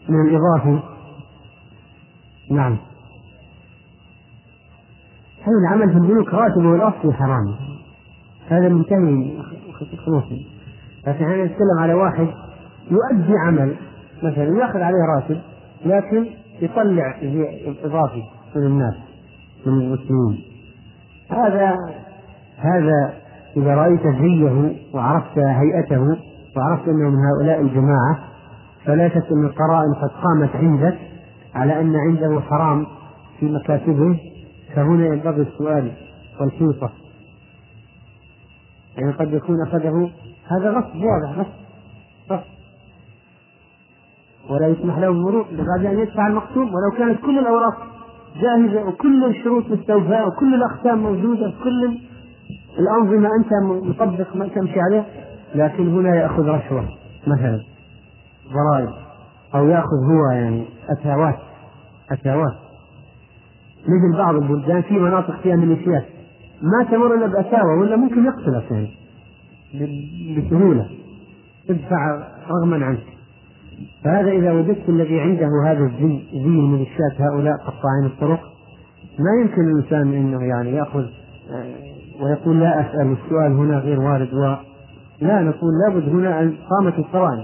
من 0.10 0.22
الإضافي 0.28 0.80
نعم. 2.52 2.78
هذا 5.42 5.58
العمل 5.62 5.90
في 5.94 5.98
البنوك 5.98 6.34
راتبه 6.34 6.76
الأصلي 6.76 7.14
حرام. 7.14 7.56
هذا 8.48 8.70
منتهي 8.70 9.38
خصوصا 9.74 10.59
لكن 11.08 11.24
إحنا 11.26 11.46
نتكلم 11.46 11.80
على 11.80 11.94
واحد 11.94 12.28
يؤدي 12.92 13.34
عمل 13.46 13.76
مثلا 14.24 14.60
يأخذ 14.60 14.80
عليه 14.80 14.98
راتب 15.16 15.42
لكن 15.86 16.26
يطلع 16.62 17.16
اضافي 17.84 18.24
من 18.56 18.64
الناس 18.64 18.94
من 19.66 19.74
المسلمين. 19.74 20.44
هذا 21.32 21.76
هذا 22.58 23.14
إذا 23.58 23.76
رأيت 23.76 24.02
زيه 24.22 24.76
وعرفت 24.94 25.38
هيئته 25.38 26.18
وعرفت 26.58 26.88
أنه 26.88 27.10
من 27.10 27.18
هؤلاء 27.26 27.62
الجماعة 27.62 28.20
فلا 28.86 29.10
شك 29.10 29.32
أن 29.32 29.46
القرائن 29.46 29.94
قد 29.94 30.10
قامت 30.10 30.56
عندك 30.56 30.98
على 31.56 31.82
أن 31.82 31.96
عنده 31.96 32.42
حرام 32.42 32.86
في 33.40 33.46
مكاتبه. 33.46 34.20
فهنا 34.76 35.06
ينبغي 35.06 35.42
السؤال 35.42 35.92
والحيطه 36.42 36.90
يعني 38.98 39.12
قد 39.12 39.34
يكون 39.34 39.56
أخذه 39.68 40.10
هذا 40.50 40.70
غصب 40.72 40.96
واضح 40.96 41.40
غصب 41.40 41.50
غصب. 42.32 42.50
ولا 44.50 44.68
يسمح 44.68 44.98
له 44.98 45.08
المرور 45.08 45.46
بعد 45.52 45.86
أن 45.86 46.00
يدفع 46.00 46.28
المقسوم 46.28 46.74
ولو 46.74 46.98
كانت 46.98 47.26
كل 47.26 47.40
الأوراق 47.40 47.78
جاهزة 48.42 48.88
وكل 48.88 49.26
الشروط 49.26 49.72
مستوفاة 49.72 50.28
وكل 50.28 50.54
الأقسام 50.56 51.04
موجودة 51.04 51.54
كل 51.64 51.98
الأنظمة 52.80 53.30
أنت 53.40 53.54
مطبق 53.90 54.36
ما 54.36 54.48
تمشي 54.48 54.80
عليه 54.80 55.06
لكن 55.56 55.88
هنا 55.88 56.16
يأخذ 56.16 56.44
رشوة 56.44 56.86
مثلا 57.28 57.60
ضرائب 58.54 58.90
أو 59.56 59.68
يأخذ 59.68 60.04
هو 60.06 60.32
يعني 60.32 60.66
أتاوات 60.90 61.40
أتاوات 62.12 62.54
مثل 63.84 64.18
بعض 64.18 64.36
البلدان 64.36 64.82
في 64.82 64.94
مناطق 64.94 65.40
فيها 65.42 65.56
ميليشيات. 65.56 66.06
ما 66.62 66.84
تمر 66.92 67.16
الا 67.16 67.28
بأساوة 67.28 67.80
ولا 67.80 67.96
ممكن 67.96 68.26
يقتلك 68.26 68.72
يعني 68.72 68.99
بسهولة 70.38 70.90
ادفع 71.70 72.28
رغما 72.50 72.86
عنك. 72.86 73.04
فهذا 74.04 74.32
إذا 74.32 74.52
وجدت 74.52 74.90
الذي 74.90 75.20
عنده 75.20 75.50
هذا 75.66 75.86
الزي 75.86 76.22
زي 76.34 76.46
الميليشيات 76.46 77.22
هؤلاء 77.22 77.58
قطاعين 77.58 78.06
الطرق 78.06 78.40
ما 79.20 79.42
يمكن 79.42 79.62
الإنسان 79.62 80.14
أنه 80.14 80.44
يعني 80.44 80.72
يأخذ 80.72 81.06
آه، 81.52 82.24
ويقول 82.24 82.60
لا 82.60 82.82
أسأل 82.82 83.16
السؤال 83.24 83.52
هنا 83.52 83.80
غير 83.80 84.00
وارد 84.00 84.34
و 84.34 84.56
لا 85.22 85.42
نقول 85.42 85.72
لابد 85.86 86.10
هنا 86.10 86.42
أن 86.42 86.58
قامت 86.70 87.00
القرائن. 87.00 87.44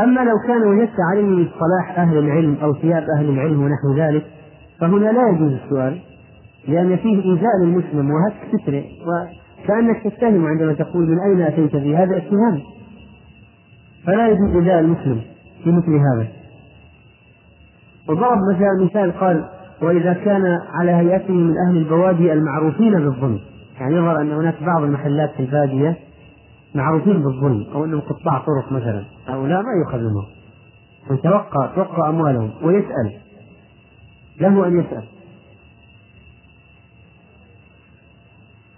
أما 0.00 0.20
لو 0.20 0.34
كان 0.46 0.62
وجدت 0.62 0.96
عليه 1.12 1.48
صلاح 1.58 1.98
أهل 1.98 2.18
العلم 2.18 2.56
أو 2.62 2.74
ثياب 2.74 3.04
أهل 3.18 3.28
العلم 3.28 3.62
ونحو 3.62 3.94
ذلك 3.96 4.26
فهنا 4.80 5.12
لا 5.12 5.28
يجوز 5.28 5.52
السؤال 5.52 6.00
لأن 6.68 6.96
فيه 6.96 7.22
إيذاء 7.24 7.64
للمسلم 7.64 8.10
وهتك 8.10 8.62
ستره 8.62 8.84
وكأنك 9.64 10.02
تتهم 10.04 10.46
عندما 10.46 10.72
تقول 10.72 11.06
من 11.08 11.18
أين 11.20 11.40
أتيت 11.40 11.76
به 11.76 12.02
هذا 12.02 12.16
اتهام. 12.16 12.60
فلا 14.06 14.28
يجوز 14.28 14.56
إيذاء 14.56 14.80
المسلم 14.80 15.20
في 15.64 15.70
مثل 15.70 15.92
هذا. 15.92 16.28
وضرب 18.08 18.38
مثلا 18.54 18.84
مثال 18.84 19.12
قال 19.12 19.44
وإذا 19.82 20.12
كان 20.12 20.58
على 20.80 20.90
هيئته 20.90 21.34
من 21.34 21.54
أهل 21.68 21.76
البوادي 21.76 22.32
المعروفين 22.32 22.92
بالظلم. 22.92 23.38
يعني 23.80 23.94
يظهر 23.96 24.20
أن 24.20 24.32
هناك 24.32 24.62
بعض 24.62 24.82
المحلات 24.82 25.30
في 25.30 25.40
البادية 25.40 25.96
معروفين 26.74 27.22
بالظلم 27.22 27.66
أو 27.74 27.84
أنهم 27.84 28.00
قطاع 28.00 28.38
طرق 28.38 28.72
مثلا. 28.72 29.04
هؤلاء 29.28 29.62
ما 29.62 29.72
يؤخذ 29.84 29.98
منهم 29.98 30.24
ويتوقع 31.10 31.66
توقع 31.74 32.08
أموالهم 32.08 32.50
ويسأل. 32.62 33.12
له 34.40 34.66
أن 34.66 34.80
يسأل. 34.80 35.19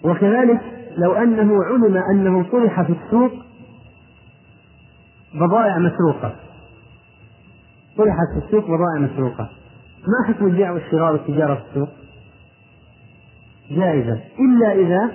وكذلك 0.05 0.61
لو 0.97 1.13
أنه 1.13 1.65
علم 1.65 1.97
أنه 1.97 2.43
طرح 2.51 2.83
في 2.83 2.93
السوق 3.05 3.33
بضائع 5.35 5.79
مسروقة. 5.79 6.35
طرحت 7.97 8.27
في 8.39 8.47
السوق 8.47 8.65
بضائع 8.65 8.99
مسروقة. 8.99 9.51
ما 10.03 10.35
حكم 10.35 10.47
البيع 10.47 10.71
والشراء 10.71 11.13
والتجارة 11.13 11.55
في 11.55 11.63
السوق؟ 11.71 11.89
جائزة. 13.71 14.21
إلا 14.41 14.73
إذا 14.73 15.11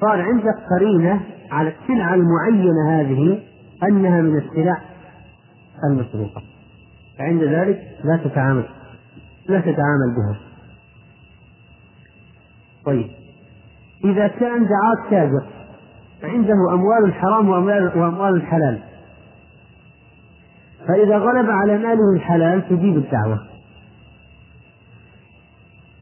صار 0.00 0.20
عندك 0.20 0.54
قرينة 0.70 1.20
على 1.50 1.72
السلعة 1.82 2.14
المعينة 2.14 3.00
هذه 3.00 3.42
أنها 3.82 4.20
من 4.20 4.38
السلع 4.38 4.82
المسروقة. 5.90 6.42
فعند 7.18 7.42
ذلك 7.42 7.78
لا 8.04 8.16
تتعامل 8.16 8.68
لا 9.48 9.60
تتعامل 9.60 10.14
بها. 10.16 10.36
طيب. 12.84 13.10
إذا 14.04 14.28
كان 14.28 14.66
دعاة 14.66 15.10
تاجر 15.10 15.46
عنده 16.22 16.54
أموال 16.72 17.04
الحرام 17.04 17.48
وأموال, 17.48 18.34
الحلال. 18.34 18.78
فإذا 20.88 21.18
غلب 21.18 21.50
على 21.50 21.78
ماله 21.78 22.14
الحلال 22.16 22.68
تجيب 22.68 22.96
الدعوة. 22.96 23.38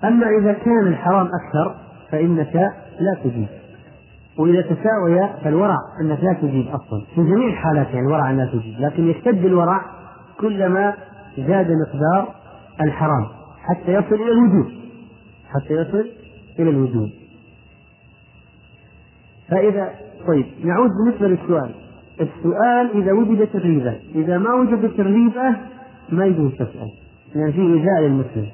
أما 0.04 0.26
إذا 0.40 0.52
كان 0.52 0.86
الحرام 0.86 1.26
أكثر 1.26 1.74
فإنك 2.10 2.54
لا 3.00 3.16
تجيب. 3.24 3.48
وإذا 4.38 4.62
تساوي 4.62 5.28
فالورع 5.44 5.76
أنك 6.00 6.18
لا 6.22 6.32
تجيب 6.32 6.68
أصلا. 6.68 7.04
في 7.14 7.22
جميع 7.22 7.48
الحالات 7.48 7.86
يعني 7.86 8.06
الورع 8.06 8.30
لا 8.30 8.46
تجيب 8.46 8.80
لكن 8.80 9.08
يشتد 9.08 9.44
الورع 9.44 9.80
كلما 10.40 10.94
زاد 11.38 11.70
مقدار 11.70 12.34
الحرام 12.80 13.26
حتى 13.62 13.92
يصل 13.92 14.14
إلى 14.14 14.32
الوجود. 14.32 14.72
حتى 15.54 15.74
يصل 15.74 16.06
إلى 16.58 16.70
الوجود. 16.70 17.25
فإذا 19.50 19.94
طيب 20.26 20.46
نعود 20.64 20.90
بالنسبة 20.90 21.28
للسؤال. 21.28 21.74
السؤال 22.20 23.02
إذا 23.02 23.12
وجدت 23.12 23.54
الريبة 23.54 24.00
إذا 24.14 24.38
ما 24.38 24.54
وجدت 24.54 25.00
الريبة 25.00 25.56
ما 26.08 26.26
يجوز 26.26 26.52
تسأل 26.52 26.90
لأن 27.34 27.52
فيه 27.52 27.74
إيذاء 27.74 28.00
للمسلم. 28.00 28.50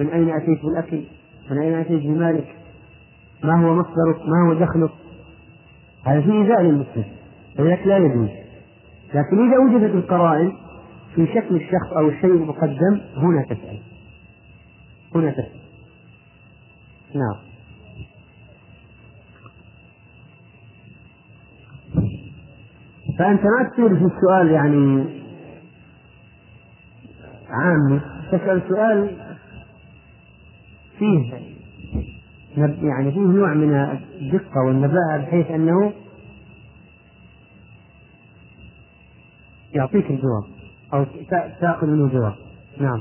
من 0.00 0.08
أين 0.08 0.30
أتيت 0.30 0.62
بالأكل؟ 0.62 1.02
من 1.50 1.58
أين 1.58 1.74
أتيت 1.74 2.02
بمالك؟ 2.02 2.56
ما 3.44 3.66
هو 3.66 3.74
مصدرك؟ 3.74 4.28
ما 4.28 4.48
هو 4.48 4.54
دخلك؟ 4.54 4.90
هذا 6.06 6.20
فيه 6.20 6.32
إيذاء 6.32 6.60
للمسلم. 6.60 7.04
فذلك 7.58 7.86
لا 7.86 7.96
يجوز. 7.96 8.28
لكن 9.14 9.48
إذا 9.48 9.58
وجدت 9.58 9.94
القرائن 9.94 10.52
في 11.14 11.26
شكل 11.26 11.56
الشخص 11.56 11.92
أو 11.96 12.08
الشيء 12.08 12.30
المقدم 12.30 13.00
هنا 13.16 13.42
تسأل. 13.42 13.78
هنا 15.14 15.30
تسأل. 15.30 15.60
نعم. 17.14 17.51
فأنت 23.22 23.40
ما 23.44 23.68
تصير 23.68 23.88
في 23.88 24.04
السؤال 24.14 24.50
يعني 24.50 25.04
عام. 27.50 28.00
تسأل 28.32 28.62
سؤال 28.68 29.16
فيه 30.98 31.32
يعني 32.56 33.12
فيه 33.12 33.20
نوع 33.20 33.54
من 33.54 33.74
الدقة 33.74 34.60
والنباهة 34.66 35.18
بحيث 35.18 35.50
أنه 35.50 35.92
يعطيك 39.74 40.10
الجواب 40.10 40.44
أو 40.94 41.06
تأخذ 41.60 41.86
منه 41.86 42.08
جواب 42.08 42.34
نعم. 42.80 43.00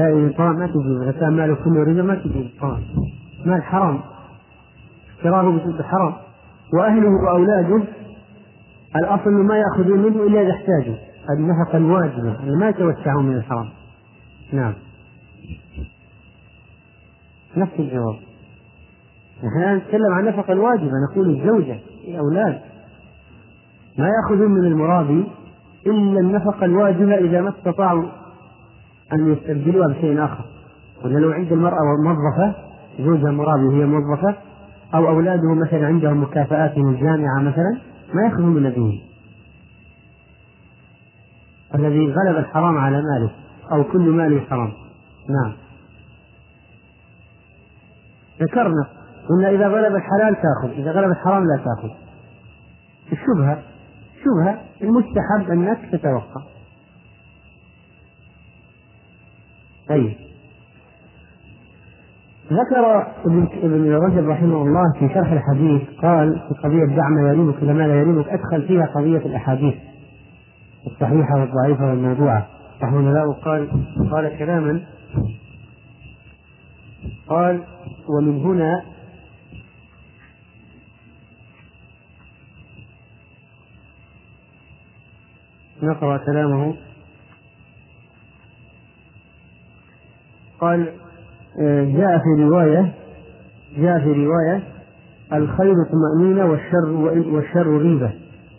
لا 0.00 0.08
الإنطاء 0.08 0.52
ما 0.52 0.66
تجيب 0.66 1.02
إذا 1.02 1.12
كان 1.12 1.32
ماله 1.32 1.54
كله 1.54 1.80
ربا 1.80 2.02
ما 2.02 2.14
تجيب 2.14 2.36
الإنطاء 2.36 2.80
مال 3.46 3.62
حرام. 3.62 4.00
اشتراه 5.16 5.76
بحرام 5.78 6.14
وأهله 6.74 7.10
وأولاده 7.24 7.82
الأصل 8.96 9.30
ما 9.30 9.56
يأخذون 9.56 9.98
منه 9.98 10.22
إلا 10.22 10.42
إذا 10.42 10.50
احتاجوا. 10.50 10.94
النفقة 11.30 11.76
الواجبة 11.76 12.36
ما 12.44 12.68
يتوسعون 12.68 13.26
من 13.26 13.36
الحرام. 13.36 13.68
نعم. 14.52 14.72
نفس 17.56 17.72
الجواب. 17.78 18.16
نحن 19.38 19.76
نتكلم 19.76 20.12
عن 20.12 20.28
النفقة 20.28 20.52
الواجبة 20.52 20.92
نقول 21.10 21.30
الزوجة 21.30 21.78
الأولاد. 22.08 22.60
ما 23.98 24.08
يأخذون 24.08 24.50
من 24.50 24.64
المرابي 24.64 25.24
إلا 25.86 26.20
النفقة 26.20 26.64
الواجبة 26.64 27.14
إذا 27.14 27.40
ما 27.40 27.50
استطاعوا 27.50 28.19
أن 29.12 29.32
يستبدلوها 29.32 29.88
بشيء 29.88 30.24
آخر. 30.24 30.44
ولا 31.04 31.18
لو 31.18 31.32
عند 31.32 31.52
المرأة 31.52 31.78
موظفة 32.04 32.54
زوجها 32.98 33.30
مرابي 33.30 33.64
وهي 33.64 33.86
موظفة 33.86 34.36
أو 34.94 35.08
أولاده 35.08 35.54
مثلا 35.54 35.86
عندهم 35.86 36.22
مكافآت 36.22 36.78
من 36.78 36.94
الجامعة 36.94 37.40
مثلا 37.42 37.80
ما 38.14 38.22
يأخذون 38.22 38.54
من 38.54 38.66
أبيه. 38.66 39.00
الذي 41.74 42.12
غلب 42.12 42.36
الحرام 42.36 42.78
على 42.78 42.96
ماله 42.96 43.30
أو 43.72 43.84
كل 43.84 44.10
ماله 44.10 44.40
حرام. 44.40 44.72
نعم. 45.28 45.52
ذكرنا 48.42 48.86
قلنا 49.28 49.50
إذا 49.50 49.68
غلب 49.68 49.96
الحلال 49.96 50.34
تأخذ 50.34 50.78
إذا 50.78 50.92
غلب 50.92 51.10
الحرام 51.10 51.44
لا 51.44 51.56
تأخذ. 51.64 51.90
الشبهة 53.12 53.62
شبهة 54.24 54.60
المستحب 54.82 55.50
أنك 55.50 55.78
تتوقع. 55.92 56.42
طيب. 59.90 60.12
ذكر 62.52 63.06
ابن 63.62 63.92
رجب 63.92 64.28
رحمه 64.28 64.62
الله 64.62 64.92
في 64.98 65.14
شرح 65.14 65.32
الحديث 65.32 65.82
قال 66.02 66.40
في 66.48 66.54
قضية 66.54 66.96
دع 66.96 67.08
ما 67.08 67.28
يريبك 67.28 67.62
إلى 67.62 67.72
ما 67.72 67.82
لا 67.82 67.94
يريبك 67.94 68.28
أدخل 68.28 68.66
فيها 68.68 68.86
قضية 68.86 69.18
الأحاديث 69.18 69.74
الصحيحة 70.86 71.40
والضعيفة 71.40 71.84
والموضوعة. 71.90 72.46
رحمه 72.82 72.98
الله 72.98 73.32
قال 73.32 73.68
قال 74.10 74.38
كلاما 74.38 74.80
قال 77.28 77.64
ومن 78.08 78.40
هنا 78.40 78.82
نقرأ 85.82 86.16
كلامه 86.16 86.74
قال 90.60 90.88
آه، 91.60 91.84
جاء 91.84 92.18
في 92.18 92.42
رواية 92.42 92.92
جاء 93.78 93.98
في 94.00 94.12
رواية 94.12 94.62
الخير 95.32 95.74
طمأنينة 95.92 96.46
والشر 96.46 96.90
والشر 97.34 97.66
ريبة 97.66 98.10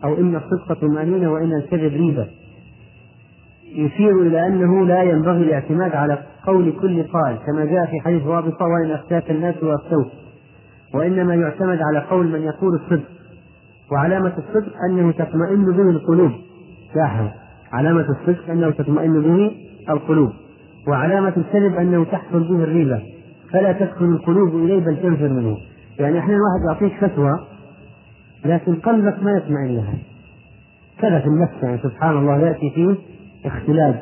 أو 0.04 0.18
إن 0.18 0.36
الصدق 0.36 0.74
طمأنينة 0.82 1.32
وإن 1.32 1.54
الكذب 1.54 1.93
ريبة. 1.93 2.28
يشير 3.76 4.22
إلى 4.22 4.47
أنه 4.47 4.86
لا 4.86 5.04
ينبغي 5.04 5.43
الاعتماد 5.43 5.95
على 5.95 6.18
قول 6.45 6.74
كل 6.82 7.04
قائل 7.04 7.38
كما 7.45 7.66
جاء 7.66 7.86
في 7.86 7.99
حديث 7.99 8.24
رابطة 8.24 8.66
وإن 8.66 8.91
أفتاك 8.91 9.32
الناس 9.32 9.64
وأفتوك 9.64 10.08
وإنما 10.93 11.36
يعتمد 11.36 11.80
على 11.82 11.99
قول 12.10 12.28
من 12.28 12.41
يقول 12.41 12.76
الصدق. 12.76 13.10
وعلامة 13.91 14.34
الصدق 14.38 14.74
أنه 14.89 15.12
تطمئن 15.12 15.66
به 15.66 15.89
القلوب. 15.89 16.32
لاحظ 16.95 17.28
علامة 17.72 18.06
الصدق 18.10 18.49
أنه 18.49 18.72
تطمئن 18.72 19.22
به 19.22 19.52
القلوب. 19.89 20.32
وعلامة 20.88 21.34
الكذب 21.38 21.76
أنه 21.76 22.06
تحصل 22.06 22.40
به 22.40 22.64
الريبة. 22.64 23.02
فلا 23.52 23.72
تدخل 23.72 24.06
القلوب 24.06 24.56
إليه 24.56 24.80
بل 24.80 24.98
تنفر 25.02 25.30
منه. 25.30 25.58
يعني 26.00 26.20
أحيانا 26.20 26.40
واحد 26.42 26.82
يعطيك 26.84 27.06
فتوى 27.06 27.40
لكن 28.46 28.76
قلبك 28.76 29.24
ما 29.24 29.32
يطمئن 29.32 29.76
لها. 29.76 29.94
كذا 31.00 31.20
في 31.20 31.26
النفس 31.26 31.64
يعني 31.64 31.78
سبحان 31.78 32.18
الله 32.18 32.38
يأتي 32.40 32.70
فيه 32.70 32.96
اختلاف 33.46 33.96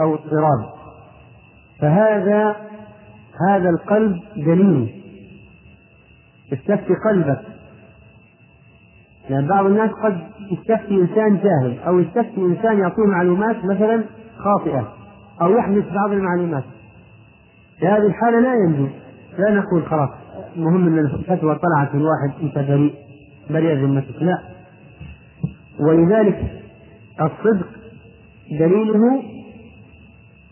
أو 0.00 0.14
اضطراب. 0.14 0.72
فهذا 1.80 2.56
هذا 3.48 3.70
القلب 3.70 4.20
دليل. 4.36 5.02
استفتي 6.52 6.94
قلبك. 7.08 7.40
يعني 9.30 9.48
بعض 9.48 9.66
الناس 9.66 9.90
قد 9.90 10.20
يستفتي 10.52 10.94
إنسان 10.94 11.38
جاهل 11.38 11.78
أو 11.86 11.98
يستفتي 11.98 12.40
إنسان 12.40 12.78
يعطيه 12.78 13.06
معلومات 13.06 13.64
مثلا 13.64 14.04
خاطئة. 14.38 15.01
أو 15.42 15.50
يحدث 15.50 15.84
بعض 15.92 16.12
المعلومات. 16.12 16.64
في 17.78 17.86
هذه 17.86 18.06
الحالة 18.06 18.40
لا 18.40 18.54
ينجو 18.54 18.88
لا 19.38 19.50
نقول 19.50 19.86
خلاص 19.86 20.10
مهم 20.56 20.86
أن 20.86 20.98
الفتوى 20.98 21.58
طلعت 21.58 21.94
من 21.94 22.02
واحد 22.02 22.42
أنت 22.42 22.58
بريء 22.58 22.94
بريء 23.50 23.84
ذمتك 23.84 24.22
لا. 24.22 24.38
ولذلك 25.80 26.62
الصدق 27.20 27.66
دليله 28.50 29.22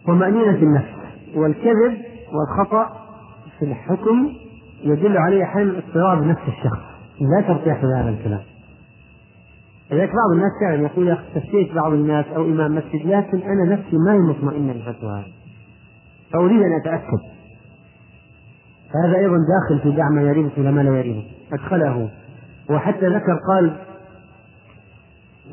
طمأنينة 0.06 0.56
النفس 0.56 0.94
والكذب 1.34 1.98
والخطأ 2.32 3.00
في 3.58 3.64
الحكم 3.64 4.32
يدل 4.84 5.16
عليه 5.18 5.44
أحيانا 5.44 5.78
اضطراب 5.78 6.22
نفس 6.22 6.42
الشخص. 6.48 6.80
لا 7.20 7.46
ترتاح 7.46 7.82
بهذا 7.82 8.08
الكلام. 8.08 8.40
لذلك 9.92 10.10
بعض 10.14 10.30
الناس 10.32 10.52
فعلا 10.60 10.82
يقول 10.82 11.08
يا 11.08 11.18
أخي 11.36 11.74
بعض 11.74 11.92
الناس 11.92 12.24
أو 12.36 12.42
إمام 12.42 12.74
مسجد 12.74 13.06
لكن 13.06 13.38
أنا 13.38 13.64
نفسي 13.64 13.96
ما 14.06 14.12
هي 14.12 14.18
مطمئنه 14.18 14.72
بالفتوى 14.72 15.10
هذه 15.10 15.32
فأريد 16.32 16.62
أن 16.62 16.72
أتأكد. 16.80 17.18
فهذا 18.92 19.18
أيضا 19.18 19.36
داخل 19.36 19.82
في 19.82 19.96
دع 19.96 20.08
ما 20.08 20.22
يريبك 20.22 20.58
إلى 20.58 20.72
ما 20.72 20.80
لا 20.80 20.98
يريبك 20.98 21.24
أدخله. 21.52 22.10
وحتى 22.70 23.08
ذكر 23.08 23.38
قال 23.48 23.76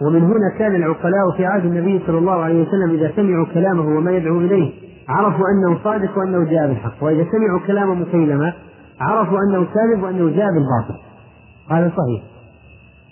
ومن 0.01 0.23
هنا 0.23 0.57
كان 0.59 0.75
العقلاء 0.75 1.31
في 1.37 1.45
عهد 1.45 1.65
النبي 1.65 2.01
صلى 2.07 2.17
الله 2.17 2.41
عليه 2.41 2.67
وسلم 2.67 2.91
إذا 2.91 3.11
سمعوا 3.15 3.45
كلامه 3.45 3.97
وما 3.97 4.11
يدعو 4.11 4.39
إليه 4.39 4.71
عرفوا 5.09 5.45
أنه 5.49 5.83
صادق 5.83 6.17
وأنه 6.17 6.49
جاء 6.49 6.67
بالحق 6.67 7.03
وإذا 7.03 7.25
سمعوا 7.31 7.59
كلام 7.67 8.01
مسيلمة 8.01 8.53
عرفوا 8.99 9.39
أنه 9.39 9.65
كاذب 9.73 10.03
وأنه 10.03 10.29
جاء 10.29 10.47
بالباطل 10.53 10.99
هذا 11.71 11.91
صحيح. 11.97 12.36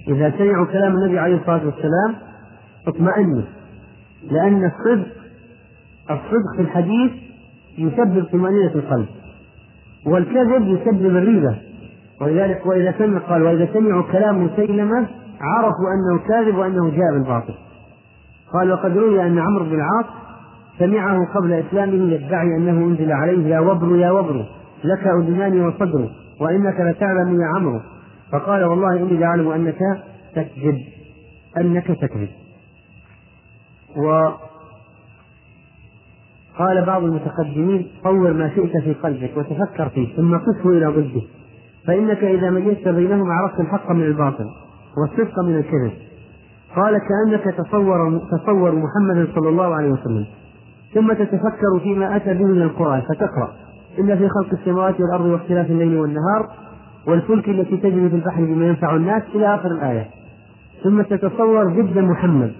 إذا 0.08 0.34
سمعوا 0.38 0.66
كلام 0.66 0.96
النبي 0.96 1.20
عليه 1.20 1.36
الصلاة 1.36 1.66
والسلام 1.66 2.16
اطمئنوا 2.88 3.42
لأن 4.32 4.66
الصدق 4.66 5.08
الصدق 6.12 6.56
في 6.56 6.62
الحديث 6.62 7.12
يسبب 7.78 8.26
طمأنينة 8.32 8.72
القلب 8.76 9.06
والكذب 10.06 10.68
يسبب 10.68 11.06
الريبة. 11.06 11.56
ولذلك 12.22 12.66
وإذا 12.66 12.96
سمع 12.98 13.20
قال 13.20 13.44
وإذا 13.44 13.70
سمعوا 13.74 14.04
كلام 14.12 14.46
مسيلمة 14.46 15.08
عرفوا 15.42 15.88
أنه 15.94 16.28
كاذب 16.28 16.58
وأنه 16.58 16.90
جاء 16.90 17.14
بالباطل 17.14 17.54
قال 18.54 18.72
وقد 18.72 18.98
روي 18.98 19.26
أن 19.26 19.40
عمرو 19.40 19.66
بن 19.66 19.76
العاص 19.76 20.06
سمعه 20.80 21.34
قبل 21.36 21.54
إسلامه 21.54 22.14
يدعي 22.14 22.48
أنه 22.58 22.72
أنزل 22.72 23.12
عليه 23.12 23.48
يا 23.48 23.60
وبر 23.60 23.96
يا 23.96 24.12
وبر 24.12 24.46
لك 24.84 25.08
أذنان 25.08 25.66
وصدر 25.66 26.10
وإنك 26.42 26.80
لتعلم 26.80 27.42
يا 27.42 27.48
عمرو. 27.56 27.80
فقال 28.36 28.64
والله 28.64 28.98
إني 28.98 29.18
لأعلم 29.18 29.52
أنك 29.52 29.80
تكذب 30.36 30.82
أنك 31.58 31.88
تكذب. 31.88 32.30
وقال 33.98 34.38
بعض 36.86 37.04
المتقدمين 37.04 37.88
طور 38.04 38.34
ما 38.34 38.50
شئت 38.56 38.78
في 38.84 38.94
قلبك 38.94 39.38
وتفكر 39.38 39.90
فيه 39.90 40.16
ثم 40.16 40.38
قسه 40.38 40.70
إلى 40.70 40.86
ضده. 40.86 41.22
فإنك 41.88 42.24
إذا 42.24 42.50
ميزت 42.50 42.88
بينهما 42.88 43.34
عرفت 43.34 43.60
الحق 43.60 43.92
من 43.92 44.04
الباطل 44.04 44.46
والصدق 44.98 45.40
من 45.40 45.56
الكذب. 45.56 45.94
قال 46.76 46.98
كأنك 46.98 47.56
تصور 47.56 48.22
تصور 48.32 48.72
محمدا 48.72 49.28
صلى 49.36 49.50
الله 49.50 49.76
عليه 49.76 49.90
وسلم. 49.90 50.26
ثم 50.94 51.14
تتفكر 51.14 51.80
فيما 51.84 52.16
أتى 52.16 52.34
به 52.34 52.46
من 52.46 52.62
القرآن 52.62 53.02
فتقرأ. 53.02 53.54
إن 54.00 54.18
في 54.18 54.30
خلق 54.30 54.54
السماوات 54.60 55.00
والأرض 55.00 55.26
واختلاف 55.26 55.72
الليل 55.72 55.98
والنهار 55.98 56.50
والفلك 57.08 57.50
التي 57.50 57.78
تجري 57.78 58.10
في 58.10 58.16
البحر 58.16 58.42
بما 58.42 58.66
ينفع 58.66 58.96
الناس 58.96 59.24
إلى 59.36 59.56
آخر 59.56 59.72
الآية. 59.72 60.06
ثم 60.84 61.02
تتصور 61.02 61.70
جد 61.70 61.98
محمد 61.98 62.52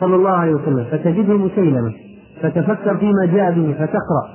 صلى 0.00 0.14
الله 0.16 0.30
عليه 0.30 0.54
وسلم 0.54 0.84
فتجده 0.84 1.36
مسيلمة 1.38 1.92
فتفكر 2.42 2.96
فيما 2.96 3.26
جاء 3.26 3.52
به 3.52 3.72
فتقرأ 3.72 4.28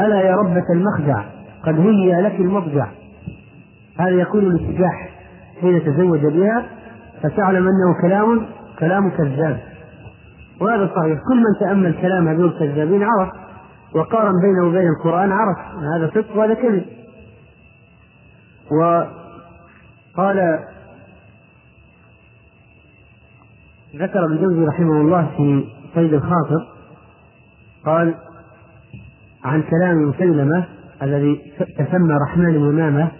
ألا 0.00 0.20
يا 0.20 0.36
ربة 0.36 0.64
المخدع 0.74 1.22
قد 1.62 1.80
هيئ 1.80 2.20
لك 2.20 2.40
المضجع. 2.40 2.86
هذا 3.98 4.10
يكون 4.10 4.40
الاتجاح 4.40 5.10
حين 5.60 5.84
تزوج 5.84 6.26
بها 6.26 6.66
فتعلم 7.22 7.66
أنه 7.66 8.00
كلام 8.02 8.46
كلام 8.78 9.10
كذاب. 9.10 9.58
وهذا 10.60 10.90
صحيح. 10.96 11.18
كل 11.28 11.36
من 11.36 11.58
تأمل 11.60 11.94
كلام 12.02 12.28
هذول 12.28 12.46
الكذابين 12.46 13.02
عرف 13.02 13.28
وقارن 13.94 14.32
بينه 14.42 14.68
وبين 14.68 14.88
القرآن 14.88 15.32
عرف 15.32 15.58
هذا 15.96 16.10
صدق 16.14 16.36
وهذا 16.36 16.54
كذب. 16.54 16.84
وقال 18.72 20.58
ذكر 23.96 24.24
ابن 24.24 24.38
جوزي 24.38 24.64
رحمه 24.64 25.00
الله 25.00 25.30
في 25.36 25.64
صيد 25.94 26.14
الخاطر 26.14 26.68
قال 27.86 28.14
عن 29.44 29.62
كلام 29.62 30.08
مسلمة 30.08 30.66
الذي 31.02 31.52
تسمى 31.58 32.14
رحمن 32.28 32.48
الإمامة 32.48 33.10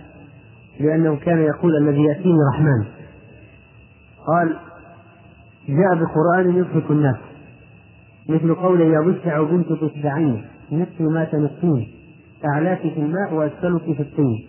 لأنه 0.80 1.16
كان 1.16 1.38
يقول 1.38 1.76
الذي 1.76 2.02
يأتيني 2.02 2.38
رحمن. 2.54 2.84
قال 4.26 4.56
جاء 5.68 5.94
بقرآن 5.94 6.56
يضحك 6.56 6.90
الناس 6.90 7.16
مثل 8.28 8.54
قول 8.54 8.80
يا 8.80 9.00
بسع 9.00 9.42
بنت 9.42 9.72
تتبعين 9.72 10.44
نفس 10.72 11.00
ما 11.00 11.24
تنقين 11.24 11.88
أعلاك 12.54 12.80
في 12.80 13.00
الماء 13.00 13.34
وأسفلك 13.34 13.82
في 13.96 14.02
الطين 14.02 14.47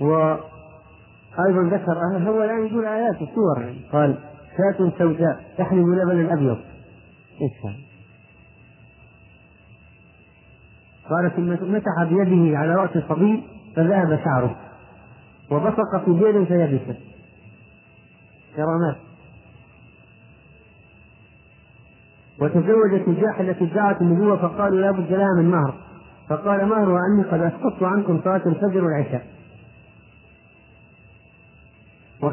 وأيضا 0.00 1.62
ذكر 1.62 1.92
هو 2.28 2.42
الآن 2.42 2.66
يقول 2.66 2.86
آيات 2.86 3.22
وصور 3.22 3.74
قال 3.92 4.18
شاة 4.56 4.92
سوداء 4.98 5.44
تحمل 5.58 5.82
لبنا 5.82 6.32
أبيض. 6.32 6.58
إيش 7.40 7.52
قال 11.10 11.32
ثم 11.36 11.72
مسح 11.74 12.02
بيده 12.04 12.58
على 12.58 12.74
رأس 12.74 12.96
الصبي 12.96 13.42
فذهب 13.76 14.20
شعره 14.24 14.56
وبصق 15.50 16.04
في 16.04 16.10
بئر 16.10 16.44
فيبس 16.44 16.96
كرامات 18.56 18.96
وتزوجت 22.40 23.08
الجاح 23.08 23.40
التي 23.40 23.64
ادعت 23.64 24.00
النبوة 24.00 24.36
فقالوا 24.36 24.80
لا 24.80 24.90
بد 24.90 25.12
لها 25.12 25.34
من 25.38 25.50
مهر. 25.50 25.74
فقال 26.28 26.66
مهرها 26.66 27.00
أني 27.06 27.22
قد 27.22 27.40
أسقطت 27.40 27.82
عنكم 27.82 28.20
صلاة 28.24 28.42
الفجر 28.46 28.84
والعشاء. 28.84 29.26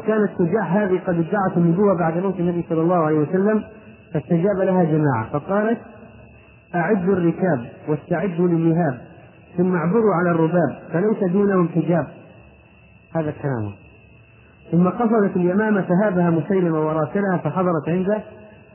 وكانت 0.08 0.30
سجاح 0.38 0.72
هذه 0.72 1.00
قد 1.06 1.14
ادعت 1.14 1.56
النبوة 1.56 1.98
بعد 1.98 2.18
موت 2.18 2.40
النبي 2.40 2.64
صلى 2.68 2.80
الله 2.80 2.96
عليه 2.96 3.18
وسلم 3.18 3.64
فاستجاب 4.12 4.56
لها 4.56 4.84
جماعة 4.84 5.30
فقالت 5.32 5.78
أعدوا 6.74 7.14
الركاب 7.14 7.66
واستعدوا 7.88 8.48
للنهاب 8.48 8.98
ثم 9.56 9.76
اعبروا 9.76 10.14
على 10.14 10.30
الرباب 10.30 10.78
فليس 10.92 11.32
دونهم 11.32 11.68
حجاب. 11.68 12.06
هذا 13.16 13.30
الكلام. 13.30 13.72
ثم 14.72 14.88
قصدت 14.88 15.36
اليمامة 15.36 15.82
فهابها 15.82 16.30
مسيلمة 16.30 16.86
وراسلها 16.86 17.36
فحضرت 17.44 17.88
عنده 17.88 18.22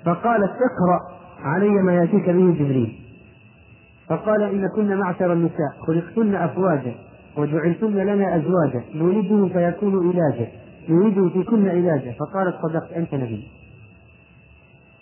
فقالت 0.06 0.52
اقرأ 0.52 1.00
علي 1.44 1.70
ما 1.70 1.94
يأتيك 1.94 2.30
به 2.30 2.54
جبريل. 2.60 3.00
فقال 4.10 4.44
إن 4.44 4.68
كنا 4.76 4.96
معشر 4.96 5.34
النساء 5.34 5.72
خلقتن 5.88 6.36
أفواجا 6.36 6.96
وجعلتن 7.38 7.94
لنا 7.94 8.36
أزواجا 8.36 8.84
نريده 8.96 9.48
فيكون 9.48 10.10
علاجا 10.10 10.63
نريده 10.90 11.30
في 11.30 11.44
كل 11.44 11.70
علاجا 11.70 12.16
فقالت 12.20 12.56
صدقت 12.62 12.92
أنت 12.92 13.14
نبي. 13.14 13.48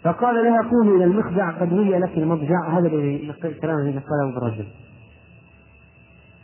فقال 0.04 0.36
لها 0.36 0.62
قومي 0.62 0.96
إلى 0.96 1.04
المخدع 1.04 1.52
قد 1.52 1.74
هي 1.74 2.00
لك 2.00 2.18
المضجع. 2.18 2.70
هذا 2.70 2.88
الكلام 3.44 3.80
الذي 3.80 4.00
قاله 4.00 4.40
رجب. 4.40 4.66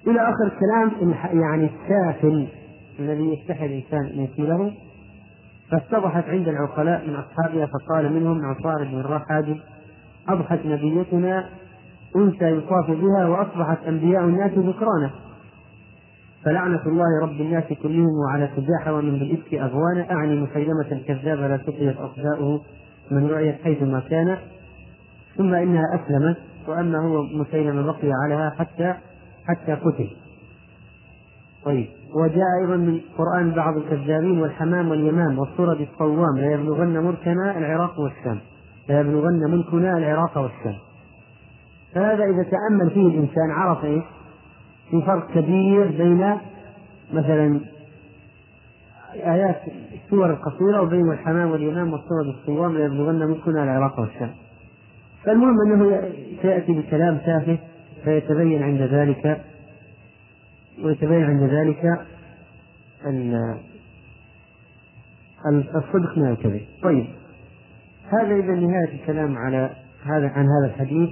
إلى 0.08 0.22
آخر 0.22 0.46
الكلام 0.46 0.92
يعني 1.42 1.70
السافل 1.70 2.48
الذي 3.00 3.34
يستحي 3.34 3.66
الإنسان 3.66 4.06
أن 4.06 4.20
يسيله 4.24 4.74
فاتضحت 5.72 6.24
عند 6.30 6.48
العقلاء 6.48 7.08
من 7.08 7.16
أصحابها 7.16 7.66
فقال 7.66 8.14
منهم 8.14 8.46
عصار 8.46 8.84
بن 8.84 9.00
الرحاد 9.00 9.58
أضحت 10.30 10.60
نبيتنا 10.66 11.50
أنثى 12.16 12.58
يطاف 12.58 12.92
بها 12.92 13.28
وأصبحت 13.28 13.78
أنبياء 13.88 14.24
الناس 14.24 14.52
ذكرانا. 14.52 15.12
فلعنة 16.48 16.82
الله 16.86 17.22
رب 17.22 17.42
الناس 17.42 17.64
كلهم 17.84 18.20
وعلى 18.26 18.50
سجاح 18.56 18.88
ومن 18.88 19.20
بالإفك 19.20 19.54
أغوانا. 19.54 20.12
أعني 20.12 20.42
مسيلمة 20.42 20.92
الكذاب 20.92 21.40
لا 21.40 21.58
تقيت 21.58 21.98
أصداؤه 21.98 22.62
من 23.12 23.28
رؤية 23.28 23.58
حيثما 23.64 24.00
كان. 24.00 24.38
ثم 25.38 25.54
إنها 25.54 25.84
أسلمت 25.96 26.38
وأما 26.68 27.00
هو 27.00 27.24
مسيلمة 27.24 27.82
بقي 27.82 28.12
عليها 28.24 28.50
حتى 28.50 28.94
حتى 29.48 29.74
قتل. 29.74 30.10
طيب. 31.66 31.88
وجاء 32.16 32.48
أيضا 32.62 32.76
من 32.76 32.90
القرآن 32.90 33.52
بعض 33.52 33.78
الكذابين 33.78 34.42
والحمام 34.42 34.90
واليمام 34.90 35.40
والصرد 35.40 35.82
الصوام 35.82 36.38
لا 36.38 36.52
يبلغن 36.52 37.06
ملكنا 37.06 37.58
العراق 37.58 38.00
والشام. 38.00 38.40
لا 38.90 39.00
يبلغن 39.00 39.52
ملكنا 39.52 39.98
العراق 39.98 40.38
والشام. 40.38 40.76
فهذا 41.96 42.24
إذا 42.24 42.44
تأمل 42.44 42.90
فيه 42.90 43.08
الإنسان 43.08 43.52
عرف 43.52 43.86
إيه؟ 43.86 44.02
في 44.92 45.02
فرق 45.02 45.32
كبير 45.32 45.88
بين 45.88 46.38
مثلا 47.14 47.62
آيات 49.16 49.62
السور 49.94 50.30
القصيرة 50.32 50.82
وبين 50.82 51.12
الحمام 51.12 51.52
واليمام 51.52 51.94
والصور 51.94 52.22
الصوام 52.40 52.78
لا 52.78 52.86
يبلغن 52.86 53.28
ملكنا 53.28 53.64
العراق 53.64 54.00
والشام. 54.00 54.32
فالمهم 55.24 55.56
أنه 55.66 56.02
سيأتي 56.42 56.74
بكلام 56.74 57.18
تافه 57.18 57.58
فيتبين 58.04 58.64
عند 58.64 58.82
ذلك 58.82 59.42
ويتبين 60.84 61.24
عند 61.24 61.44
ذلك 61.44 62.06
الصدق 65.76 66.18
من 66.18 66.28
الكذب. 66.32 66.62
طيب 66.84 67.08
هذا 68.10 68.36
إذا 68.36 68.56
نهاية 68.56 69.02
الكلام 69.02 69.38
على 69.38 69.70
هذا 70.06 70.28
عن 70.28 70.46
هذا 70.46 70.74
الحديث. 70.74 71.10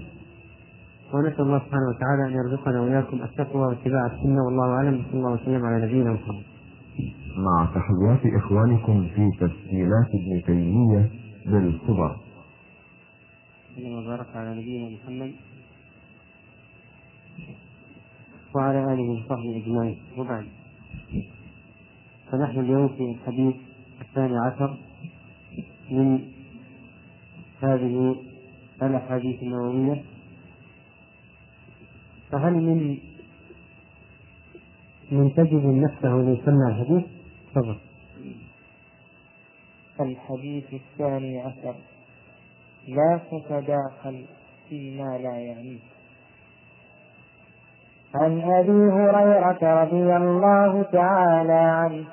ونسأل 1.16 1.41
الله 1.41 1.59
سبحانه 1.59 1.88
وتعالى 1.89 2.28
أن 2.28 2.34
يرزقنا 2.34 2.82
وإياكم 2.82 3.24
التقوى 3.24 3.61
واتباع 3.68 4.05
السنة 4.05 4.45
والله 4.45 4.66
أعلم 4.66 5.03
صلى 5.11 5.20
الله 5.20 5.32
وسلم 5.32 5.66
على 5.66 5.86
نبينا 5.86 6.13
محمد. 6.13 6.43
مع 7.38 7.70
تحيات 7.76 8.36
إخوانكم 8.43 9.07
في 9.16 9.30
تسجيلات 9.39 10.09
ابن 10.13 10.43
تيمية 10.45 11.09
بالصبر. 11.45 12.16
وبارك 13.80 14.28
على 14.36 14.61
نبينا 14.61 14.89
محمد 14.95 15.32
وعلى 18.55 18.93
آله 18.93 19.09
وصحبه 19.11 19.63
أجمعين 19.63 19.97
وبعد 20.18 20.45
فنحن 22.32 22.59
اليوم 22.59 22.88
في 22.88 23.11
الحديث 23.11 23.55
الثاني 24.01 24.38
عشر 24.47 24.78
من 25.91 26.20
هذه 27.61 28.16
الأحاديث 28.82 29.43
النووية 29.43 30.03
فهل 32.36 32.53
من 32.53 32.97
منتجب 35.11 35.65
نفسه 35.65 36.15
ليسمى 36.15 36.67
الحديث؟ 36.67 37.03
تفضل. 37.55 37.77
الحديث 40.01 40.73
الثاني 40.73 41.41
عشر 41.41 41.75
لا 42.88 43.19
تتداخل 43.31 44.25
فيما 44.69 45.17
لا 45.17 45.38
يعنيك 45.38 45.81
عن 48.15 48.41
أبي 48.41 48.91
هريرة 48.91 49.83
رضي 49.83 50.15
الله 50.17 50.83
تعالى 50.83 51.53
عنه 51.53 52.05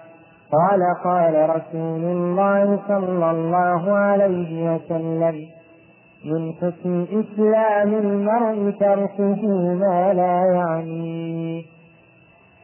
قال 0.52 0.80
قال 1.04 1.50
رسول 1.50 2.04
الله 2.04 2.80
صلى 2.88 3.30
الله 3.30 3.92
عليه 3.92 4.74
وسلم 4.74 5.48
من 6.24 6.52
حسن 6.52 7.02
إسلام 7.02 7.94
المرء 7.94 8.70
تركه 8.70 9.46
ما 9.74 10.12
لا 10.14 10.54
يعنيه 10.54 11.62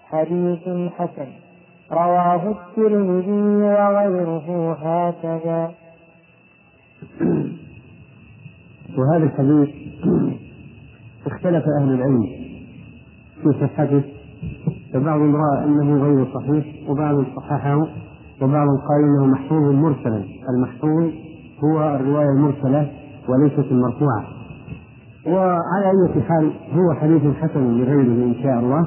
حديث 0.06 0.90
حسن 0.98 1.26
رواه 1.92 2.50
الترمذي 2.50 3.62
وغيره 3.62 4.72
هكذا. 4.72 5.70
وهذا 8.98 9.24
الحديث 9.24 9.68
اختلف 11.26 11.64
أهل 11.80 11.94
العلم 11.94 12.26
في 13.42 13.52
صحته 13.60 14.02
فبعضهم 14.92 15.36
رأى 15.36 15.64
أنه 15.64 16.02
غير 16.04 16.26
صحيح 16.34 16.90
وبعضهم 16.90 17.26
صححه 17.36 17.76
وبعضهم 18.42 18.78
قال 18.88 19.04
إنه 19.04 19.26
محفوظ 19.26 19.74
مرسلا. 19.74 20.24
المحفوظ 20.56 21.12
هو 21.64 21.94
الرواية 21.94 22.28
المرسلة 22.28 22.97
وليست 23.28 23.72
المرفوعة. 23.72 24.24
وعلى 25.26 25.90
أي 26.14 26.22
حال 26.22 26.52
هو 26.72 26.94
حديث 26.94 27.22
حسن 27.36 27.78
لغيره 27.78 28.24
إن 28.24 28.34
شاء 28.42 28.58
الله 28.58 28.86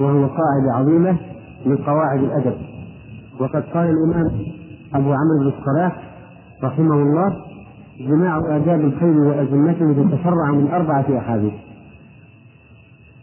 وهو 0.00 0.26
قاعدة 0.26 0.72
عظيمة 0.74 1.18
من 1.66 1.76
قواعد 1.76 2.22
الأدب. 2.22 2.56
وقد 3.40 3.62
قال 3.62 3.90
الإمام 3.90 4.30
أبو 4.94 5.12
عمرو 5.12 5.40
بن 5.40 5.52
الصلاح 5.58 6.02
رحمه 6.64 6.94
الله 6.94 7.36
جماع 8.08 8.56
آداب 8.56 8.80
الخير 8.80 9.18
وأزمته 9.18 9.92
تتفرع 9.92 10.50
من 10.50 10.70
أربعة 10.70 11.18
أحاديث. 11.18 11.52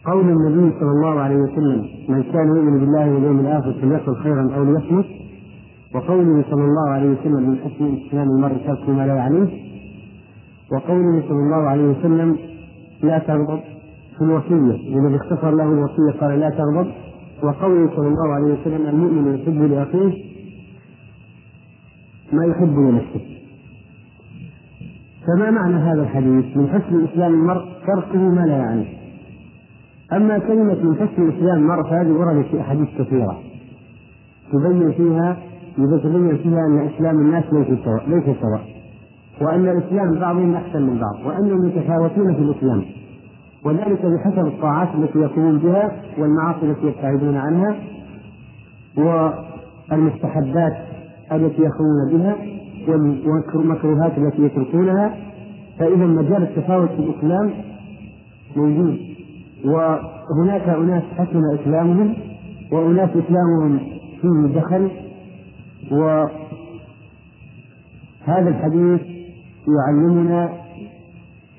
قول 0.05 0.29
النبي 0.29 0.79
صلى 0.79 0.91
الله 0.91 1.19
عليه 1.19 1.35
وسلم 1.35 1.85
من 2.09 2.23
كان 2.23 2.47
يؤمن 2.47 2.79
بالله 2.79 3.11
واليوم 3.11 3.39
الآخر 3.39 3.73
فليقل 3.81 4.15
خيرا 4.15 4.55
أو 4.55 4.63
ليصمت. 4.63 5.05
وقوله 5.95 6.43
صلى 6.49 6.65
الله 6.65 6.89
عليه 6.89 7.09
وسلم 7.09 7.49
من 7.49 7.57
حسن 7.57 7.97
إسلام 8.07 8.27
المرء 8.29 8.57
ترك 8.67 8.89
ما 8.89 9.07
لا 9.07 9.15
يعنيه 9.15 9.49
وقوله 10.71 11.21
صلى 11.27 11.39
الله 11.39 11.69
عليه 11.69 11.83
وسلم 11.83 12.37
لا 13.03 13.19
تغضب 13.19 13.59
في 14.17 14.21
الوصية 14.21 14.95
لمن 14.95 15.15
اختصر 15.15 15.51
له 15.55 15.63
الوصية 15.63 16.19
قال 16.19 16.39
لا 16.39 16.49
تغضب 16.49 16.91
وقوله 17.43 17.89
صلى 17.95 18.07
الله 18.07 18.33
عليه 18.33 18.53
وسلم 18.53 18.87
المؤمن 18.87 19.35
يحب 19.35 19.61
لأخيه 19.61 20.23
ما 22.33 22.45
يحب 22.45 22.77
لنفسه. 22.77 23.21
فما 25.27 25.51
معنى 25.51 25.75
هذا 25.75 26.01
الحديث؟ 26.01 26.57
من 26.57 26.67
حسن 26.69 27.03
إسلام 27.03 27.33
المرء 27.33 27.65
تركه 27.87 28.17
ما 28.17 28.41
لا 28.41 28.57
يعنيه. 28.57 28.97
أما 30.13 30.39
كلمة 30.39 30.83
من 30.83 30.95
حسن 30.95 31.29
إسلام 31.29 31.57
المرء 31.57 31.83
فهذه 31.83 32.11
وردت 32.11 32.45
في 32.45 32.61
أحاديث 32.61 32.87
كثيرة 32.99 33.39
تبين 34.53 34.91
فيها 34.91 35.37
يبين 35.77 36.37
فيها 36.37 36.59
أن 36.67 36.89
إسلام 36.95 37.15
الناس 37.19 37.43
ليس 37.53 37.67
سواء 37.85 38.09
ليس 38.09 38.23
سواء. 38.23 38.61
وأن 39.41 39.69
الإسلام 39.69 40.19
بعضهم 40.19 40.55
أحسن 40.55 40.81
من 40.81 40.99
بعض 40.99 41.25
وأنهم 41.25 41.65
يتفاوتون 41.67 42.35
في 42.35 42.41
الإسلام. 42.41 42.85
وذلك 43.65 44.05
بحسب 44.05 44.47
الطاعات 44.47 44.87
التي 44.95 45.19
يقومون 45.19 45.57
بها 45.57 45.91
والمعاصي 46.17 46.65
التي 46.65 46.87
يبتعدون 46.87 47.35
عنها 47.37 47.75
والمستحبات 48.97 50.77
التي 51.31 51.61
يخلون 51.61 52.11
بها 52.11 52.35
والمكروهات 52.87 54.17
التي 54.17 54.41
يتركونها. 54.41 55.15
فإذا 55.79 56.05
مجال 56.05 56.43
التفاوت 56.43 56.89
في 56.89 56.99
الإسلام 56.99 57.51
موجود. 58.55 58.99
وهناك 59.65 60.69
أناس 60.69 61.03
حسن 61.17 61.41
إسلامهم 61.61 62.13
وأناس 62.71 63.09
إسلامهم 63.09 63.79
فيه 64.21 64.59
دخل. 64.59 64.89
وهذا 65.91 66.29
الحديث 68.27 69.01
يعلمنا 69.67 70.49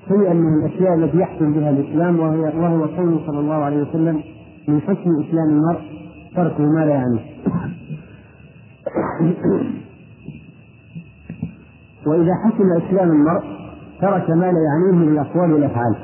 شيئا 0.07 0.33
من 0.33 0.53
الأشياء 0.53 0.95
التي 0.95 1.17
يحكم 1.17 1.53
بها 1.53 1.69
الإسلام 1.69 2.19
وهي 2.19 2.39
وهو 2.39 2.85
قوله 2.85 3.19
صلى 3.27 3.39
الله 3.39 3.53
عليه 3.53 3.81
وسلم 3.81 4.23
من 4.67 4.81
حسن 4.81 5.23
إسلام 5.23 5.49
المرء 5.49 5.81
تركه 6.35 6.63
ما 6.63 6.85
لا 6.85 6.91
يعنيه. 6.91 7.19
وإذا 12.07 12.33
حسن 12.45 12.77
إسلام 12.87 13.11
المرء 13.11 13.43
ترك 14.01 14.29
ما 14.29 14.51
لا 14.51 14.59
يعنيه 14.69 15.05
من 15.05 15.07
الأقوال 15.13 15.53
والأفعال. 15.53 15.95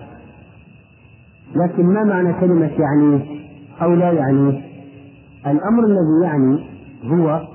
لكن 1.55 1.85
ما 1.85 2.03
معنى 2.03 2.33
كلمة 2.33 2.71
يعنيه 2.79 3.25
أو 3.81 3.93
لا 3.93 4.11
يعنيه؟ 4.11 4.61
الأمر 5.47 5.85
الذي 5.85 6.23
يعني 6.23 6.59
هو 7.03 7.54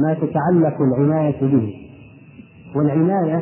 ما 0.00 0.14
تتعلق 0.14 0.76
العناية 0.80 1.40
به. 1.40 1.74
والعناية 2.74 3.38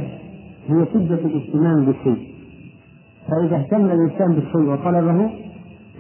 هي 0.69 0.87
شدة 0.95 1.15
الاهتمام 1.15 1.85
بالشيء. 1.85 2.35
فإذا 3.29 3.57
اهتم 3.57 3.85
الإنسان 3.85 4.35
بالشيء 4.35 4.71
وطلبه 4.73 5.31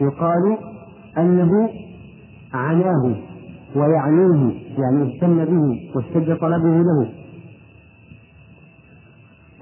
يقال 0.00 0.58
أنه 1.18 1.70
عناه 2.52 3.16
ويعنيه 3.76 4.52
يعني 4.78 5.14
اهتم 5.16 5.44
به 5.44 5.80
واشتد 5.96 6.36
طلبه 6.36 6.82
له. 6.82 7.10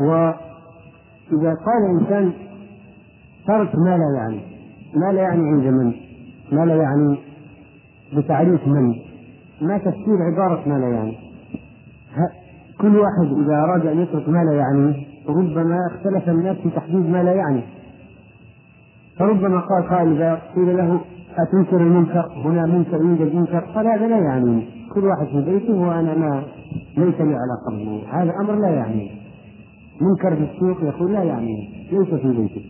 وإذا 0.01 1.55
قال 1.67 1.91
الإنسان 1.91 2.33
ترك 3.47 3.75
ما 3.75 3.97
لا 3.97 4.19
يعني 4.19 4.41
ما 4.97 5.13
لا 5.13 5.23
يعني 5.23 5.43
عند 5.49 5.67
من؟ 5.67 5.95
ما 6.53 6.65
لا 6.65 6.75
يعني 6.75 7.19
بتعريف 8.17 8.67
من؟ 8.69 8.95
ما 9.61 9.79
تفسير 9.79 10.23
عبارة 10.33 10.69
ما 10.69 10.79
لا 10.79 10.89
يعني. 10.89 11.17
كل 12.81 12.97
واحد 12.97 13.33
إذا 13.45 13.55
أراد 13.55 13.87
أن 13.87 13.99
يترك 13.99 14.29
ما 14.29 14.45
لا 14.45 14.53
يعني 14.53 15.07
ربما 15.29 15.77
اختلف 15.91 16.29
الناس 16.29 16.57
في 16.57 16.71
تحديد 16.71 17.11
ما 17.11 17.23
لا 17.23 17.33
يعني. 17.33 17.63
فربما 19.19 19.61
قال 19.61 19.89
قائل 19.89 20.13
إذا 20.13 20.43
قيل 20.57 20.77
له 20.77 21.01
أتنكر 21.39 21.77
المنكر 21.77 22.33
هنا 22.45 22.67
منكر 22.67 22.97
يوجد 22.97 23.35
منكر 23.35 23.59
قال 23.59 23.87
هذا 23.87 24.07
لا 24.07 24.19
يعني. 24.19 24.67
كل 24.95 25.05
واحد 25.05 25.27
في 25.27 25.41
بيته 25.51 25.75
وأنا 25.75 26.15
ما 26.15 26.43
ليس 26.97 27.21
لي 27.21 27.35
علاقة 27.35 27.71
به. 27.71 28.03
هذا 28.11 28.33
أمر 28.41 28.55
لا 28.55 28.69
يعني. 28.69 29.11
منكر 30.01 30.37
في 30.37 30.43
السوق 30.43 30.83
يقول 30.83 31.13
لا 31.13 31.23
يعني 31.23 31.69
ليس 31.93 32.15
في 32.15 32.29
بيته. 32.29 32.63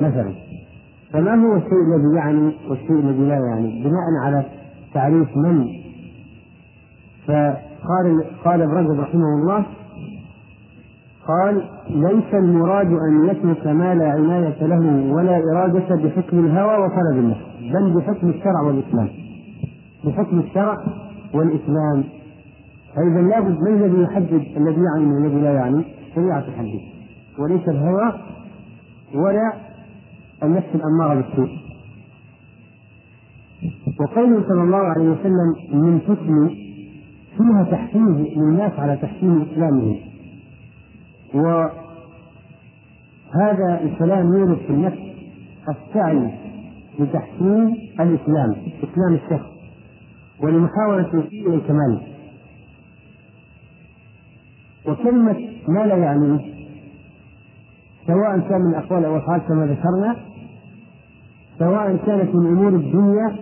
مثلا 0.00 0.32
فما 1.12 1.34
هو 1.34 1.56
الشيء 1.56 1.82
الذي 1.96 2.16
يعني 2.16 2.52
والشيء 2.68 2.98
الذي 2.98 3.26
لا 3.26 3.34
يعني؟ 3.34 3.82
بناء 3.84 4.24
على 4.24 4.44
تعريف 4.94 5.36
من 5.36 5.81
فقال 7.26 8.24
قال 8.44 8.62
ابن 8.62 8.72
رجب 8.72 9.00
رحمه 9.00 9.34
الله 9.42 9.64
قال 11.28 11.62
ليس 11.90 12.34
المراد 12.34 12.86
أن 12.86 13.28
يترك 13.28 13.66
ما 13.66 13.94
لا 13.94 14.10
عناية 14.10 14.66
له 14.66 15.12
ولا 15.12 15.36
إرادة 15.52 15.96
بحكم 15.96 16.38
الهوى 16.38 16.84
وطلب 16.84 17.18
النفس 17.18 17.40
بل 17.60 17.94
بحكم 18.00 18.28
الشرع 18.28 18.60
والإسلام. 18.66 19.08
بحكم 20.04 20.38
الشرع 20.38 20.76
والإسلام. 21.34 22.04
فإذا 22.96 23.20
لابد 23.20 23.60
من 23.60 23.84
الذي 23.84 24.02
يحدد 24.02 24.44
الذي 24.56 24.80
يعني 24.94 25.06
من 25.06 25.24
الذي 25.26 25.40
لا 25.40 25.52
يعني؟ 25.52 25.84
الشريعة 26.08 26.40
تحدد 26.40 26.80
وليس 27.38 27.68
الهوى 27.68 28.12
ولا 29.14 29.52
النفس 30.42 30.68
الأمارة 30.74 31.14
بالسوء. 31.14 31.48
وقوله 34.00 34.42
صلى 34.48 34.62
الله 34.62 34.78
عليه 34.78 35.10
وسلم 35.10 35.54
من 35.72 36.00
حكم 36.00 36.61
فيها 37.36 37.64
تحفيز 37.70 38.36
للناس 38.36 38.72
على 38.78 38.96
تحسين 38.96 39.42
إسلامهم. 39.42 39.96
وهذا 41.34 41.70
الكلام 43.82 44.34
يورد 44.34 44.58
في 44.58 44.70
النفس 44.70 44.98
السعي 45.68 46.30
لتحسين 46.98 47.76
الإسلام 48.00 48.50
إسلام 48.82 49.14
الشخص 49.14 49.50
ولمحاولة 50.40 51.24
الكمال. 51.32 52.00
وكلمة 54.86 55.36
ما 55.68 55.86
لا 55.86 55.96
يعنيه 55.96 56.40
سواء 58.06 58.40
كان 58.48 58.60
من 58.60 58.74
أقوال 58.74 59.04
أو 59.04 59.16
أفعال 59.16 59.40
كما 59.40 59.66
ذكرنا 59.66 60.16
سواء 61.58 61.96
كانت 61.96 62.34
من 62.34 62.46
أمور 62.46 62.68
الدنيا 62.68 63.36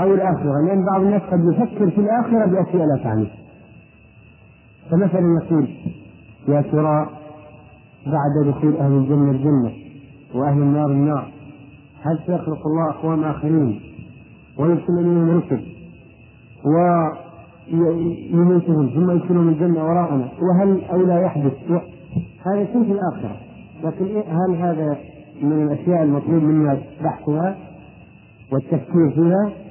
أو 0.00 0.14
الآخرة 0.14 0.66
لأن 0.66 0.84
بعض 0.92 1.00
الناس 1.02 1.22
قد 1.22 1.40
يفكر 1.52 1.90
في 1.90 2.00
الآخرة 2.00 2.46
بأشياء 2.46 2.86
لا 2.86 3.02
تعنيه 3.02 3.30
فمثلا 4.90 5.40
يقول 5.42 5.68
يا 6.48 6.60
ترى 6.60 7.08
بعد 8.06 8.48
دخول 8.48 8.76
أهل 8.76 8.92
الجنة 8.92 9.30
الجنة 9.30 9.72
وأهل 10.34 10.62
النار 10.62 10.90
النار 10.90 11.32
هل 12.02 12.18
سيخلق 12.26 12.66
الله 12.66 12.90
أقوام 12.90 13.24
آخرين 13.24 13.80
ويرسل 14.58 14.92
إليهم 14.98 15.30
رسل 15.30 15.76
يميتهم 17.68 18.88
ثم 18.88 19.10
يدخلهم 19.10 19.48
الجنة 19.48 19.84
وراءنا؟ 19.84 20.28
وهل 20.42 20.84
أو 20.84 21.06
لا 21.06 21.20
يحدث؟ 21.20 21.52
هذا 22.46 22.64
شيء 22.64 22.84
في 22.84 22.92
الآخرة. 22.92 23.36
لكن 23.84 24.04
إيه، 24.04 24.22
هل 24.22 24.54
هذا 24.54 24.98
من 25.42 25.52
الأشياء 25.52 26.02
المطلوب 26.02 26.42
منا 26.42 26.78
بحثها 27.04 27.56
والتفكير 28.52 29.10
فيها؟ 29.14 29.65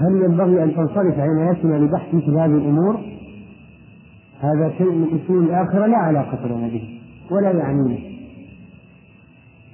هل 0.00 0.22
ينبغي 0.22 0.62
أن 0.62 0.74
تنصرف 0.74 1.18
عنايتنا 1.18 1.74
لبحث 1.74 2.14
مثل 2.14 2.30
هذه 2.30 2.44
الأمور؟ 2.44 3.00
هذا 4.40 4.70
شيء 4.78 4.90
من 4.90 5.20
أصول 5.24 5.44
الآخرة 5.44 5.86
لا 5.86 5.96
علاقة 5.96 6.46
لنا 6.46 6.68
به 6.68 7.00
ولا 7.30 7.50
يعنينا. 7.50 7.98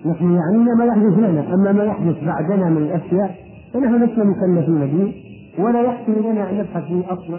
نحن 0.06 0.24
يعنينا 0.24 0.74
ما 0.78 0.84
يحدث 0.84 1.18
لنا 1.18 1.54
أما 1.54 1.72
ما 1.72 1.84
يحدث 1.84 2.24
بعدنا 2.24 2.70
من 2.70 2.76
الأشياء 2.76 3.36
فنحن 3.74 4.04
لسنا 4.04 4.24
مكلفين 4.24 4.86
به 4.86 5.14
ولا 5.64 5.82
يحسن 5.82 6.12
لنا 6.12 6.50
أن 6.50 6.58
نبحث 6.58 6.84
فيه 6.84 7.12
أصلا. 7.12 7.38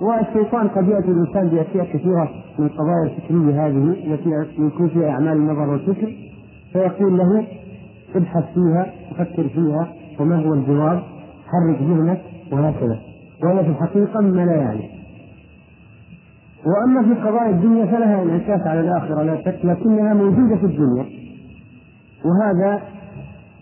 والشيطان 0.00 0.68
قد 0.68 0.88
يأتي 0.88 1.08
الإنسان 1.08 1.48
بأشياء 1.48 1.84
كثيرة 1.84 2.30
من 2.58 2.66
القضايا 2.66 3.04
الفكرية 3.04 3.66
هذه 3.66 4.12
التي 4.12 4.30
يكون 4.58 4.88
فيها 4.88 5.10
أعمال 5.10 5.32
النظر 5.32 5.70
والفكر 5.70 6.14
فيقول 6.72 7.18
له 7.18 7.46
ابحث 8.14 8.44
فيها 8.54 8.92
وفكر 9.12 9.48
فيها 9.48 9.92
وما 10.20 10.36
هو 10.46 10.54
الجواب؟ 10.54 11.02
حرك 11.46 11.82
ذهنك 11.82 12.22
وهكذا 12.52 12.98
وهي 13.42 13.64
في 13.64 13.70
الحقيقة 13.70 14.20
مما 14.20 14.44
لا 14.44 14.56
يعني 14.56 14.90
وأما 16.66 17.02
في 17.02 17.20
قضايا 17.20 17.50
الدنيا 17.50 17.86
فلها 17.86 18.22
انعكاس 18.22 18.66
على 18.66 18.80
الآخرة 18.80 19.22
لا 19.22 19.36
شك 19.44 19.64
لكنها 19.64 20.14
موجودة 20.14 20.56
في 20.56 20.66
الدنيا. 20.66 21.06
وهذا 22.24 22.82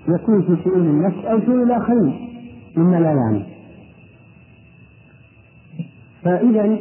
يكون 0.09 0.43
في 0.43 0.63
شؤون 0.65 0.81
النفس 0.81 1.25
أو 1.25 1.41
شؤون 1.41 1.63
الآخرين 1.63 2.29
مما 2.77 2.97
لا 2.97 3.13
يعني 3.13 3.43
فإذا 6.23 6.79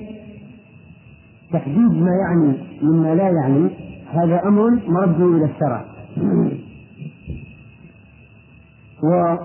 تحديد 1.54 1.92
ما 1.92 2.12
يعني 2.12 2.58
مما 2.82 3.16
لا 3.16 3.30
يعني 3.30 3.70
هذا 4.14 4.48
أمر 4.48 4.70
مرد 4.88 5.22
إلى 5.22 5.46
الشرع. 5.46 5.86
و 9.04 9.36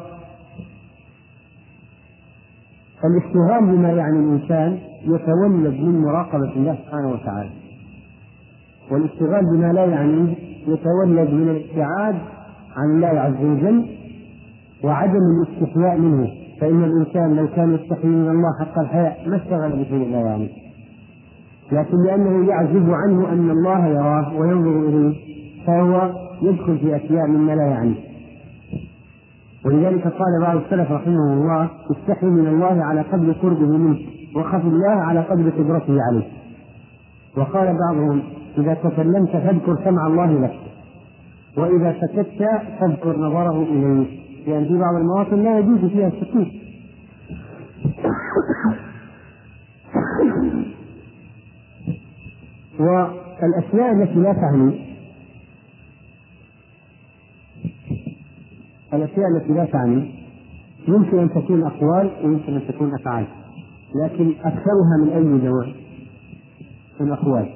الاشتغال 3.04 3.76
بما 3.76 3.92
يعني 3.92 4.18
الإنسان 4.18 4.78
يتولد 5.04 5.80
من 5.80 6.00
مراقبة 6.00 6.52
الله 6.56 6.74
سبحانه 6.74 7.08
وتعالى. 7.12 7.50
والاشتغال 8.90 9.42
بما 9.54 9.72
لا 9.72 9.84
يعنيه 9.84 10.34
يتولد 10.66 11.30
من 11.30 11.48
الابتعاد 11.48 12.14
عن 12.76 12.90
الله 12.90 13.20
عز 13.20 13.44
وجل 13.44 13.86
وعدم 14.84 15.20
الاستحياء 15.42 15.98
منه. 15.98 16.28
فإن 16.60 16.84
الإنسان 16.84 17.36
لو 17.36 17.48
كان 17.48 17.74
يستحي 17.74 18.08
من 18.08 18.28
الله 18.28 18.50
حق 18.60 18.78
الحياء 18.78 19.28
ما 19.28 19.36
اشتغل 19.36 19.72
بشيء 19.72 20.10
لا 20.10 20.20
يعني. 20.20 20.48
لكن 21.72 22.04
لأنه 22.04 22.48
يعزب 22.48 22.90
عنه 22.90 23.32
أن 23.32 23.50
الله 23.50 23.86
يراه 23.86 24.40
وينظر 24.40 24.88
إليه 24.88 25.16
فهو 25.66 26.10
يدخل 26.42 26.78
في 26.78 26.96
أشياء 26.96 27.26
مما 27.26 27.52
لا 27.52 27.66
يعنيه 27.66 28.07
ولذلك 29.66 30.02
قال 30.02 30.40
بعض 30.42 30.56
السلف 30.56 30.92
رحمه 30.92 31.32
الله 31.32 31.70
استحي 31.90 32.26
من 32.26 32.46
الله 32.46 32.84
على 32.84 33.00
قدر 33.00 33.32
قربه 33.32 33.66
منك 33.66 33.98
وخف 34.36 34.64
الله 34.64 34.90
على 34.90 35.20
قدر 35.20 35.50
قدرته 35.50 35.96
عليك 36.02 36.28
وقال 37.36 37.78
بعضهم 37.88 38.22
إذا 38.58 38.74
تكلمت 38.74 39.30
فاذكر 39.30 39.84
سمع 39.84 40.06
الله 40.06 40.32
لك 40.32 40.60
وإذا 41.56 41.94
سكت 42.00 42.26
فاذكر 42.80 43.16
نظره 43.16 43.62
إليك. 43.62 44.08
لأن 44.46 44.64
في 44.64 44.78
بعض 44.78 44.94
المواطن 44.94 45.42
لا 45.42 45.58
يجوز 45.58 45.78
فيها 45.90 46.08
السكوت 46.08 46.48
والأشياء 52.80 53.92
التي 53.92 54.14
لا 54.14 54.32
تعني 54.32 54.87
الأشياء 58.92 59.26
التي 59.36 59.52
لا 59.52 59.64
تعني 59.64 60.14
يمكن 60.88 61.18
أن 61.18 61.30
تكون 61.30 61.62
أقوال 61.62 62.10
ويمكن 62.24 62.54
أن 62.54 62.62
تكون 62.68 62.94
أفعال 62.94 63.26
لكن 64.04 64.32
أكثرها 64.44 64.96
من 65.02 65.08
أي 65.08 65.48
نوع؟ 65.48 65.66
من 67.00 67.12
أقوال. 67.12 67.48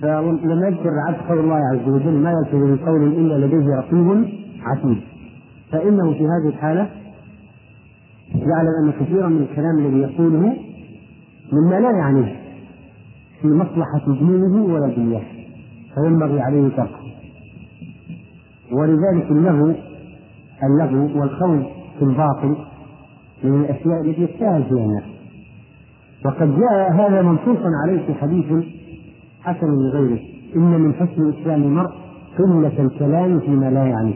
فلما 0.00 0.68
يذكر 0.68 0.90
عبد 1.08 1.28
قول 1.28 1.38
الله 1.38 1.60
عز 1.72 1.88
وجل 1.88 2.12
ما 2.12 2.30
يلفظ 2.30 2.54
من 2.54 2.76
قول 2.76 3.02
إلا 3.02 3.46
لديه 3.46 3.76
رقيب 3.76 4.28
عتيد. 4.62 5.00
فإنه 5.72 6.12
في 6.12 6.24
هذه 6.24 6.48
الحالة 6.48 6.90
يعلم 8.34 8.84
أن 8.84 8.92
كثيرا 9.00 9.28
من 9.28 9.42
الكلام 9.42 9.78
الذي 9.78 9.98
يقوله 9.98 10.56
مما 11.52 11.80
لا 11.80 11.90
يعنيه 11.90 12.40
في 13.42 13.48
مصلحة 13.48 14.06
دينه 14.06 14.64
ولا 14.64 14.94
دنياه 14.94 15.22
فينبغي 15.94 16.40
عليه 16.40 16.68
تركه. 16.68 17.00
ولذلك 18.72 19.30
اللغو 19.30 19.74
اللغو 20.62 21.20
والخوض 21.20 21.62
في 21.98 22.04
الباطل 22.04 22.56
من 23.44 23.60
الأشياء 23.60 24.00
التي 24.00 24.22
يستاهل 24.22 24.64
فيها 24.64 24.84
الناس. 24.84 25.04
وقد 26.24 26.58
جاء 26.60 26.92
هذا 26.92 27.22
منصوصا 27.22 27.68
عليه 27.84 28.06
في 28.06 28.14
حديث 28.14 28.64
حسن 29.42 29.66
لغيره 29.66 30.20
إن 30.56 30.80
من 30.80 30.94
حسن 30.94 31.28
إسلام 31.28 31.62
المرء 31.62 31.90
قلة 32.38 32.82
الكلام 32.82 33.40
فيما 33.40 33.70
لا 33.70 33.84
يعنيه 33.84 34.14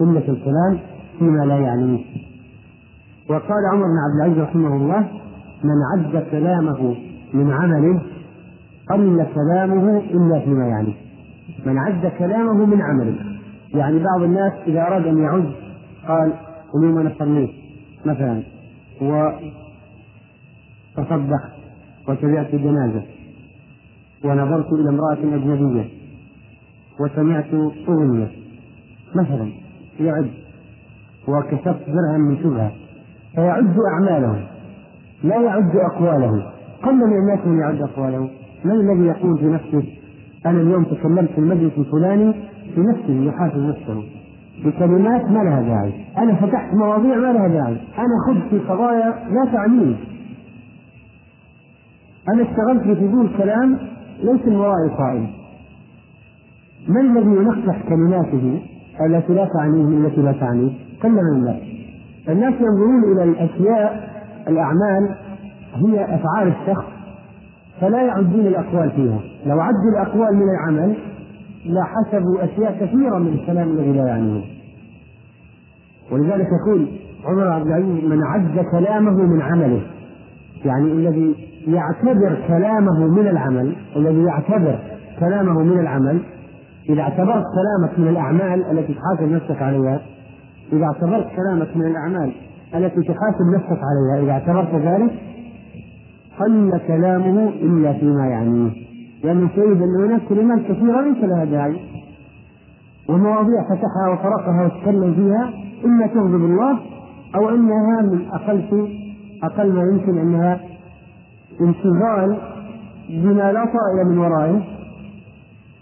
قلة 0.00 0.28
الكلام 0.28 0.78
فيما 1.18 1.44
لا 1.44 1.58
يعنيه 1.58 2.04
وقال 3.28 3.66
عمر 3.72 3.84
بن 3.84 3.98
عبد 4.04 4.16
العزيز 4.20 4.38
رحمه 4.38 4.76
الله 4.76 5.08
من 5.64 5.78
عد 5.92 6.24
كلامه 6.30 6.96
من 7.34 7.52
عمله 7.52 8.02
قل 8.90 9.26
كلامه 9.34 9.98
إلا 9.98 10.40
فيما 10.40 10.66
يعنيه 10.66 10.94
من 11.66 11.78
عد 11.78 12.12
كلامه 12.18 12.66
من 12.66 12.82
عمله. 12.82 13.14
يعني 13.74 13.98
بعض 13.98 14.22
الناس 14.22 14.52
إذا 14.66 14.86
أراد 14.86 15.06
أن 15.06 15.18
يعد 15.18 15.52
قال 16.08 16.32
أنا 16.74 17.12
صليت 17.18 17.50
مثلا 18.06 18.42
وتصدقت 20.96 21.52
وتبعت 22.08 22.54
جنازة 22.54 23.02
ونظرت 24.24 24.72
إلى 24.72 24.88
امرأة 24.88 25.36
أجنبية 25.36 25.88
وسمعت 27.00 27.54
أغنية 27.88 28.30
مثلا 29.14 29.52
يعد 30.00 30.30
وكسبت 31.28 31.84
درهم 31.86 32.20
من 32.20 32.36
شبهة 32.42 32.72
فيعد 33.34 33.76
أعماله 33.92 34.46
لا 35.24 35.36
يعد 35.40 35.76
أقواله. 35.76 36.52
قل 36.82 36.94
من 36.94 37.12
الناس 37.18 37.46
من 37.46 37.58
يعد 37.58 37.82
أقواله؟ 37.82 38.30
من 38.64 38.70
الذي 38.72 39.06
يقول 39.06 39.38
في 39.38 39.46
نفسه 39.46 39.84
أنا 40.46 40.60
اليوم 40.60 40.84
تكلمت 40.84 41.30
في 41.30 41.38
المجلس 41.38 41.72
الفلاني 41.78 42.32
في 42.74 42.80
نفسه 42.80 43.24
يحاسب 43.24 43.58
نفسه؟ 43.58 44.02
بكلمات 44.64 45.30
ما 45.30 45.38
لها 45.38 45.62
داعي. 45.62 45.92
أنا 46.18 46.34
فتحت 46.34 46.74
مواضيع 46.74 47.16
ما 47.16 47.32
لها 47.32 47.48
داعي. 47.48 47.76
أنا 47.98 48.14
خذت 48.26 48.48
في 48.50 48.58
قضايا 48.58 49.14
لا 49.30 49.52
تعنيني. 49.52 49.96
أنا 52.34 52.42
اشتغلت 52.42 52.82
في 52.82 53.08
فضول 53.08 53.28
كلام 53.38 53.78
ليس 54.22 54.46
من 54.46 54.56
ورائي 54.56 54.90
قائم 54.98 55.26
من 56.88 57.00
الذي 57.00 57.30
ينقح 57.30 57.82
كلماته 57.88 58.62
التي 59.06 59.32
لا 59.32 59.48
تعنيه 59.58 60.06
التي 60.06 60.22
لا 60.22 60.32
تعنيه؟ 60.32 60.72
قل 61.02 61.10
من 61.10 61.36
الناس 61.36 61.62
الناس 62.28 62.54
ينظرون 62.54 63.12
إلى 63.12 63.24
الأشياء 63.24 64.10
الأعمال 64.48 65.16
هي 65.74 66.04
أفعال 66.14 66.48
الشخص 66.48 66.84
فلا 67.80 68.02
يعدون 68.02 68.46
الأقوال 68.46 68.90
فيها. 68.90 69.20
لو 69.46 69.60
عدوا 69.60 69.90
الأقوال 69.92 70.36
من 70.36 70.46
العمل 70.48 70.96
لحسبوا 71.66 72.44
أشياء 72.44 72.86
كثيرة 72.86 73.18
من 73.18 73.28
الكلام 73.28 73.68
الذي 73.68 73.92
لا 73.92 74.06
يعنيه. 74.06 74.53
ولذلك 76.12 76.46
يقول 76.60 76.88
عمر 77.24 77.48
عبد 77.48 77.66
العزيز 77.66 78.04
من 78.04 78.24
عد 78.24 78.64
كلامه 78.70 79.10
من 79.10 79.42
عمله. 79.42 79.82
يعني 80.64 80.92
الذي 80.92 81.34
يعتبر 81.66 82.44
كلامه 82.48 83.06
من 83.06 83.28
العمل 83.28 83.76
الذي 83.96 84.22
يعتبر 84.22 84.78
كلامه 85.20 85.62
من 85.62 85.78
العمل 85.78 86.20
إذا 86.88 87.00
اعتبرت 87.00 87.44
كلامك 87.54 87.98
من 87.98 88.08
الأعمال 88.08 88.64
التي 88.70 88.94
تحاسب 88.94 89.32
نفسك 89.32 89.62
عليها 89.62 90.00
إذا 90.72 90.84
اعتبرت 90.84 91.26
كلامك 91.36 91.76
من 91.76 91.86
الأعمال 91.86 92.32
التي 92.74 93.00
تحاسب 93.00 93.54
نفسك 93.54 93.80
عليها 93.82 94.24
إذا 94.24 94.32
اعتبرت 94.32 94.74
ذلك 94.74 95.12
قل 96.40 96.80
كلامه 96.86 97.48
إلا 97.48 97.92
فيما 97.92 98.26
يعنيه. 98.26 98.70
لأنه 99.24 99.48
سيد 99.54 99.82
أن 99.82 100.04
هناك 100.04 100.20
كلمات 100.28 100.58
كثيرة 100.58 101.00
ليس 101.00 101.24
لها 101.24 101.44
داعي. 101.44 101.80
ومواضيع 103.08 103.62
فتحها 103.70 104.12
وطرقها 104.12 104.64
وتكلم 104.66 105.14
فيها 105.14 105.63
إما 105.84 106.06
تغضب 106.06 106.44
الله 106.44 106.78
أو 107.34 107.48
أنها 107.48 108.02
من 108.02 108.28
أقل 108.32 108.88
أقل 109.42 109.72
ما 109.72 109.82
يمكن 109.82 110.18
أنها 110.18 110.60
انشغال 111.60 112.38
بما 113.08 113.52
لا 113.52 113.64
طائل 113.64 114.06
من 114.06 114.18
ورائه 114.18 114.62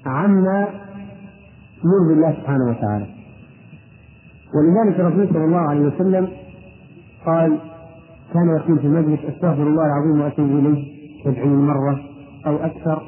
عما 0.07 0.69
يرضي 1.85 2.15
الله 2.15 2.33
سبحانه 2.33 2.71
وتعالى. 2.71 3.07
ولذلك 4.55 5.01
الرسول 5.01 5.29
صلى 5.29 5.45
الله 5.45 5.61
عليه 5.71 5.87
وسلم 5.87 6.29
قال 7.27 7.59
كان 8.35 8.57
يقول 8.57 8.79
في 8.79 8.87
المجلس 8.87 9.21
أستغفر 9.25 9.63
الله 9.63 9.87
العظيم 9.87 10.21
وأتوب 10.21 10.51
إليه 10.51 10.85
سبعين 11.25 11.67
مرة 11.67 12.01
أو 12.47 12.57
أكثر. 12.57 13.03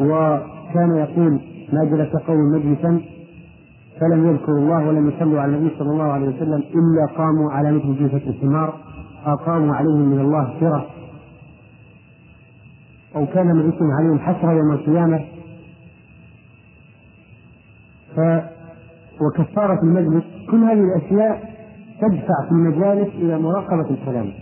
وكان 0.00 0.96
يقول 0.96 1.40
ما 1.72 1.84
جلس 1.84 2.16
قوم 2.16 2.52
مجلسا 2.54 3.00
فلم 4.00 4.28
يذكروا 4.28 4.58
الله 4.58 4.88
ولم 4.88 5.08
يصلوا 5.08 5.40
على 5.40 5.56
النبي 5.56 5.74
صلى 5.78 5.90
الله 5.90 6.12
عليه 6.12 6.28
وسلم 6.28 6.62
إلا 6.74 7.16
قاموا 7.16 7.52
على 7.52 7.72
مثل 7.72 7.96
جيفه 7.96 8.30
الحمار 8.30 8.74
أو 9.26 9.36
قاموا 9.36 9.74
عليهم 9.74 10.08
من 10.10 10.20
الله 10.20 10.60
سره 10.60 10.86
أو 13.16 13.26
كان 13.26 13.46
من 13.46 13.72
اسم 13.72 13.90
عليهم 13.98 14.18
حسره 14.18 14.52
يوم 14.52 14.72
القيامة. 14.72 15.24
ف 18.16 18.20
وكفارة 19.20 19.80
المجلس 19.82 20.24
كل 20.50 20.64
هذه 20.64 20.80
الأشياء 20.80 21.56
تدفع 22.00 22.44
في 22.44 22.50
المجالس 22.50 23.08
إلى 23.14 23.38
مراقبة 23.38 23.90
الكلام. 23.90 24.32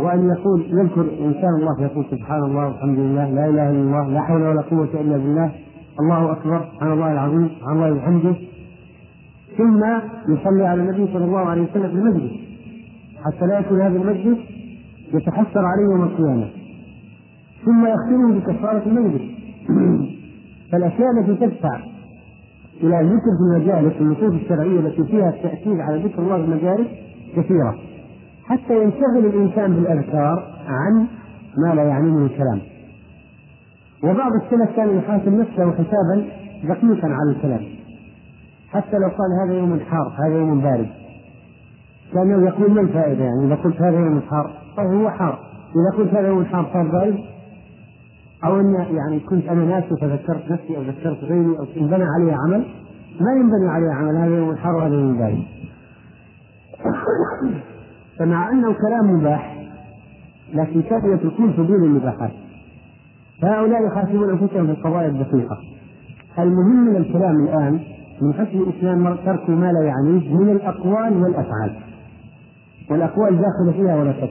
وأن 0.00 0.28
يقول 0.36 0.60
يذكر 0.60 1.00
إنسان 1.00 1.54
الله 1.60 1.76
فيقول 1.76 2.04
سبحان 2.10 2.44
الله 2.44 2.66
والحمد 2.66 2.98
لله 2.98 3.30
لا 3.30 3.48
إله 3.48 3.70
إلا 3.70 3.80
الله 3.80 4.08
لا 4.08 4.20
حول 4.20 4.42
ولا 4.42 4.62
قوة 4.62 4.88
إلا 4.94 5.16
بالله. 5.16 5.52
الله 6.00 6.32
أكبر 6.32 6.68
سبحان 6.72 6.92
الله 6.92 7.12
العظيم 7.12 7.48
سبحان 7.48 7.76
الله 7.76 7.92
وبحمده. 7.92 8.34
ثم 9.58 9.84
يصلي 10.32 10.66
على 10.66 10.82
النبي 10.82 11.12
صلى 11.12 11.24
الله 11.24 11.38
عليه 11.38 11.62
وسلم 11.62 11.88
في 11.88 11.94
المسجد. 11.94 12.30
حتى 13.24 13.46
لا 13.46 13.58
يكون 13.58 13.80
هذا 13.80 13.96
المسجد 13.96 14.38
يتحسر 15.14 15.64
عليه 15.64 15.84
يوم 15.92 16.02
القيامة. 16.02 16.48
ثم 17.64 17.86
يختمه 17.86 18.40
بكفارة 18.40 18.82
المنزل 18.86 19.30
فالأشياء 20.72 21.08
التي 21.18 21.46
تدفع 21.46 21.80
إلى 22.82 23.00
الذكر 23.00 23.32
في 23.38 23.56
المجالس 23.56 24.00
النصوص 24.00 24.42
الشرعية 24.42 24.80
التي 24.80 25.04
فيها 25.04 25.28
التأكيد 25.28 25.80
على 25.80 26.02
ذكر 26.02 26.22
الله 26.22 26.36
في 26.36 26.44
المجالس 26.44 26.88
كثيرة. 27.36 27.74
حتى 28.44 28.82
ينشغل 28.82 29.26
الإنسان 29.26 29.74
بالأذكار 29.74 30.44
عن 30.66 31.06
ما 31.56 31.74
لا 31.74 31.82
يعنيه 31.82 32.26
الكلام. 32.26 32.60
وبعض 34.04 34.32
السلف 34.32 34.76
كان 34.76 34.98
يحاسب 34.98 35.32
نفسه 35.32 35.72
حسابا 35.72 36.28
دقيقا 36.64 37.08
على 37.08 37.30
الكلام. 37.30 37.62
حتى 38.70 38.96
لو 38.96 39.08
قال 39.08 39.30
هذا 39.44 39.58
يوم 39.58 39.80
حار 39.80 40.12
هذا 40.18 40.38
يوم 40.38 40.60
بارد. 40.60 40.88
كان 42.14 42.44
يقول 42.44 42.70
ما 42.70 42.80
الفائدة؟ 42.80 43.24
يعني 43.24 43.46
إذا 43.46 43.54
قلت 43.54 43.82
هذا 43.82 43.98
يوم 43.98 44.20
حار 44.20 44.50
طيب 44.76 44.86
هو 44.86 45.10
حار. 45.10 45.38
إذا 45.68 45.98
قلت 45.98 46.14
هذا 46.14 46.28
يوم 46.28 46.44
حار 46.44 46.70
صار 46.72 46.88
بارد 46.92 47.18
أو 48.44 48.60
أن 48.60 48.74
يعني 48.74 49.20
كنت 49.20 49.48
أنا 49.48 49.64
ناسي 49.64 49.96
فذكرت 50.00 50.50
نفسي 50.50 50.76
أو 50.76 50.82
ذكرت 50.82 51.24
غيري 51.24 51.58
أو 51.58 51.66
انبنى 51.76 52.04
علي 52.04 52.32
عمل 52.32 52.64
ما 53.20 53.32
ينبني 53.32 53.68
علي 53.68 53.92
عمل. 53.92 54.16
هذا 54.16 54.36
يوم 54.38 54.50
الحر 54.50 54.74
وهذا 54.74 54.94
يوم 54.94 55.10
البارد 55.10 55.42
فمع 58.18 58.50
أنه 58.50 58.72
كلام 58.72 59.18
مباح 59.18 59.68
لكن 60.54 60.82
كان 60.82 61.14
يتركون 61.14 61.52
حدود 61.52 61.70
المباحات؟ 61.70 62.30
فهؤلاء 63.42 63.86
يحاسبون 63.86 64.30
أنفسهم 64.30 64.66
في 64.66 64.72
القضايا 64.72 65.08
الدقيقة. 65.08 65.58
المهم 66.38 66.86
من 66.86 66.96
الكلام 66.96 67.44
الآن 67.44 67.80
من 68.22 68.34
حسن 68.34 68.58
الإسلام 68.58 69.14
ترك 69.14 69.50
ما 69.50 69.72
لا 69.72 69.82
يعنيه 69.82 70.34
من 70.34 70.48
الأقوال 70.48 71.22
والأفعال. 71.22 71.76
والأقوال 72.90 73.30
داخلة 73.30 73.72
فيها 73.72 73.96
ولا 73.96 74.12
شك. 74.12 74.30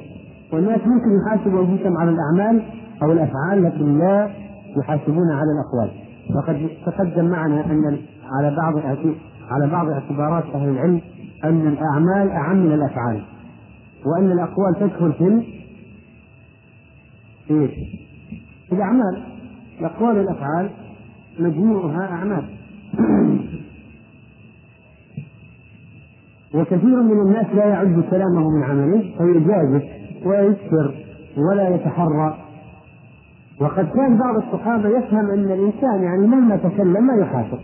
والناس 0.54 0.80
ممكن 0.80 1.20
يحاسبوا 1.22 1.66
أنفسهم 1.66 1.98
على 1.98 2.12
الأعمال 2.12 2.64
أو 3.04 3.12
الأفعال 3.12 3.64
لكن 3.64 3.98
لا 3.98 4.30
يحاسبون 4.78 5.32
على 5.32 5.52
الأقوال. 5.52 5.92
وقد 6.36 6.70
تقدم 6.86 7.26
معنا 7.26 7.66
أن 7.66 7.98
على 8.38 8.56
بعض 8.56 8.78
على 9.50 9.68
بعض 9.72 9.90
اعتبارات 9.90 10.44
أهل 10.56 10.70
العلم 10.70 11.02
أن 11.44 11.68
الأعمال 11.68 12.32
أعم 12.32 12.58
من 12.58 12.74
الأفعال. 12.74 13.22
وأن 14.06 14.32
الأقوال 14.32 14.76
تدخل 14.80 15.14
في 15.14 15.44
إيش؟ 17.52 18.07
الأعمال. 18.72 19.24
الأقوال 19.80 20.18
والأفعال 20.18 20.70
مجموعها 21.40 22.12
أعمال. 22.12 22.44
وكثير 26.56 27.02
من 27.04 27.22
الناس 27.22 27.46
لا 27.56 27.66
يعد 27.66 28.04
كلامه 28.10 28.50
من 28.50 28.64
عمله 28.64 29.14
فيجازف 29.18 29.84
ويكثر 30.26 30.96
ولا 31.38 31.76
يتحرى. 31.76 32.38
وقد 33.60 33.90
كان 33.90 34.18
بعض 34.18 34.36
الصحابة 34.36 34.90
يفهم 34.90 35.32
أن 35.32 35.52
الإنسان 35.52 36.04
يعني 36.04 36.28
مهما 36.28 36.58
تكلم 36.58 37.08
ما 37.08 37.14
يحاسب. 37.22 37.60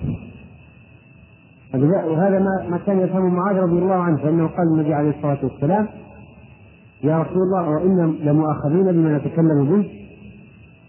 وهذا 1.74 2.40
ما 2.40 2.70
ما 2.70 2.78
كان 2.78 3.00
يفهمه 3.00 3.30
معاذ 3.30 3.56
رضي 3.56 3.80
الله 3.80 3.96
عنه 3.96 4.18
فإنه 4.18 4.48
قال 4.48 4.68
النبي 4.74 4.94
عليه 4.94 5.10
الصلاة 5.10 5.38
والسلام 5.44 5.88
يا 7.04 7.22
رسول 7.22 7.42
الله 7.42 7.70
وإنا 7.70 8.02
لمؤاخذين 8.02 8.84
بما 8.84 9.18
نتكلم 9.18 9.66
به 9.66 10.03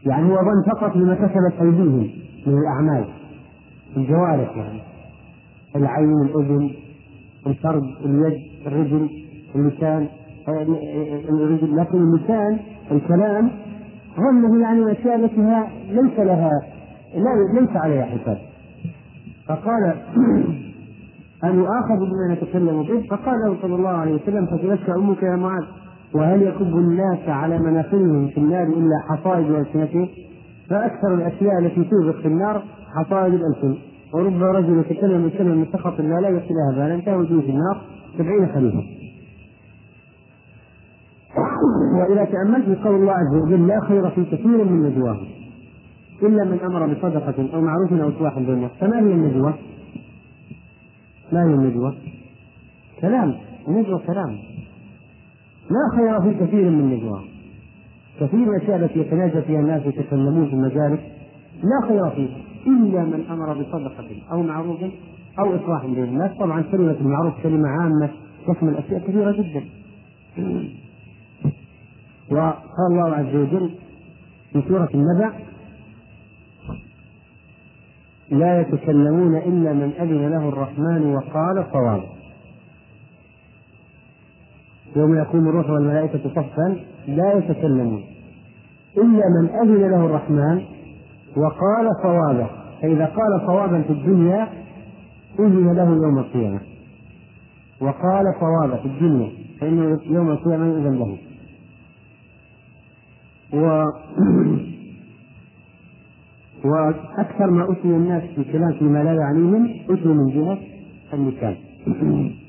يعني 0.07 0.33
هو 0.33 0.37
ظن 0.37 0.63
فقط 0.73 0.97
بما 0.97 1.15
كسبت 1.15 1.61
أيديهم 1.61 2.11
من 2.47 2.59
الأعمال 2.59 3.05
الجوارح 3.97 4.57
يعني 4.57 4.81
العين 5.77 6.23
الأذن 6.23 6.71
الفرد 7.47 7.83
اليد 8.05 8.67
الرجل 8.67 9.11
اللسان 9.55 10.09
الرجل 11.29 11.77
لكن 11.77 11.99
اللسان 11.99 12.59
الكلام 12.93 13.51
ظنه 14.17 14.63
يعني 14.63 14.83
الاشياء 14.83 15.17
التي 15.17 15.67
ليس 15.89 16.19
لها 16.19 16.51
لا 17.15 17.61
ليس 17.61 17.77
عليها 17.77 18.05
حساب. 18.05 18.39
فقال 19.49 19.95
أن 21.45 21.59
يؤاخذ 21.59 21.97
بما 21.97 22.35
نتكلم 22.35 22.83
به 22.83 23.09
فقال 23.11 23.41
له 23.41 23.57
صلى 23.63 23.75
الله 23.75 23.91
عليه 23.91 24.15
وسلم 24.15 24.47
فتلك 24.47 24.91
أمك 24.91 25.23
يا 25.23 25.37
معاذ. 25.37 25.65
وهل 26.15 26.43
يكب 26.43 26.77
الناس 26.77 27.29
على 27.29 27.59
مناخرهم 27.59 28.29
في 28.29 28.39
النار 28.39 28.67
إلا 28.67 28.99
حصائد 29.09 29.51
ألسنتهم 29.51 30.09
فأكثر 30.71 31.15
الأشياء 31.15 31.59
التي 31.59 31.85
توبق 31.85 32.17
في 32.17 32.29
النار 32.29 32.63
حصائد 32.95 33.35
الألسن. 33.35 33.77
ورب 34.15 34.43
رجل 34.43 34.79
يتكلم 34.79 35.27
بكلمة 35.27 35.55
من 35.55 35.67
سخط 35.73 36.01
الله 36.01 36.21
لا 36.21 36.29
يحصي 36.29 36.55
لها 36.55 36.77
بالا 36.77 36.95
انتهى 36.95 37.27
في 37.27 37.51
النار 37.51 37.81
سبعين 38.19 38.49
خليفة. 38.55 38.85
وإذا 42.01 42.25
تأملت 42.25 42.65
في 42.65 42.85
قول 42.85 42.95
الله 42.95 43.13
عز 43.13 43.43
وجل 43.43 43.67
لا 43.67 43.81
خير 43.81 44.11
في 44.11 44.25
كثير 44.25 44.65
من 44.65 44.83
نجواهم. 44.83 45.27
إلا 46.23 46.45
من 46.45 46.61
أمر 46.61 46.87
بصدقة 46.87 47.55
أو 47.55 47.61
معروف 47.61 47.93
أو 47.93 48.09
إصلاح 48.09 48.39
بين 48.39 48.51
الناس. 48.51 48.71
فما 48.81 48.99
هي 48.99 49.13
النجوى؟ 49.13 49.55
ما 51.33 51.45
هي 51.45 51.55
النجوى؟ 51.55 51.95
كلام. 53.01 53.35
النجوى 53.69 54.01
كلام. 54.07 54.54
لا 55.71 55.97
خير 55.97 56.21
في 56.21 56.47
كثير 56.47 56.71
من 56.71 56.91
نجواهم 56.91 57.29
كثير 58.21 58.39
من 58.39 58.49
الأشياء 58.57 58.77
التي 58.77 58.99
يتناجى 58.99 59.43
فيها 59.43 59.61
الناس 59.61 59.87
يتكلمون 59.87 60.47
في 60.47 60.53
المجالس 60.53 61.01
لا 61.63 61.89
خير 61.89 62.11
فيها 62.11 62.37
إلا 62.67 63.05
من 63.05 63.25
أمر 63.31 63.53
بصدقة 63.53 64.09
أو 64.33 64.43
معروف 64.43 64.79
أو 65.39 65.57
إصلاح 65.57 65.87
بين 65.87 66.05
الناس. 66.05 66.31
طبعا 66.39 66.63
كلمة 66.63 66.97
المعروف 67.01 67.43
كلمة 67.43 67.69
عامة 67.69 68.11
تشمل 68.49 68.77
أشياء 68.77 69.01
كثيرة 69.01 69.33
جدا. 69.33 69.65
وقال 72.31 72.55
الله 72.91 73.15
عز 73.17 73.35
وجل 73.35 73.71
في 74.53 74.63
سورة 74.69 74.89
النبأ 74.95 75.33
لا 78.31 78.61
يتكلمون 78.61 79.37
إلا 79.37 79.73
من 79.73 79.93
أذن 80.01 80.31
له 80.31 80.49
الرحمن 80.49 81.15
وقال 81.15 81.65
صواب. 81.73 82.03
يوم 84.97 85.15
يقوم 85.15 85.49
الروح 85.49 85.71
والملائكة 85.71 86.31
صفا 86.31 86.77
لا 87.09 87.33
يتكلمون 87.33 88.05
إلا 88.97 89.23
من 89.41 89.49
أذن 89.63 89.91
له 89.91 90.07
الرحمن 90.07 90.63
وقال 91.37 91.89
صوابا 92.03 92.47
فإذا 92.83 93.05
قال 93.05 93.47
صوابا 93.47 93.83
في 93.83 93.91
الدنيا 93.91 94.49
أذن 95.39 95.73
له 95.73 95.85
يوم 95.85 96.19
القيامة. 96.19 96.61
وقال 97.81 98.25
صوابا 98.41 98.77
في 98.77 98.87
الدنيا 98.87 99.31
فإنه 99.61 100.01
يوم 100.07 100.31
القيامة 100.31 100.67
يؤذن 100.67 100.99
له. 100.99 101.19
و 103.53 103.85
وأكثر 106.65 107.51
ما 107.51 107.73
أتي 107.73 107.89
الناس 107.89 108.23
في 108.23 108.45
كلام 108.45 108.73
فيما 108.73 109.05
لا 109.05 109.15
يعنيهم 109.15 109.71
أتوا 109.91 110.15
من 110.15 110.31
جهة 110.31 110.59
اللسان 111.13 111.57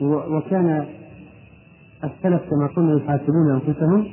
وكان 0.00 0.86
السلف 2.04 2.42
كما 2.50 2.66
قلنا 2.76 2.96
يحاسبون 2.96 3.50
أنفسهم 3.50 4.06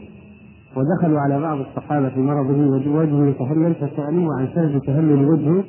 ودخلوا 0.76 1.20
على 1.20 1.40
بعض 1.40 1.58
الصحابة 1.60 2.10
في 2.10 2.20
مرضه 2.20 2.90
وجهه 2.92 3.28
يتهلل 3.28 3.76
فسألوه 3.76 4.40
عن 4.40 4.48
سبب 4.56 4.82
تهلل 4.86 5.26
وجهه 5.26 5.64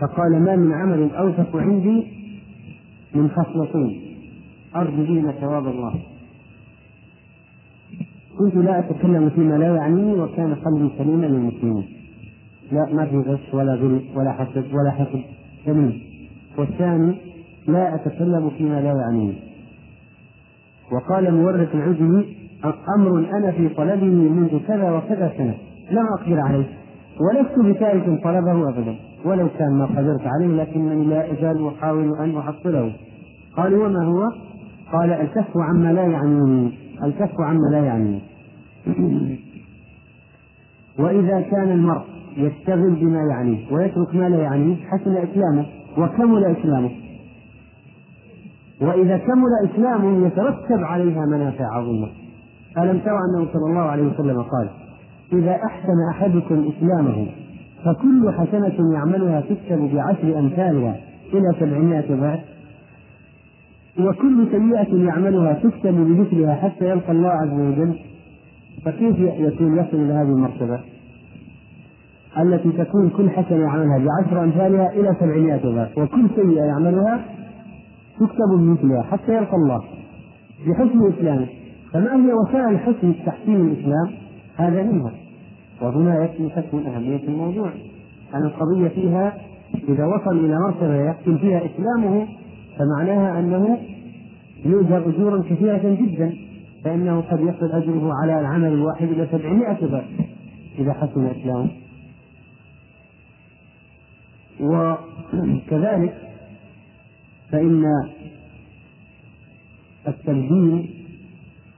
فقال 0.00 0.42
ما 0.42 0.56
من 0.56 0.72
عمل 0.72 1.10
أوثق 1.14 1.56
عندي 1.56 2.06
من 3.14 3.30
خصلتين 3.30 4.00
أرجو 4.76 5.02
بهما 5.02 5.32
ثواب 5.32 5.66
الله. 5.66 5.94
كنت 8.38 8.54
لا 8.54 8.78
أتكلم 8.78 9.30
فيما 9.30 9.54
لا 9.54 9.76
يعنيني 9.76 10.20
وكان 10.20 10.54
قلبي 10.54 10.90
سليما 10.98 11.26
للمسلمين. 11.26 11.84
لا 12.72 12.94
ما 12.94 13.06
في 13.06 13.16
غش 13.16 13.54
ولا 13.54 13.74
غل 13.74 14.00
ولا 14.16 14.32
حسد 14.32 14.64
ولا 14.74 14.90
حسد 14.90 15.22
سليم 15.64 16.00
والثاني 16.58 17.14
لا 17.68 17.94
أتكلم 17.94 18.50
فيما 18.50 18.80
لا 18.80 18.92
يعنيني 19.00 19.53
وقال 20.92 21.34
مورث 21.34 21.74
العجمي 21.74 22.44
أمر 22.96 23.18
أنا 23.18 23.50
في 23.50 23.68
طلبه 23.68 24.06
منذ 24.06 24.66
كذا 24.68 24.90
وكذا 24.90 25.32
سنة. 25.38 25.54
لم 25.90 26.06
أقدر 26.18 26.40
عليه. 26.40 26.66
ولست 27.20 27.58
بتارك 27.58 28.22
طلبه 28.24 28.68
أبدا. 28.68 28.96
ولو 29.24 29.48
كان 29.58 29.72
ما 29.72 29.84
قدرت 29.84 30.22
عليه 30.26 30.46
لكنني 30.46 31.04
لا 31.04 31.32
أزال 31.32 31.68
أحاول 31.68 32.18
أن 32.18 32.36
أحصله. 32.36 32.92
قال 33.56 33.74
وما 33.74 34.04
هو؟ 34.04 34.22
قال 34.92 35.12
الكف 35.12 35.56
عما 35.56 35.92
لا 35.92 36.02
يعنيني. 36.02 36.72
الكف 37.04 37.40
عما 37.40 37.68
لا 37.70 37.78
يعنيني. 37.78 38.20
وإذا 40.98 41.40
كان 41.40 41.70
المرء 41.70 42.02
يشتغل 42.36 42.90
بما 42.90 43.20
يعنيه 43.30 43.72
ويترك 43.72 44.14
ما 44.14 44.28
لا 44.28 44.42
يعنيه 44.42 44.76
حسن 44.76 45.16
إسلامه. 45.16 45.66
وكمل 45.98 46.44
إسلامه. 46.44 46.90
وإذا 48.80 49.18
كمل 49.18 49.70
إسلامه 49.70 50.26
يترتب 50.26 50.84
عليها 50.84 51.26
منافع 51.26 51.64
عظيمة. 51.64 52.08
ألم 52.78 52.98
ترى 52.98 53.18
أنه 53.18 53.46
صلى 53.52 53.70
الله 53.70 53.80
عليه 53.80 54.02
وسلم 54.02 54.42
قال 54.42 54.68
إذا 55.32 55.58
أحسن 55.66 56.08
أحدكم 56.10 56.70
إسلامه 56.76 57.26
فكل 57.84 58.32
حسنة 58.32 58.92
يعملها 58.94 59.40
تكتب 59.40 59.90
بعشر 59.94 60.38
أمثالها 60.38 60.96
إلى 61.32 61.54
سبعمائة 61.60 62.14
ضعف. 62.20 62.40
وكل 63.98 64.46
سيئة 64.50 65.04
يعملها 65.06 65.52
تكتب 65.52 65.94
بمثلها 65.94 66.54
حتى 66.54 66.90
يلقى 66.90 67.12
الله 67.12 67.28
عز 67.28 67.52
وجل. 67.52 67.98
فكيف 68.84 69.18
يكون 69.18 69.78
يصل 69.78 69.96
إلى 69.96 70.12
هذه 70.12 70.32
المرتبة؟ 70.32 70.80
التي 72.38 72.72
تكون 72.72 73.10
كل 73.10 73.30
حسنة 73.30 73.58
يعملها 73.58 73.98
بعشر 73.98 74.44
أمثالها 74.44 74.90
إلى 74.92 75.08
سبعمائة 75.20 75.74
ضعف. 75.74 75.98
وكل 75.98 76.26
سيئة 76.36 76.64
يعملها 76.64 77.24
تكتب 78.20 78.48
بمثلها 78.50 79.02
حتى 79.02 79.36
يلقى 79.36 79.56
الله. 79.56 79.80
بحسن 80.66 81.12
إسلامه 81.12 81.46
فما 81.92 82.26
هي 82.26 82.32
وسائل 82.32 82.78
حسن 82.78 83.14
تحسين 83.26 83.56
الإسلام؟ 83.56 84.10
هذا 84.56 84.82
منها. 84.82 85.12
وهنا 85.82 86.24
يكمن 86.24 86.86
أهمية 86.86 87.28
الموضوع. 87.28 87.70
أن 88.34 88.42
القضية 88.42 88.88
فيها 88.88 89.36
إذا 89.88 90.06
وصل 90.06 90.44
إلى 90.44 90.58
مرتبة 90.58 91.04
يحسن 91.04 91.38
فيها 91.38 91.62
إسلامه 91.64 92.26
فمعناها 92.78 93.40
أنه 93.40 93.78
يؤجر 94.64 95.08
أجورا 95.08 95.42
كثيرة 95.42 95.96
جدا 96.00 96.34
فإنه 96.84 97.20
قد 97.20 97.40
يصل 97.40 97.72
أجره 97.72 98.12
على 98.22 98.40
العمل 98.40 98.72
الواحد 98.72 99.08
إلى 99.08 99.28
سبعمائة 99.32 99.86
ضعف 99.86 100.04
إذا 100.78 100.92
حسن 100.92 101.26
إسلامه 101.26 101.70
وكذلك 104.60 106.23
فإن 107.52 107.84
التبديل 110.08 110.90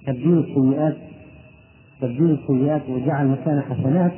تبديل 0.06 0.38
السيئات 0.38 0.96
تبديل 2.00 2.30
السيئات 2.30 2.82
وجعل 2.88 3.28
مكان 3.28 3.60
حسنات 3.60 4.12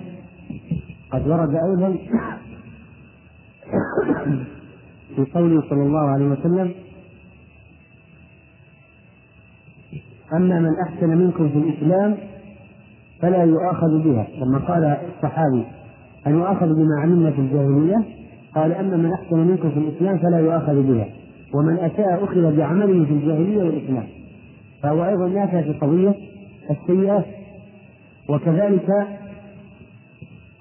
قد 1.10 1.28
ورد 1.28 1.54
أيضا 1.54 1.96
في 5.16 5.24
قوله 5.34 5.62
صلى 5.70 5.82
الله 5.82 6.10
عليه 6.10 6.24
وسلم 6.24 6.72
أما 10.32 10.60
من 10.60 10.70
أحسن 10.86 11.08
منكم 11.08 11.48
في 11.48 11.58
الإسلام 11.58 12.16
فلا 13.20 13.44
يؤاخذ 13.44 14.02
بها. 14.04 14.26
لما 14.36 14.58
قال 14.58 14.84
الصحابي 14.84 15.64
أن 16.26 16.32
يؤاخذ 16.32 16.66
بما 16.74 17.00
علمنا 17.00 17.30
في 17.30 17.38
الجاهلية؟ 17.38 18.04
قال 18.54 18.72
أما 18.72 18.96
من 18.96 19.12
أحسن 19.12 19.36
منكم 19.38 19.70
في 19.70 19.78
الإسلام 19.78 20.18
فلا 20.18 20.38
يؤاخذ 20.38 20.82
بها. 20.82 21.08
ومن 21.54 21.78
أساء 21.78 22.24
أخذ 22.24 22.56
بعمله 22.56 23.04
في 23.04 23.12
الجاهلية 23.12 23.62
والإسلام. 23.62 24.06
فهو 24.82 25.04
أيضا 25.04 25.28
نافع 25.28 25.62
في 25.62 25.72
قضية 25.72 26.14
السيئات 26.70 27.26
وكذلك 28.28 28.90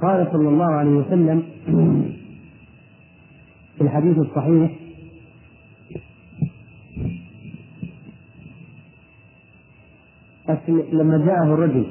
قال 0.02 0.28
صلى 0.32 0.50
الله 0.50 0.72
عليه 0.72 0.92
وسلم 0.92 1.44
في 3.78 3.82
الحديث 3.82 4.18
الصحيح 4.18 4.72
لما 10.92 11.18
جاءه 11.18 11.44
الرجل 11.44 11.86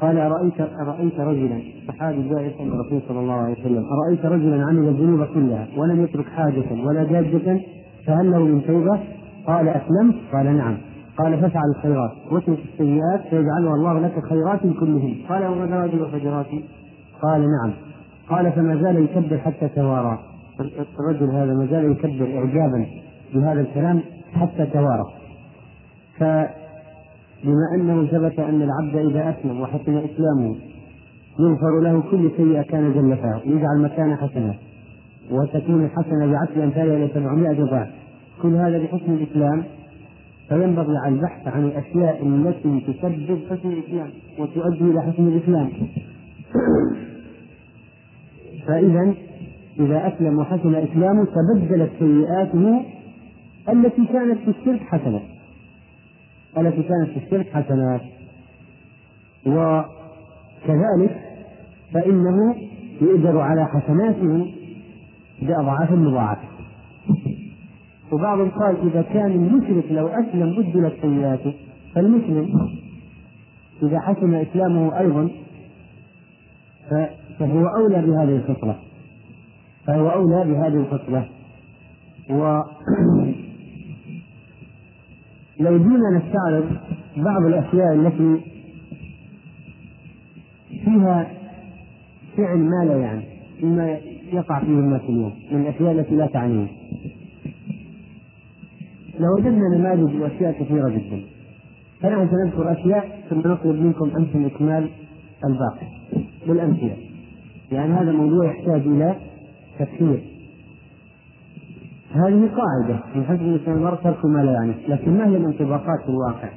قال 0.00 0.18
أرأيت 0.18 0.60
أرأيت 0.60 1.20
رجلا؟ 1.20 1.62
صحابي 1.88 2.28
جاء 2.28 2.42
يسأل 2.42 2.68
الرسول 2.68 3.00
صلى 3.08 3.20
الله 3.20 3.34
عليه 3.34 3.60
وسلم 3.60 3.84
أرأيت 3.84 4.24
رجلا 4.24 4.64
عمل 4.64 4.88
الذنوب 4.88 5.24
كلها 5.24 5.68
ولم 5.76 6.04
يترك 6.04 6.26
حاجة 6.26 6.72
ولا 6.72 7.04
جادة؟ 7.04 7.60
فهل 8.06 8.30
له 8.30 8.38
من 8.38 8.62
توبة؟ 8.66 9.00
قال 9.46 9.68
أسلمت؟ 9.68 10.14
قال 10.32 10.56
نعم. 10.56 10.76
قال 11.18 11.40
فافعل 11.40 11.70
الخيرات. 11.76 12.12
واترك 12.30 12.58
السيئات 12.72 13.20
فيجعلها 13.30 13.74
الله 13.74 13.98
لك 13.98 14.24
خيرات 14.28 14.60
كلهن. 14.60 15.14
قال 15.28 15.46
وما 15.46 15.84
وفجرات؟ 15.84 16.46
قال 17.22 17.40
نعم. 17.40 17.72
قال 18.28 18.52
فما 18.52 18.76
زال 18.82 19.04
يكبر 19.04 19.38
حتى 19.38 19.68
توارى. 19.68 20.18
الرجل 21.00 21.30
هذا 21.30 21.54
ما 21.54 21.66
زال 21.66 21.92
يكبر 21.92 22.38
إعجابا 22.38 22.86
بهذا 23.34 23.60
الكلام 23.60 24.00
حتى 24.34 24.66
توارى. 24.66 25.04
فبما 26.18 27.66
أنه 27.74 28.06
ثبت 28.06 28.38
أن 28.38 28.62
العبد 28.62 28.96
إذا 29.10 29.30
أسلم 29.30 29.60
وحسن 29.60 29.96
إسلامه 29.96 30.54
يغفر 31.40 31.80
له 31.82 32.02
كل 32.10 32.30
سيئة 32.36 32.62
كان 32.62 32.92
جلفها 32.92 33.40
ويجعل 33.46 33.82
مكان 33.82 34.16
حسنة. 34.16 34.54
وتكون 35.30 35.84
الحسنة 35.84 36.26
بعشر 36.26 36.64
أمثالها 36.64 36.96
إلى 36.96 37.08
700 37.14 37.64
ضعف 37.64 37.88
كل 38.42 38.54
هذا 38.54 38.78
بحسن 38.78 39.14
الإسلام 39.14 39.64
فينبغي 40.48 40.96
على 41.04 41.14
البحث 41.14 41.48
عن 41.48 41.64
الأشياء 41.64 42.26
التي 42.26 42.80
تسبب 42.80 43.38
حسن 43.50 43.72
الإسلام 43.72 44.10
وتؤدي 44.38 44.84
إلى 44.84 45.02
حسن 45.02 45.28
الإسلام. 45.28 45.70
فإذا 48.66 49.14
إذا 49.80 50.08
أسلم 50.08 50.38
وحسن 50.38 50.74
إسلامه 50.74 51.24
تبدلت 51.24 51.90
سيئاته 51.98 52.84
التي 53.68 54.06
كانت 54.06 54.38
في 54.38 54.50
الشرك 54.50 54.80
حسنات 54.80 55.22
التي 56.58 56.82
كانت 56.82 57.10
في 57.10 57.24
الشرك 57.24 57.46
حسنات 57.52 58.00
وكذلك 59.46 61.20
فإنه 61.94 62.54
يؤجر 63.00 63.38
على 63.38 63.66
حسناته 63.66 64.52
بأضعاف 65.42 65.92
مضاعفة 65.92 66.48
وبعضهم 68.12 68.50
قال 68.50 68.76
إذا 68.90 69.02
كان 69.02 69.30
المشرك 69.30 69.92
لو 69.92 70.06
أسلم 70.06 70.62
بدلت 70.62 70.94
سيئاته 71.02 71.54
فالمسلم 71.94 72.70
إذا 73.82 74.00
حسن 74.00 74.34
إسلامه 74.34 74.98
أيضا 74.98 75.30
فهو 77.38 77.66
أولى 77.66 78.02
بهذه 78.02 78.36
الخصلة 78.36 78.76
فهو 79.86 80.08
أولى 80.08 80.52
بهذه 80.52 80.76
الخصلة 80.76 81.28
و 82.30 82.62
لو 85.60 85.78
جينا 85.78 86.18
نستعرض 86.18 86.76
بعض 87.16 87.42
الأشياء 87.46 87.94
التي 87.94 88.40
فيها 90.84 91.26
فعل 92.36 92.58
ما 92.58 92.84
لا 92.84 92.96
يعني 92.96 93.24
مما 93.62 94.11
يقع 94.32 94.60
فيه 94.60 94.66
الناس 94.66 95.00
اليوم 95.08 95.32
من 95.52 95.60
الأشياء 95.60 95.92
التي 95.92 96.16
لا 96.16 96.26
تعنيهم 96.26 96.68
لوجدنا 99.20 99.76
نماذج 99.76 100.20
وأشياء 100.20 100.52
كثيرة 100.52 100.88
جدا. 100.88 101.20
فنحن 102.00 102.28
سنذكر 102.30 102.72
أشياء 102.72 103.22
ثم 103.30 103.38
نطلب 103.38 103.76
منكم 103.80 104.10
أنتم 104.16 104.44
اكمال 104.44 104.88
الباقي. 105.44 105.86
بالأمثلة. 106.46 106.96
لأن 107.70 107.92
هذا 107.92 108.10
الموضوع 108.10 108.46
يحتاج 108.46 108.80
إلى 108.80 109.16
تفسير 109.78 110.22
هذه 112.12 112.50
قاعدة. 112.56 113.00
من 113.14 113.24
حسب 113.24 113.42
الإنسان 113.42 113.76
المرء 113.76 113.94
ترك 113.94 114.24
ما 114.24 114.38
لا 114.38 114.52
يعني، 114.52 114.72
لكن 114.88 115.18
ما 115.18 115.26
هي 115.28 115.36
الانطباقات 115.36 116.02
في 116.02 116.08
الواقع؟ 116.08 116.48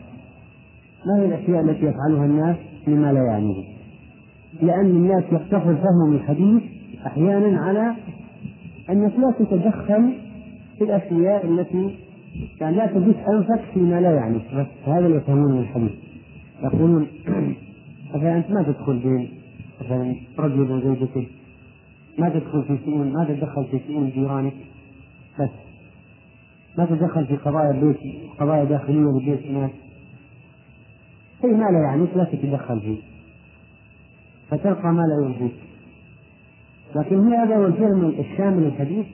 ما 1.06 1.22
هي 1.22 1.26
الأشياء 1.26 1.62
التي 1.62 1.86
يفعلها 1.86 2.26
الناس 2.26 2.58
مما 2.88 3.14
لا 3.14 3.24
يعنيه؟ 3.32 3.64
لأن 4.62 4.86
الناس 4.86 5.24
يقتصر 5.32 5.76
فهمهم 5.76 6.14
الحديث 6.14 6.64
أحيانا 7.06 7.60
على 7.62 7.96
أنك 8.90 9.14
لا 9.20 9.34
تتدخل 9.40 10.14
في 10.78 10.84
الأشياء 10.84 11.46
التي 11.46 11.96
يعني 12.62 12.78
لا 12.78 12.86
تجد 12.88 13.16
أنفك 13.28 13.62
فيما 13.74 14.02
لا 14.02 14.12
يعني. 14.12 14.38
بس 14.38 14.68
هذا 14.86 15.06
اللي 15.06 15.18
يفهمون 15.18 15.52
من 15.52 15.60
الحديث. 15.60 15.92
يقولون 16.64 17.08
مثلا 18.14 18.38
أنت 18.38 18.52
ما 18.52 18.64
تدخل 18.64 19.00
بين 19.00 19.30
مثلا 19.82 20.16
رجل 20.40 20.72
وزوجته 20.72 21.28
ما 22.20 22.30
تدخل 22.30 22.64
في 22.64 22.78
شؤون 22.86 23.14
ما 23.14 23.24
تتدخل 23.26 23.66
في 23.66 23.80
شؤون 23.88 24.10
جيرانك؟ 24.10 24.54
بس. 25.40 25.50
ما 26.78 26.86
تتدخل 26.86 27.26
في 27.26 27.36
قضايا 27.36 27.72
البيت 27.72 27.98
قضايا 28.40 28.64
داخلية 28.64 29.20
لبيت 29.22 29.46
الناس 29.46 29.72
شيء 31.42 31.54
ما 31.54 31.66
لا 31.66 31.80
يعنيك 31.80 32.18
لا 32.18 32.24
تتدخل 32.24 32.80
فيه. 32.80 32.98
فتلقى 34.50 34.94
ما 34.94 35.02
لا 35.02 35.26
يرضيك 35.26 35.65
لكن 36.96 37.34
هذا 37.34 37.56
هو 37.56 37.66
الفيلم 37.66 38.14
الشامل 38.20 38.64
الحديث. 38.66 39.06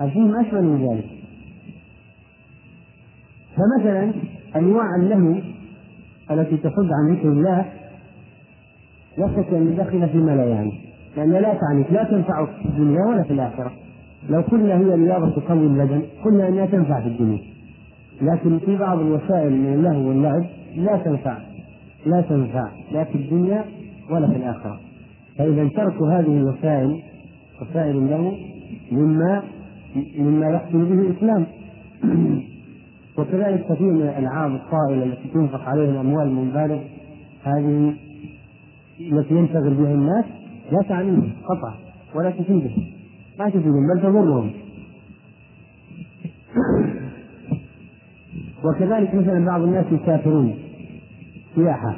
الفيلم 0.00 0.36
أشمل 0.36 0.62
من 0.62 0.88
ذلك. 0.90 1.04
فمثلا 3.56 4.12
أنواع 4.56 4.86
اللهو 5.00 5.40
التي 6.30 6.56
تصد 6.56 6.88
عن 6.92 7.14
ذكر 7.14 7.28
الله 7.28 7.64
يخشى 9.18 9.56
أن 9.56 9.72
يدخل 9.72 10.08
فيما 10.08 10.30
لا 10.30 10.44
يعني. 10.44 10.72
لأن 11.16 11.32
لا 11.32 11.54
تعنيك 11.54 11.92
لا 11.92 12.04
تنفع 12.04 12.46
في 12.46 12.68
الدنيا 12.68 13.06
ولا 13.06 13.22
في 13.22 13.32
الآخرة. 13.32 13.72
لو 14.30 14.40
قلنا 14.40 14.78
هي 14.78 14.94
رياضة 14.94 15.40
تقوي 15.40 15.66
البدن 15.66 16.02
قلنا 16.24 16.48
أنها 16.48 16.66
تنفع 16.66 17.00
في 17.00 17.08
الدنيا. 17.08 17.40
لكن 18.22 18.58
في 18.58 18.76
بعض 18.76 18.98
الوسائل 18.98 19.52
من 19.52 19.74
اللهو 19.74 20.08
واللعب 20.08 20.44
لا 20.76 20.96
تنفع 20.96 21.38
لا 22.06 22.20
تنفع 22.20 22.68
لا 22.92 23.04
في 23.04 23.14
الدنيا 23.14 23.64
ولا 24.10 24.26
في 24.26 24.36
الآخرة. 24.36 24.80
فإذا 25.38 25.68
ترك 25.68 26.02
هذه 26.02 26.36
الوسائل 26.36 27.02
وسائل 27.62 27.96
اللهو 27.96 28.32
مما 28.92 29.42
مما 30.18 30.46
يحصل 30.50 30.84
به 30.84 31.00
الإسلام. 31.00 31.46
وكذلك 33.18 33.66
كثير 33.68 33.92
من 33.92 34.02
الألعاب 34.02 34.54
الطائلة 34.54 35.04
التي 35.04 35.28
تنفق 35.34 35.60
عليها 35.60 35.90
الاموال 35.90 36.26
المبالغ 36.26 36.78
هذه 37.42 37.94
التي 39.00 39.34
ينشغل 39.34 39.74
بها 39.74 39.94
الناس 39.94 40.24
لا 40.72 40.88
تعنيهم 40.88 41.32
قطع 41.44 41.74
ولا 42.14 42.30
تفيدهم. 42.30 42.86
ما 43.38 43.48
تفيدهم 43.48 43.86
بل 43.94 44.02
تضرهم. 44.02 44.50
وكذلك 48.64 49.14
مثلا 49.14 49.46
بعض 49.46 49.62
الناس 49.62 49.86
يسافرون 49.92 50.54
سياحة. 51.54 51.96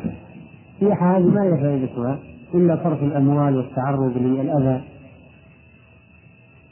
السياحة 0.74 1.16
هذه 1.16 1.24
ما 1.24 1.42
هي 1.42 1.56
فائدتها؟ 1.62 2.18
إلا 2.54 2.80
صرف 2.84 3.02
الأموال 3.02 3.56
والتعرض 3.56 4.16
للأذى. 4.16 4.80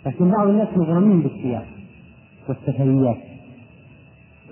لكن 0.06 0.30
بعض 0.30 0.48
الناس 0.48 0.68
مغرمين 0.76 1.20
بالسياحة 1.20 1.66
والسفريات 2.48 3.16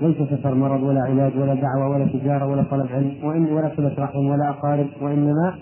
ليس 0.00 0.16
سفر 0.16 0.54
مرض 0.54 0.82
ولا 0.82 1.00
علاج 1.00 1.36
ولا 1.38 1.54
دعوة 1.54 1.88
ولا 1.88 2.06
تجارة 2.06 2.46
ولا 2.46 2.62
طلب 2.62 2.86
علم 2.92 3.14
وإن 3.22 3.44
ولا 3.44 3.72
صلة 3.76 3.94
رحم 3.98 4.26
ولا 4.26 4.50
أقارب 4.50 4.86
وإنما 5.00 5.54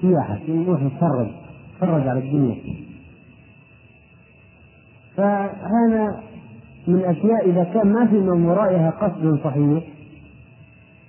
سياحة. 0.00 0.38
نروح 0.48 0.82
نتفرج 0.82 1.28
نتفرج 1.74 2.08
على 2.08 2.18
الدنيا. 2.18 2.56
فهذا 5.16 6.22
من 6.88 7.04
أشياء 7.04 7.50
إذا 7.50 7.64
كان 7.64 7.92
ما 7.92 8.06
في 8.06 8.14
من 8.14 8.44
ورائها 8.46 8.90
قصد 8.90 9.40
صحيح 9.44 9.84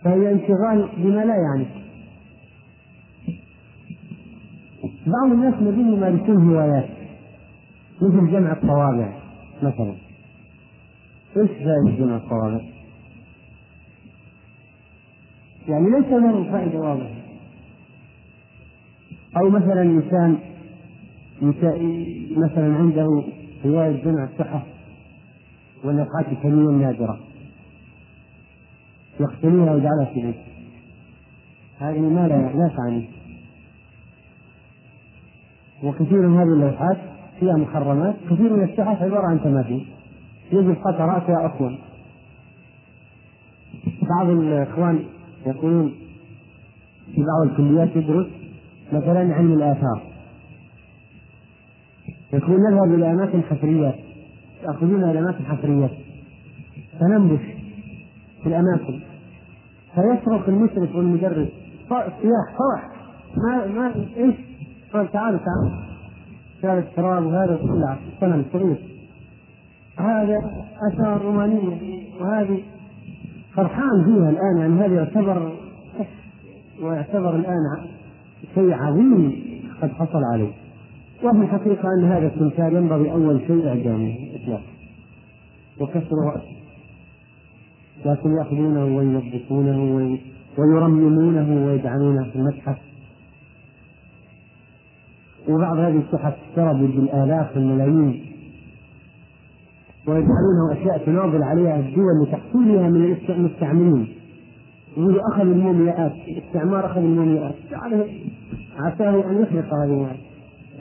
فهي 0.04 0.32
انشغال 0.32 0.90
بما 0.98 1.26
لا 1.26 1.36
يعني 1.36 1.66
بعض 5.06 5.32
الناس 5.32 5.54
الذين 5.54 5.94
يمارسون 5.94 6.50
هوايات 6.50 6.90
مثل 8.02 8.32
جمع 8.32 8.52
الطوابع 8.52 9.14
مثلا. 9.64 9.94
إيش 11.38 11.50
فائدة 11.50 11.98
جمع 12.00 12.16
الطوابع؟ 12.16 12.62
يعني 15.68 15.90
ليس 15.90 16.06
له 16.06 16.52
فائدة 16.52 16.80
واضحة. 16.80 17.16
أو 19.38 19.50
مثلا 19.50 19.82
إنسان 19.82 20.38
مثلا 22.38 22.76
عنده 22.76 23.24
هواية 23.66 24.04
جمع 24.04 24.24
الصحة 24.24 24.64
والنفحات 25.84 26.26
الكمية 26.32 26.70
النادرة. 26.70 27.20
يقتنيها 29.20 29.74
ويجعلها 29.74 30.06
في 30.14 30.22
بيته 30.22 30.46
هذه 31.80 32.00
ما 32.00 32.28
لا 32.28 32.36
لا 32.36 32.72
تعني. 32.78 33.08
وكثير 35.86 36.28
من 36.28 36.38
هذه 36.38 36.54
اللوحات 36.54 36.98
فيها 37.40 37.56
محرمات. 37.56 38.16
كثير 38.30 38.54
من 38.54 38.64
التحف 38.64 39.02
عبارة 39.02 39.28
عن 39.28 39.42
تماثيل 39.44 39.88
يجب 40.52 40.76
قطع 40.76 41.06
رأسها 41.06 41.46
أطول 41.46 41.78
بعض 44.02 44.30
الإخوان 44.30 45.00
يقولون 45.46 45.94
في 47.16 47.24
بعض 47.24 47.52
الكليات 47.52 47.96
يدرس 47.96 48.28
مثلا 48.94 49.36
علم 49.36 49.54
الآثار. 49.54 50.02
يقول 52.34 52.60
نذهب 52.70 52.94
إلى 52.96 53.12
أماكن 53.12 53.42
حفريات 53.44 53.96
يأخذون 54.64 55.04
إلى 55.04 55.20
أماكن 55.20 55.46
حفريات 55.46 55.92
فننبش 57.00 57.42
في 58.44 58.50
الأماكن. 58.50 59.00
فيصرخ 59.96 60.50
المشرف 60.50 60.96
والمدرس 60.96 61.48
سياح 61.90 62.58
فرح 62.58 62.92
ما 63.38 63.68
ما 63.68 63.96
إيش؟ 64.18 64.36
قال 64.96 65.12
تعالوا 65.12 65.40
تعالوا 65.40 65.72
هذا 66.64 66.80
التراب 66.80 67.26
وهذا 67.26 67.56
كله 67.56 67.98
الصنم 68.14 68.40
الصغير 68.48 68.78
هذا 70.00 70.66
أثار 70.92 71.22
رومانية 71.22 72.04
وهذه 72.22 72.64
فرحان 73.56 74.04
فيها 74.06 74.30
الآن 74.30 74.58
يعني 74.60 74.74
هذا 74.74 74.96
يعتبر 74.96 75.52
ويعتبر 76.82 77.36
الآن 77.36 77.88
شيء 78.56 78.74
عظيم 78.74 79.44
قد 79.82 79.92
حصل 79.92 80.24
عليه. 80.34 80.52
وفي 81.24 81.38
الحقيقة 81.38 81.90
أن 82.00 82.04
هذا 82.04 82.28
التمثال 82.28 82.76
ينبغي 82.76 83.12
أول 83.12 83.42
شيء 83.48 83.68
إعدامه 83.68 84.16
إطلاقا 84.36 84.64
وكسر 85.80 86.16
رأسه. 86.26 86.56
لكن 88.06 88.38
يأخذونه 88.38 88.98
وينظفونه 88.98 90.18
ويرممونه 90.58 91.66
ويجعلونه 91.66 92.24
في 92.24 92.36
المتحف. 92.36 92.78
وبعض 95.50 95.78
هذه 95.78 95.98
التحف 95.98 96.34
تشترى 96.50 96.74
بالآلاف 96.74 97.58
والملايين 97.58 98.26
ويجعلونه 100.08 100.72
أشياء 100.72 101.06
تناضل 101.06 101.44
عليها 101.44 101.80
الدول 101.80 102.24
لتحصيلها 102.24 102.90
من 102.90 103.18
المستعمرين 103.30 104.08
يقول 104.98 105.20
أخذ 105.20 105.42
المومياءات 105.42 106.14
الاستعمار 106.28 106.86
أخذ 106.86 106.98
المومياءات 106.98 107.56
عساه 108.80 109.32
أن 109.32 109.42
يخلق 109.42 109.74
هذه 109.74 110.08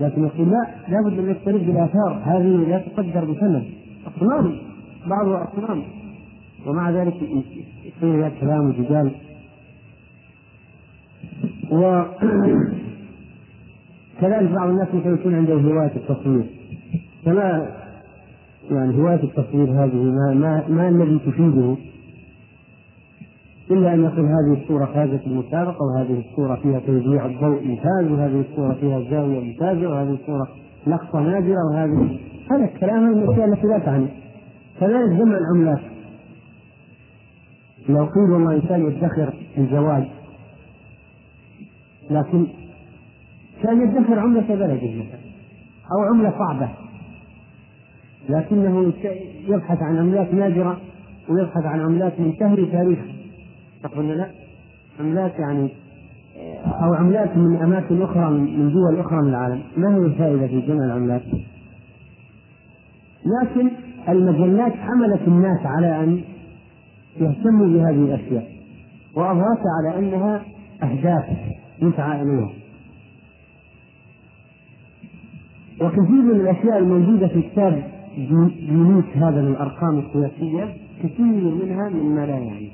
لكن 0.01 0.25
يقول 0.25 0.51
لا 0.51 0.67
لابد 0.89 1.19
أن 1.19 1.31
يقترب 1.31 1.67
بالآثار 1.67 2.23
هذه 2.25 2.69
لا 2.69 2.79
تقدر 2.79 3.25
بثمن. 3.25 3.63
أصنام 4.07 4.59
بعضها 5.07 5.49
أصنام. 5.53 5.83
ومع 6.67 6.91
ذلك 6.91 7.15
يصير 7.85 8.33
كلام 8.41 8.69
وجدال 8.69 9.11
و 11.71 12.03
كذلك 14.21 14.51
بعض 14.51 14.69
الناس 14.69 14.89
ممكن 14.95 15.15
يكون 15.15 15.35
عنده 15.35 15.55
هواية 15.55 15.97
التصوير. 15.97 16.45
فما 17.25 17.71
يعني 18.71 18.97
هواية 18.97 19.23
التصوير 19.23 19.85
هذه 19.85 19.97
ما 19.97 20.35
ما, 20.35 20.69
ما 20.69 20.89
الذي 20.89 21.19
تفيده؟ 21.19 21.77
إلا 23.71 23.95
أن 23.95 24.05
يقول 24.05 24.27
هذه 24.27 24.63
الصورة 24.63 24.85
فازت 24.85 25.27
المسابقة 25.27 25.85
وهذه 25.85 26.25
الصورة 26.29 26.55
فيها 26.63 26.81
توزيع 26.81 27.27
الضوء 27.27 27.63
ممتاز 27.63 28.11
وهذه 28.11 28.45
الصورة 28.51 28.75
فيها 28.75 29.11
زاوية 29.11 29.41
ممتازة 29.41 29.89
وهذه 29.89 30.11
الصورة 30.11 30.49
لقطة 30.87 31.21
نادرة 31.21 31.59
وهذه 31.71 32.19
هذا 32.51 32.65
الكلام 32.65 33.03
من 33.03 33.23
الأشياء 33.23 33.49
التي 33.49 33.67
لا 33.67 33.79
تعني. 33.79 34.07
كذلك 34.81 35.11
جمع 35.11 35.39
العملات. 35.39 35.81
لو 37.89 38.05
قيل 38.05 38.31
والله 38.31 38.55
إنسان 38.55 38.87
يدخر 38.87 39.35
الزواج 39.59 40.05
لكن 42.11 42.47
كان 43.65 43.83
يدخر 43.83 44.19
عملة 44.19 44.47
بلده 44.49 44.75
مثلا 44.75 45.21
أو 45.93 46.15
عملة 46.15 46.33
صعبة. 46.39 46.69
لكنه 48.29 48.93
يبحث 49.49 49.83
عن 49.83 49.97
عملات 49.99 50.35
نادرة 50.35 50.79
ويبحث 51.29 51.65
عن 51.65 51.81
عملات 51.81 52.21
من 52.21 52.35
شهر 52.41 52.65
تاريخ. 52.65 52.99
تقول 53.83 54.19
لا 54.19 54.31
عملات 55.01 55.33
يعني 55.39 55.69
أو 56.67 56.95
عملات 56.95 57.37
من 57.37 57.57
أماكن 57.57 58.03
أخرى 58.03 58.31
من 58.31 58.73
دول 58.73 59.01
أخرى 59.01 59.23
من 59.23 59.29
العالم. 59.29 59.63
ما 59.77 59.95
هي 59.95 59.99
الفائدة 59.99 60.47
في 60.47 60.61
جمع 60.61 60.85
العملات؟ 60.85 61.23
لكن 63.43 63.71
المجلات 64.09 64.73
حملت 64.73 65.29
الناس 65.29 65.67
على 65.67 66.05
أن 66.05 66.21
يهتموا 67.17 67.67
بهذه 67.67 68.05
الأشياء 68.05 68.47
وأظهرت 69.17 69.63
على 69.79 69.99
أنها 69.99 70.43
أهداف 70.83 71.25
يسعى 71.83 72.23
إليها. 72.23 72.51
وكثير 75.81 76.23
من 76.23 76.41
الأشياء 76.41 76.79
الموجودة 76.79 77.29
في 77.29 77.43
كتاب 77.43 77.83
جنوس 78.69 79.05
هذا 79.15 79.43
للأرقام 79.43 79.99
القياسية 79.99 80.75
كثير 81.03 81.55
منها 81.65 81.89
مما 81.89 82.27
لا 82.27 82.39
يعني 82.39 82.71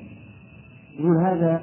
يقول 0.99 1.17
هذا 1.17 1.63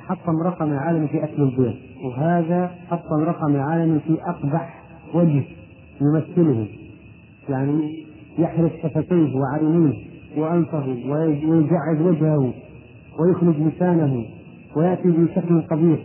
حطم 0.00 0.42
رقم 0.42 0.72
العالم 0.72 1.06
في 1.06 1.24
أكل 1.24 1.42
البيض 1.42 1.74
وهذا 2.04 2.70
حطم 2.90 3.20
رقم 3.20 3.54
العالم 3.54 3.98
في 3.98 4.16
أقبح 4.22 4.82
وجه 5.14 5.44
يمثله. 6.00 6.66
يعني 7.48 8.04
يحرق 8.38 8.72
شفتيه 8.82 9.36
وعينيه 9.36 9.94
وأنفه 10.36 10.86
ويجعد 11.08 12.00
وجهه 12.00 12.52
ويخرج 13.18 13.54
لسانه 13.60 14.24
ويأتي 14.76 15.08
بشكل 15.08 15.62
قبيح. 15.62 15.98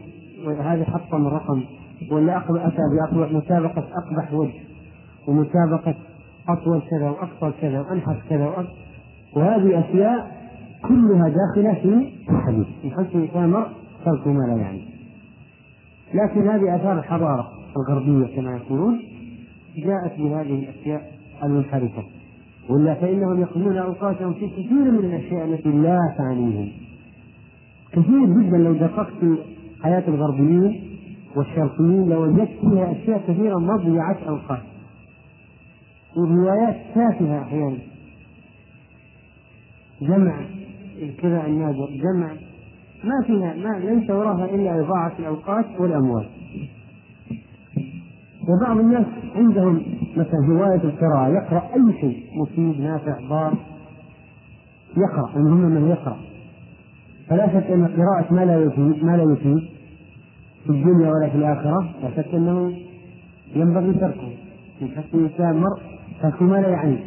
وهذا 0.46 0.86
حطم 0.86 1.28
الرقم 1.28 1.64
ولا 2.11 2.38
أتى 2.38 2.82
بمسابقة 3.11 3.88
أقبح 3.94 4.34
وجه 4.34 4.53
ومسابقة 5.28 5.95
أطول 6.49 6.82
كذا 6.90 7.10
وأقصر 7.10 7.52
كذا 7.61 7.80
وأنحف 7.80 8.18
كذا 8.30 8.68
وهذه 9.36 9.80
أشياء 9.80 10.41
كلها 10.88 11.30
داخلة 11.30 11.73
في 11.73 12.32
الحديث. 12.32 12.68
من 12.84 12.91
حيث 12.91 13.15
الإنسان 13.15 13.65
ترك 14.06 14.28
ما 14.28 14.44
لا 14.44 14.61
يعني. 14.61 14.82
لكن 16.14 16.48
هذه 16.48 16.76
آثار 16.76 16.99
الحضارة 16.99 17.52
الغربية 17.78 18.36
كما 18.36 18.57
يقولون 18.57 18.99
جاءت 19.78 20.18
بهذه 20.18 20.60
الأشياء 20.60 21.11
المنحرفة. 21.44 22.03
ولا 22.69 22.94
فإنهم 22.94 23.41
يقضون 23.41 23.78
أوقاتهم 23.78 24.34
في 24.34 24.48
كثير 24.48 24.91
من 24.91 24.99
الأشياء 24.99 25.45
التي 25.45 25.69
لا 25.69 25.99
تعنيهم. 26.18 26.72
كثير 27.91 28.26
جدا 28.26 28.57
لو 28.57 28.73
دققت 28.73 29.14
في 29.19 29.38
حياة 29.84 30.03
الغربيين 30.07 30.91
والشرقيين 31.36 32.10
لوجدت 32.10 32.49
فيها 32.62 32.91
أشياء 32.91 33.22
كثيرة 33.28 33.58
مضيعة 33.60 34.18
أوقات 34.28 34.62
وروايات 36.18 36.76
تافهة 36.95 37.41
أحيانا. 37.41 37.78
جمع 40.02 40.36
كذا 41.22 41.45
النادر 41.45 41.90
جمع. 41.90 42.34
ما 43.03 43.22
فيها 43.28 43.53
ما 43.56 43.80
ليس 43.80 44.10
وراها 44.10 44.45
إلا 44.45 44.80
إضاعة 44.80 45.12
الأوقات 45.20 45.66
والأموال. 45.80 46.30
وبعض 48.49 48.78
الناس 48.78 49.06
عندهم 49.36 49.82
مثلا 50.18 50.40
هواية 50.49 50.84
القراءة 50.84 51.28
يقرأ 51.28 51.70
أي 51.76 52.02
شيء 52.02 52.26
مفيد 52.41 52.82
نافع 52.82 53.20
ضار. 53.30 53.53
يقرأ 54.98 55.36
المهم 55.36 55.72
من 55.72 55.90
يقرأ. 55.90 56.18
فلا 57.30 57.48
شك 57.48 57.72
أن 57.72 57.88
قراءة 57.88 58.34
ما 58.34 58.45
لا 58.45 58.64
يفيد 58.64 59.03
ما 59.03 59.18
لا 59.18 59.34
يفيد. 59.34 59.70
في 60.64 60.70
الدنيا 60.70 61.12
ولا 61.12 61.30
في 61.30 61.36
الآخرة 61.38 61.90
لا 62.04 62.10
شك 62.16 62.34
أنه 62.34 62.74
ينبغي 63.56 63.94
تركه. 63.94 64.30
في 64.80 64.88
حق 64.96 65.04
الإنسان 65.14 65.58
مرء 65.58 65.82
ترك 66.22 66.42
ما 66.42 66.56
لا 66.56 66.70
يعنيه. 66.70 67.04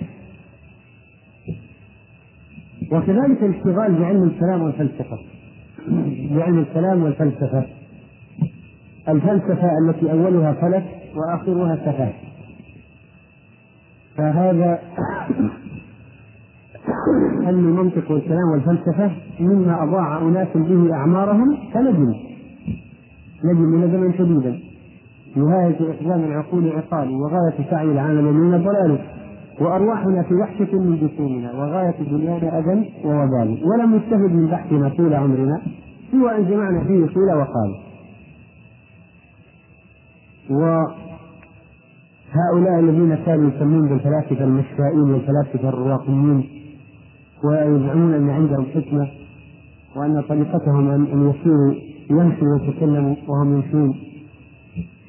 وكذلك 2.93 3.43
الاشتغال 3.43 3.95
بعلم 3.95 4.23
الكلام 4.23 4.63
والفلسفة. 4.63 5.19
بعلم 6.31 6.59
الكلام 6.59 7.03
والفلسفة. 7.03 7.67
الفلسفة 9.09 9.71
التي 9.89 10.13
أولها 10.13 10.53
فلك 10.53 10.85
وآخرها 11.17 11.77
سفه 11.77 12.13
فهذا 14.17 14.79
علم 17.47 17.69
المنطق 17.69 18.11
والكلام 18.11 18.51
والفلسفة 18.53 19.11
مما 19.41 19.83
أضاع 19.83 20.19
أناس 20.19 20.49
به 20.55 20.95
أعمارهم 20.95 21.59
فندموا 21.75 22.15
ندموا 23.45 23.79
ندما 23.87 24.13
شديدا. 24.19 24.59
نهاية 25.37 25.91
إحزام 25.91 26.25
العقول 26.25 26.69
عقال 26.69 27.11
وغاية 27.11 27.71
سعي 27.71 27.85
العالمين 27.85 28.65
ضلال 28.65 28.99
وأرواحنا 29.61 30.23
في 30.23 30.35
وحشة 30.35 30.79
من 30.79 30.97
جسومنا 30.97 31.53
وغاية 31.53 31.95
دنيانا 32.11 32.59
أذى 32.59 32.91
ووبال. 33.05 33.59
ولم 33.65 33.95
نستفد 33.97 34.33
من 34.33 34.47
بحثنا 34.47 34.89
طول 34.89 35.15
عمرنا 35.15 35.63
سوى 36.11 36.37
أن 36.37 36.45
جمعنا 36.51 36.81
فيه 36.85 37.07
قيل 37.07 37.33
وقال. 37.33 37.75
وهؤلاء 40.51 40.95
الذين 42.81 43.15
كانوا 43.15 43.51
يسمون 43.51 43.89
بالفلاسفة 43.89 44.45
المشائين 44.45 45.11
والفلاسفة 45.11 45.69
الرواقيين 45.69 46.45
ويزعمون 47.45 48.15
أن 48.15 48.31
عندهم 48.31 48.67
حكمة 48.75 49.09
وأن 49.97 50.23
طريقتهم 50.23 50.91
أن 50.91 51.31
يسيروا 51.31 51.75
يمشوا 52.11 52.49
ويتكلموا 52.53 53.17
وهم 53.29 53.55
يمشون 53.55 53.95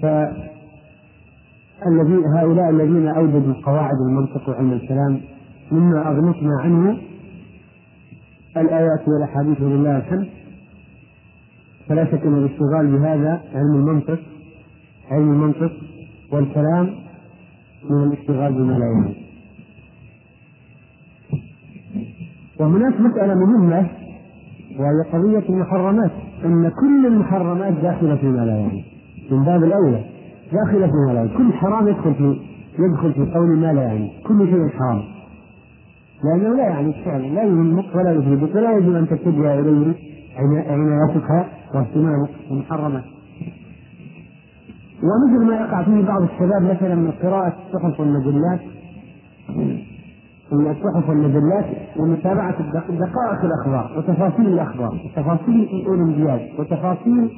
فالذين 0.01 2.23
هؤلاء 2.37 2.69
الذين 2.69 3.07
أوجدوا 3.07 3.53
قواعد 3.63 3.95
المنطق 4.09 4.49
وعلم 4.49 4.71
الكلام 4.71 5.21
مما 5.71 6.07
أغنتنا 6.07 6.59
عنه 6.61 6.97
الآيات 8.57 9.07
والأحاديث 9.07 9.61
ولله 9.61 9.97
الحمد. 9.97 10.27
فلا 11.89 12.05
شك 12.05 12.23
أن 12.25 12.37
الاشتغال 12.37 12.87
بهذا 12.97 13.41
علم 13.53 13.73
المنطق 13.75 14.19
علم 15.11 15.31
المنطق 15.31 15.71
والكلام 16.31 16.89
من 17.89 18.03
الاشتغال 18.03 18.53
بما 18.53 18.73
لا 18.73 18.85
يعني 18.85 19.15
وهناك 22.59 23.01
مسألة 23.01 23.35
مهمة 23.35 23.89
وهي 24.79 25.11
قضية 25.13 25.49
المحرمات 25.49 26.11
أن 26.45 26.69
كل 26.69 27.05
المحرمات 27.05 27.73
داخلة 27.73 28.15
فيما 28.15 28.45
لا 28.45 28.55
يعني 28.57 28.83
من 29.31 29.43
باب 29.43 29.63
الأولى 29.63 30.03
داخلة 30.53 30.87
فيما 30.87 31.11
لا 31.11 31.13
يعني 31.13 31.29
كل 31.37 31.53
حرام 31.53 31.87
يدخل 31.87 32.13
في 32.13 32.37
يدخل 32.79 33.13
في 33.13 33.31
قول 33.33 33.57
ما 33.57 33.73
لا 33.73 33.81
يعني 33.81 34.11
كل 34.27 34.47
شيء 34.47 34.67
حرام. 34.79 35.01
لأنه 36.23 36.55
لا 36.55 36.63
يعني 36.63 36.93
فعلا 37.05 37.27
لا 37.27 37.43
يهمك 37.43 37.95
ولا 37.95 38.11
يفيدك 38.11 38.55
ولا 38.55 38.77
يجب 38.77 38.95
أن 38.95 39.07
تتجه 39.07 39.59
إليه 39.59 39.93
عنايتك 40.37 41.45
واهتمامك 41.75 42.29
بالمحرمات 42.49 43.03
ومثل 45.03 45.45
ما 45.45 45.55
يقع 45.55 45.83
فيه 45.83 46.01
بعض 46.07 46.21
الشباب 46.21 46.61
مثلا 46.61 46.95
من 46.95 47.11
قراءة 47.11 47.53
الصحف 47.67 47.99
والمجلات 47.99 48.59
من 50.51 50.71
الصحف 50.71 51.09
والمجلات 51.09 51.65
ومتابعة 51.97 52.61
دقائق 52.89 53.45
الأخبار 53.45 53.97
وتفاصيل 53.97 54.47
الأخبار 54.47 54.99
وتفاصيل 55.05 55.61
الأولمبياد 55.61 56.49
وتفاصيل 56.59 57.31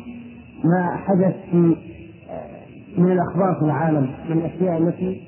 ما 0.63 0.95
حدث 0.95 1.35
في 1.51 1.75
من 2.97 3.11
الأخبار 3.11 3.55
في 3.55 3.65
العالم 3.65 4.09
من 4.29 4.37
الأشياء 4.37 4.77
التي 4.77 5.21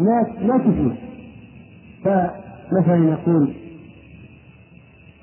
لا 0.00 0.46
لا 0.46 0.58
تفيد 0.58 0.94
فمثلا 2.04 2.96
يقول 2.96 3.54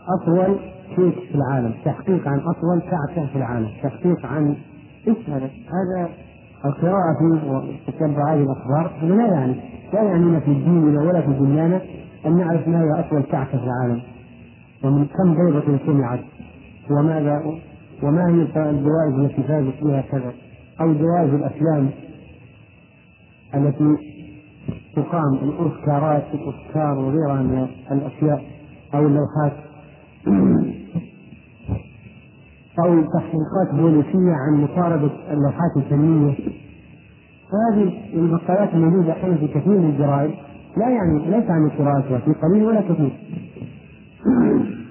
أطول 0.07 0.59
كيك 0.95 1.15
في 1.31 1.35
العالم 1.35 1.73
تحقيق 1.85 2.27
عن 2.27 2.39
أطول 2.39 2.81
كعكة 2.81 3.27
في 3.27 3.35
العالم 3.35 3.69
تحقيق 3.83 4.25
عن 4.25 4.55
إيش 5.07 5.17
هذا؟ 5.29 5.45
هذا 5.45 6.09
القراءة 6.65 7.63
تتبع 7.87 8.33
هذه 8.33 8.43
الأخبار 8.43 8.91
لا 9.01 9.25
يعني 9.27 9.55
لا 9.93 10.01
يعنينا 10.01 10.39
في 10.39 10.53
ديننا 10.53 11.01
ولا 11.01 11.21
في 11.21 11.33
دنيانا 11.33 11.81
أن 12.25 12.37
نعرف 12.37 12.67
ما 12.67 12.81
هي 12.81 12.99
أطول 12.99 13.23
كعكة 13.23 13.57
في 13.57 13.63
العالم. 13.63 14.01
ومن 14.83 15.05
كم 15.05 15.35
بيضة 15.35 15.85
سمعت؟ 15.85 16.19
وماذا 16.91 17.41
وما 18.03 18.27
هي 18.27 18.69
الجوائز 18.69 19.13
التي 19.19 19.43
فازت 19.43 19.83
بها 19.83 20.01
كذا؟ 20.01 20.33
أو 20.81 20.93
جوائز 20.93 21.33
الأفلام 21.33 21.89
التي 23.55 23.97
تقام 24.95 25.33
الأوسكارات 25.33 26.23
الأوسكار 26.33 26.97
وغيرها 26.97 27.41
من 27.41 27.67
الأشياء 27.91 28.43
أو 28.93 29.07
اللوحات؟ 29.07 29.53
أو 32.83 33.01
تحقيقات 33.01 33.73
بوليسية 33.73 34.33
عن 34.33 34.61
مطاردة 34.63 35.11
اللوحات 35.31 35.77
الفنية. 35.77 36.35
وهذه 37.53 38.13
المقالات 38.13 38.73
الموجودة 38.73 39.13
الحين 39.13 39.37
في 39.37 39.47
كثير 39.47 39.77
من 39.79 39.89
الجرائد. 39.89 40.31
لا 40.77 40.89
يعني 40.89 41.19
ليس 41.19 41.49
عن 41.49 41.69
قراءتها 41.69 42.17
في 42.17 42.33
قليل 42.33 42.65
ولا 42.65 42.81
كثير. 42.81 43.11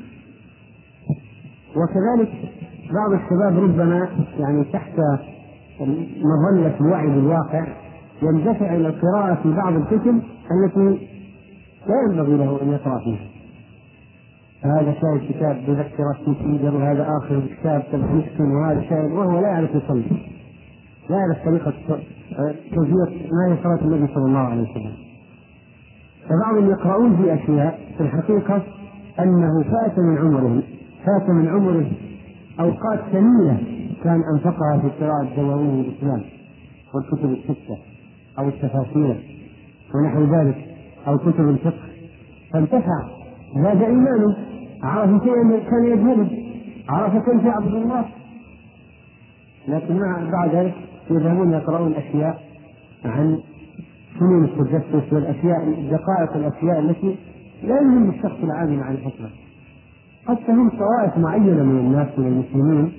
وكذلك 1.76 2.32
بعض 2.92 3.12
الشباب 3.12 3.64
ربما 3.64 4.08
يعني 4.38 4.64
تحت 4.64 4.92
مظلة 6.24 6.74
الوعي 6.80 7.06
بالواقع 7.06 7.66
يندفع 8.22 8.74
إلى 8.74 8.88
القراءة 8.88 9.34
في 9.42 9.52
بعض 9.52 9.74
الكتب 9.74 10.22
التي 10.52 11.08
لا 11.86 12.02
ينبغي 12.08 12.36
له 12.36 12.62
أن 12.62 12.68
يقرأ 12.68 12.98
فيها. 12.98 13.31
هذا 14.64 14.94
شاهد 15.00 15.32
كتاب 15.32 15.56
مذكرة 15.68 16.12
في 16.24 16.34
سيدر 16.42 16.76
وهذا 16.76 17.08
آخر 17.22 17.42
كتاب 17.60 17.82
مسكن 17.92 18.50
وهذا 18.50 18.80
شاهد 18.80 19.12
وهو 19.12 19.40
لا 19.40 19.48
يعرف 19.48 19.70
يصلي. 19.74 20.02
لا 21.10 21.16
يعرف 21.16 21.44
طريقة 21.44 21.72
كيفية 22.70 23.28
ما 23.32 23.52
هي 23.52 23.56
صلاة 23.62 23.80
النبي 23.82 24.14
صلى 24.14 24.24
الله 24.24 24.38
عليه 24.38 24.62
وسلم. 24.62 24.92
فبعضهم 26.28 26.70
يقرؤون 26.70 27.16
في 27.16 27.34
أشياء 27.34 27.78
في 27.96 28.02
الحقيقة 28.02 28.62
أنه 29.20 29.62
فات 29.62 29.98
من 29.98 30.18
عمره 30.18 30.62
فات 31.06 31.30
من 31.30 31.48
عمره 31.48 31.90
أوقات 32.60 33.00
ثمينة 33.12 33.60
كان 34.04 34.20
أنفقها 34.34 34.78
في 34.78 35.04
قراءة 35.04 35.36
دواوين 35.36 35.80
الإسلام 35.80 36.22
والكتب 36.94 37.30
الستة 37.30 37.78
أو 38.38 38.48
التفاسير 38.48 39.16
ونحو 39.94 40.24
ذلك 40.34 40.56
أو 41.08 41.18
كتب 41.18 41.48
الفقه. 41.48 41.88
فانتفع 42.52 43.08
زاد 43.62 43.82
إيمانه. 43.82 44.51
عرف 44.82 45.22
شيئا 45.22 45.70
كان 45.70 45.84
يجهله 45.84 46.30
عرف 46.88 47.12
كيف 47.12 47.44
يعبد 47.44 47.74
الله؟ 47.74 48.04
لكن 49.68 49.96
مع 49.96 50.30
بعد 50.32 50.54
ذلك 50.54 50.74
يذهبون 51.10 51.52
يقرؤون 51.52 51.94
أشياء 51.94 52.42
عن 53.04 53.38
فنون 54.20 54.44
التجسس 54.44 55.12
والأشياء 55.12 55.88
دقائق 55.90 56.36
الأشياء 56.36 56.78
التي 56.78 57.16
لا 57.62 57.76
يهم 57.76 58.10
الشخص 58.10 58.36
العادي 58.42 58.76
عن 58.76 58.94
الحكمة. 58.94 59.28
قد 60.26 60.36
تهم 60.36 60.70
طوائف 60.70 61.18
معينة 61.18 61.62
من 61.62 61.78
الناس 61.78 62.08
من 62.18 62.26
المسلمين 62.26 62.92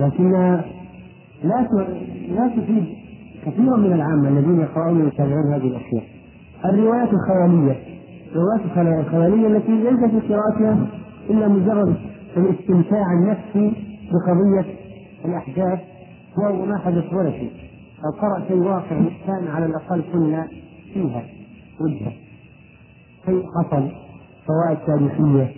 لكنها 0.00 0.64
لا 1.44 1.68
لا 2.28 2.48
تفيد 2.48 2.84
كثيرا 3.46 3.76
من 3.76 3.92
العامة 3.92 4.28
الذين 4.28 4.60
يقرؤون 4.60 5.02
ويتابعون 5.02 5.54
هذه 5.54 5.66
الأشياء. 5.66 6.04
الروايات 6.64 7.08
الخيالية 7.12 7.76
الروايات 8.32 9.00
الخيالية 9.06 9.46
التي 9.46 9.72
ليس 9.72 10.10
في 10.10 10.34
قراءتها 10.34 11.01
إلا 11.32 11.48
مجرد 11.48 11.96
الاستمتاع 12.36 13.12
النفسي 13.12 13.72
بقضية 14.12 14.74
الأحداث 15.24 15.80
وما 16.38 16.78
حدث 16.78 17.12
ولا 17.12 17.30
شيء. 17.30 17.52
أو 18.04 18.10
قرأ 18.10 18.44
شيء 18.48 18.56
واقع 18.56 19.02
كان 19.26 19.48
على 19.48 19.66
الأقل 19.66 20.02
كنا 20.12 20.48
فيها 20.94 21.22
وجهة. 21.80 22.12
شيء 23.26 23.42
حصل 23.46 23.88
فوائد 24.46 24.78
تاريخية 24.86 25.52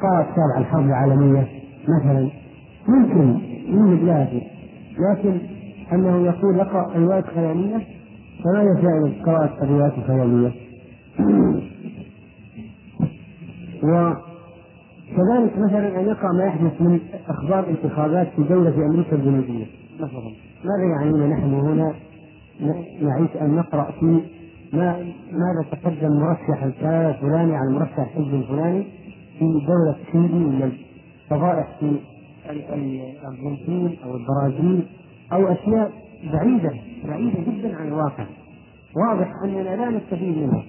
قرأ 0.00 0.22
كتاب 0.22 0.50
عن 0.56 0.60
الحرب 0.62 0.86
العالمية 0.86 1.48
مثلا. 1.88 2.30
ممكن 2.88 3.38
يوجد 3.68 4.04
لها 4.04 4.26
شيء 4.26 4.46
لكن 4.98 5.38
أنه 5.92 6.26
يقول 6.26 6.60
اقرأ 6.60 6.98
رواية 6.98 7.22
خيالية 7.22 7.86
فما 8.44 8.62
يفعل 8.62 9.22
قراءة 9.26 9.64
الروايات 9.64 9.98
الخيالية. 9.98 10.52
وكذلك 15.16 15.58
مثلا 15.58 16.00
أن 16.00 16.06
يقرأ 16.06 16.32
ما 16.32 16.44
يحدث 16.44 16.80
من 16.80 17.00
أخبار 17.28 17.68
انتخابات 17.68 18.28
في 18.36 18.42
دولة 18.42 18.70
في 18.70 18.78
أمريكا 18.78 19.16
الجنوبية 19.16 19.66
مثلا. 20.00 20.32
ماذا 20.64 20.84
يعنينا 20.90 21.26
نحن 21.26 21.54
هنا؟ 21.54 21.94
نعيش 23.02 23.30
أن 23.40 23.54
نقرأ 23.54 23.90
في 24.00 24.20
ما 24.72 24.98
ماذا 25.32 25.66
تقدم 25.72 26.20
مرشح 26.20 26.62
الفلاني 26.62 27.56
على 27.56 27.72
مرشح 27.72 27.98
الحزب 27.98 28.34
الفلاني 28.34 28.84
في 29.38 29.44
دولة 29.44 29.96
تشيلي 30.08 30.44
ولا 30.44 30.70
فضائح 31.30 31.66
في 31.80 31.96
الأرجنتين 32.50 33.96
أو 34.04 34.16
البرازيل 34.16 34.86
أو 35.32 35.52
أشياء 35.52 35.92
بعيدة 36.32 36.72
بعيدة 37.08 37.38
جدا 37.40 37.76
عن 37.76 37.88
الواقع. 37.88 38.24
واضح 38.96 39.30
أننا 39.44 39.76
لا 39.76 39.90
نستفيد 39.90 40.38
منها. 40.38 40.62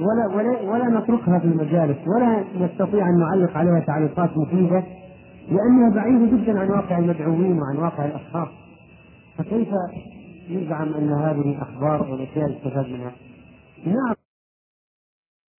ولا 0.00 0.36
ولا 0.36 0.70
ولا 0.70 1.00
نتركها 1.00 1.38
في 1.38 1.44
المجالس 1.44 1.98
ولا 2.06 2.44
نستطيع 2.60 3.08
أن 3.08 3.18
نعلق 3.18 3.56
عليها 3.56 3.80
تعليقات 3.80 4.30
مفيدة 4.36 4.82
لأنها 5.50 5.94
بعيدة 5.94 6.36
جدا 6.36 6.60
عن 6.60 6.68
واقع 6.68 6.98
المدعوين 6.98 7.58
وعن 7.60 7.76
واقع 7.76 8.04
الأشخاص 8.04 8.48
فكيف 9.38 9.68
يزعم 10.48 10.94
أن 10.94 11.12
هذه 11.12 11.50
الأخبار 11.56 12.10
والأشياء 12.10 12.50
يستفاد 12.50 12.86
منها؟ 12.86 13.12
نعم 13.86 14.14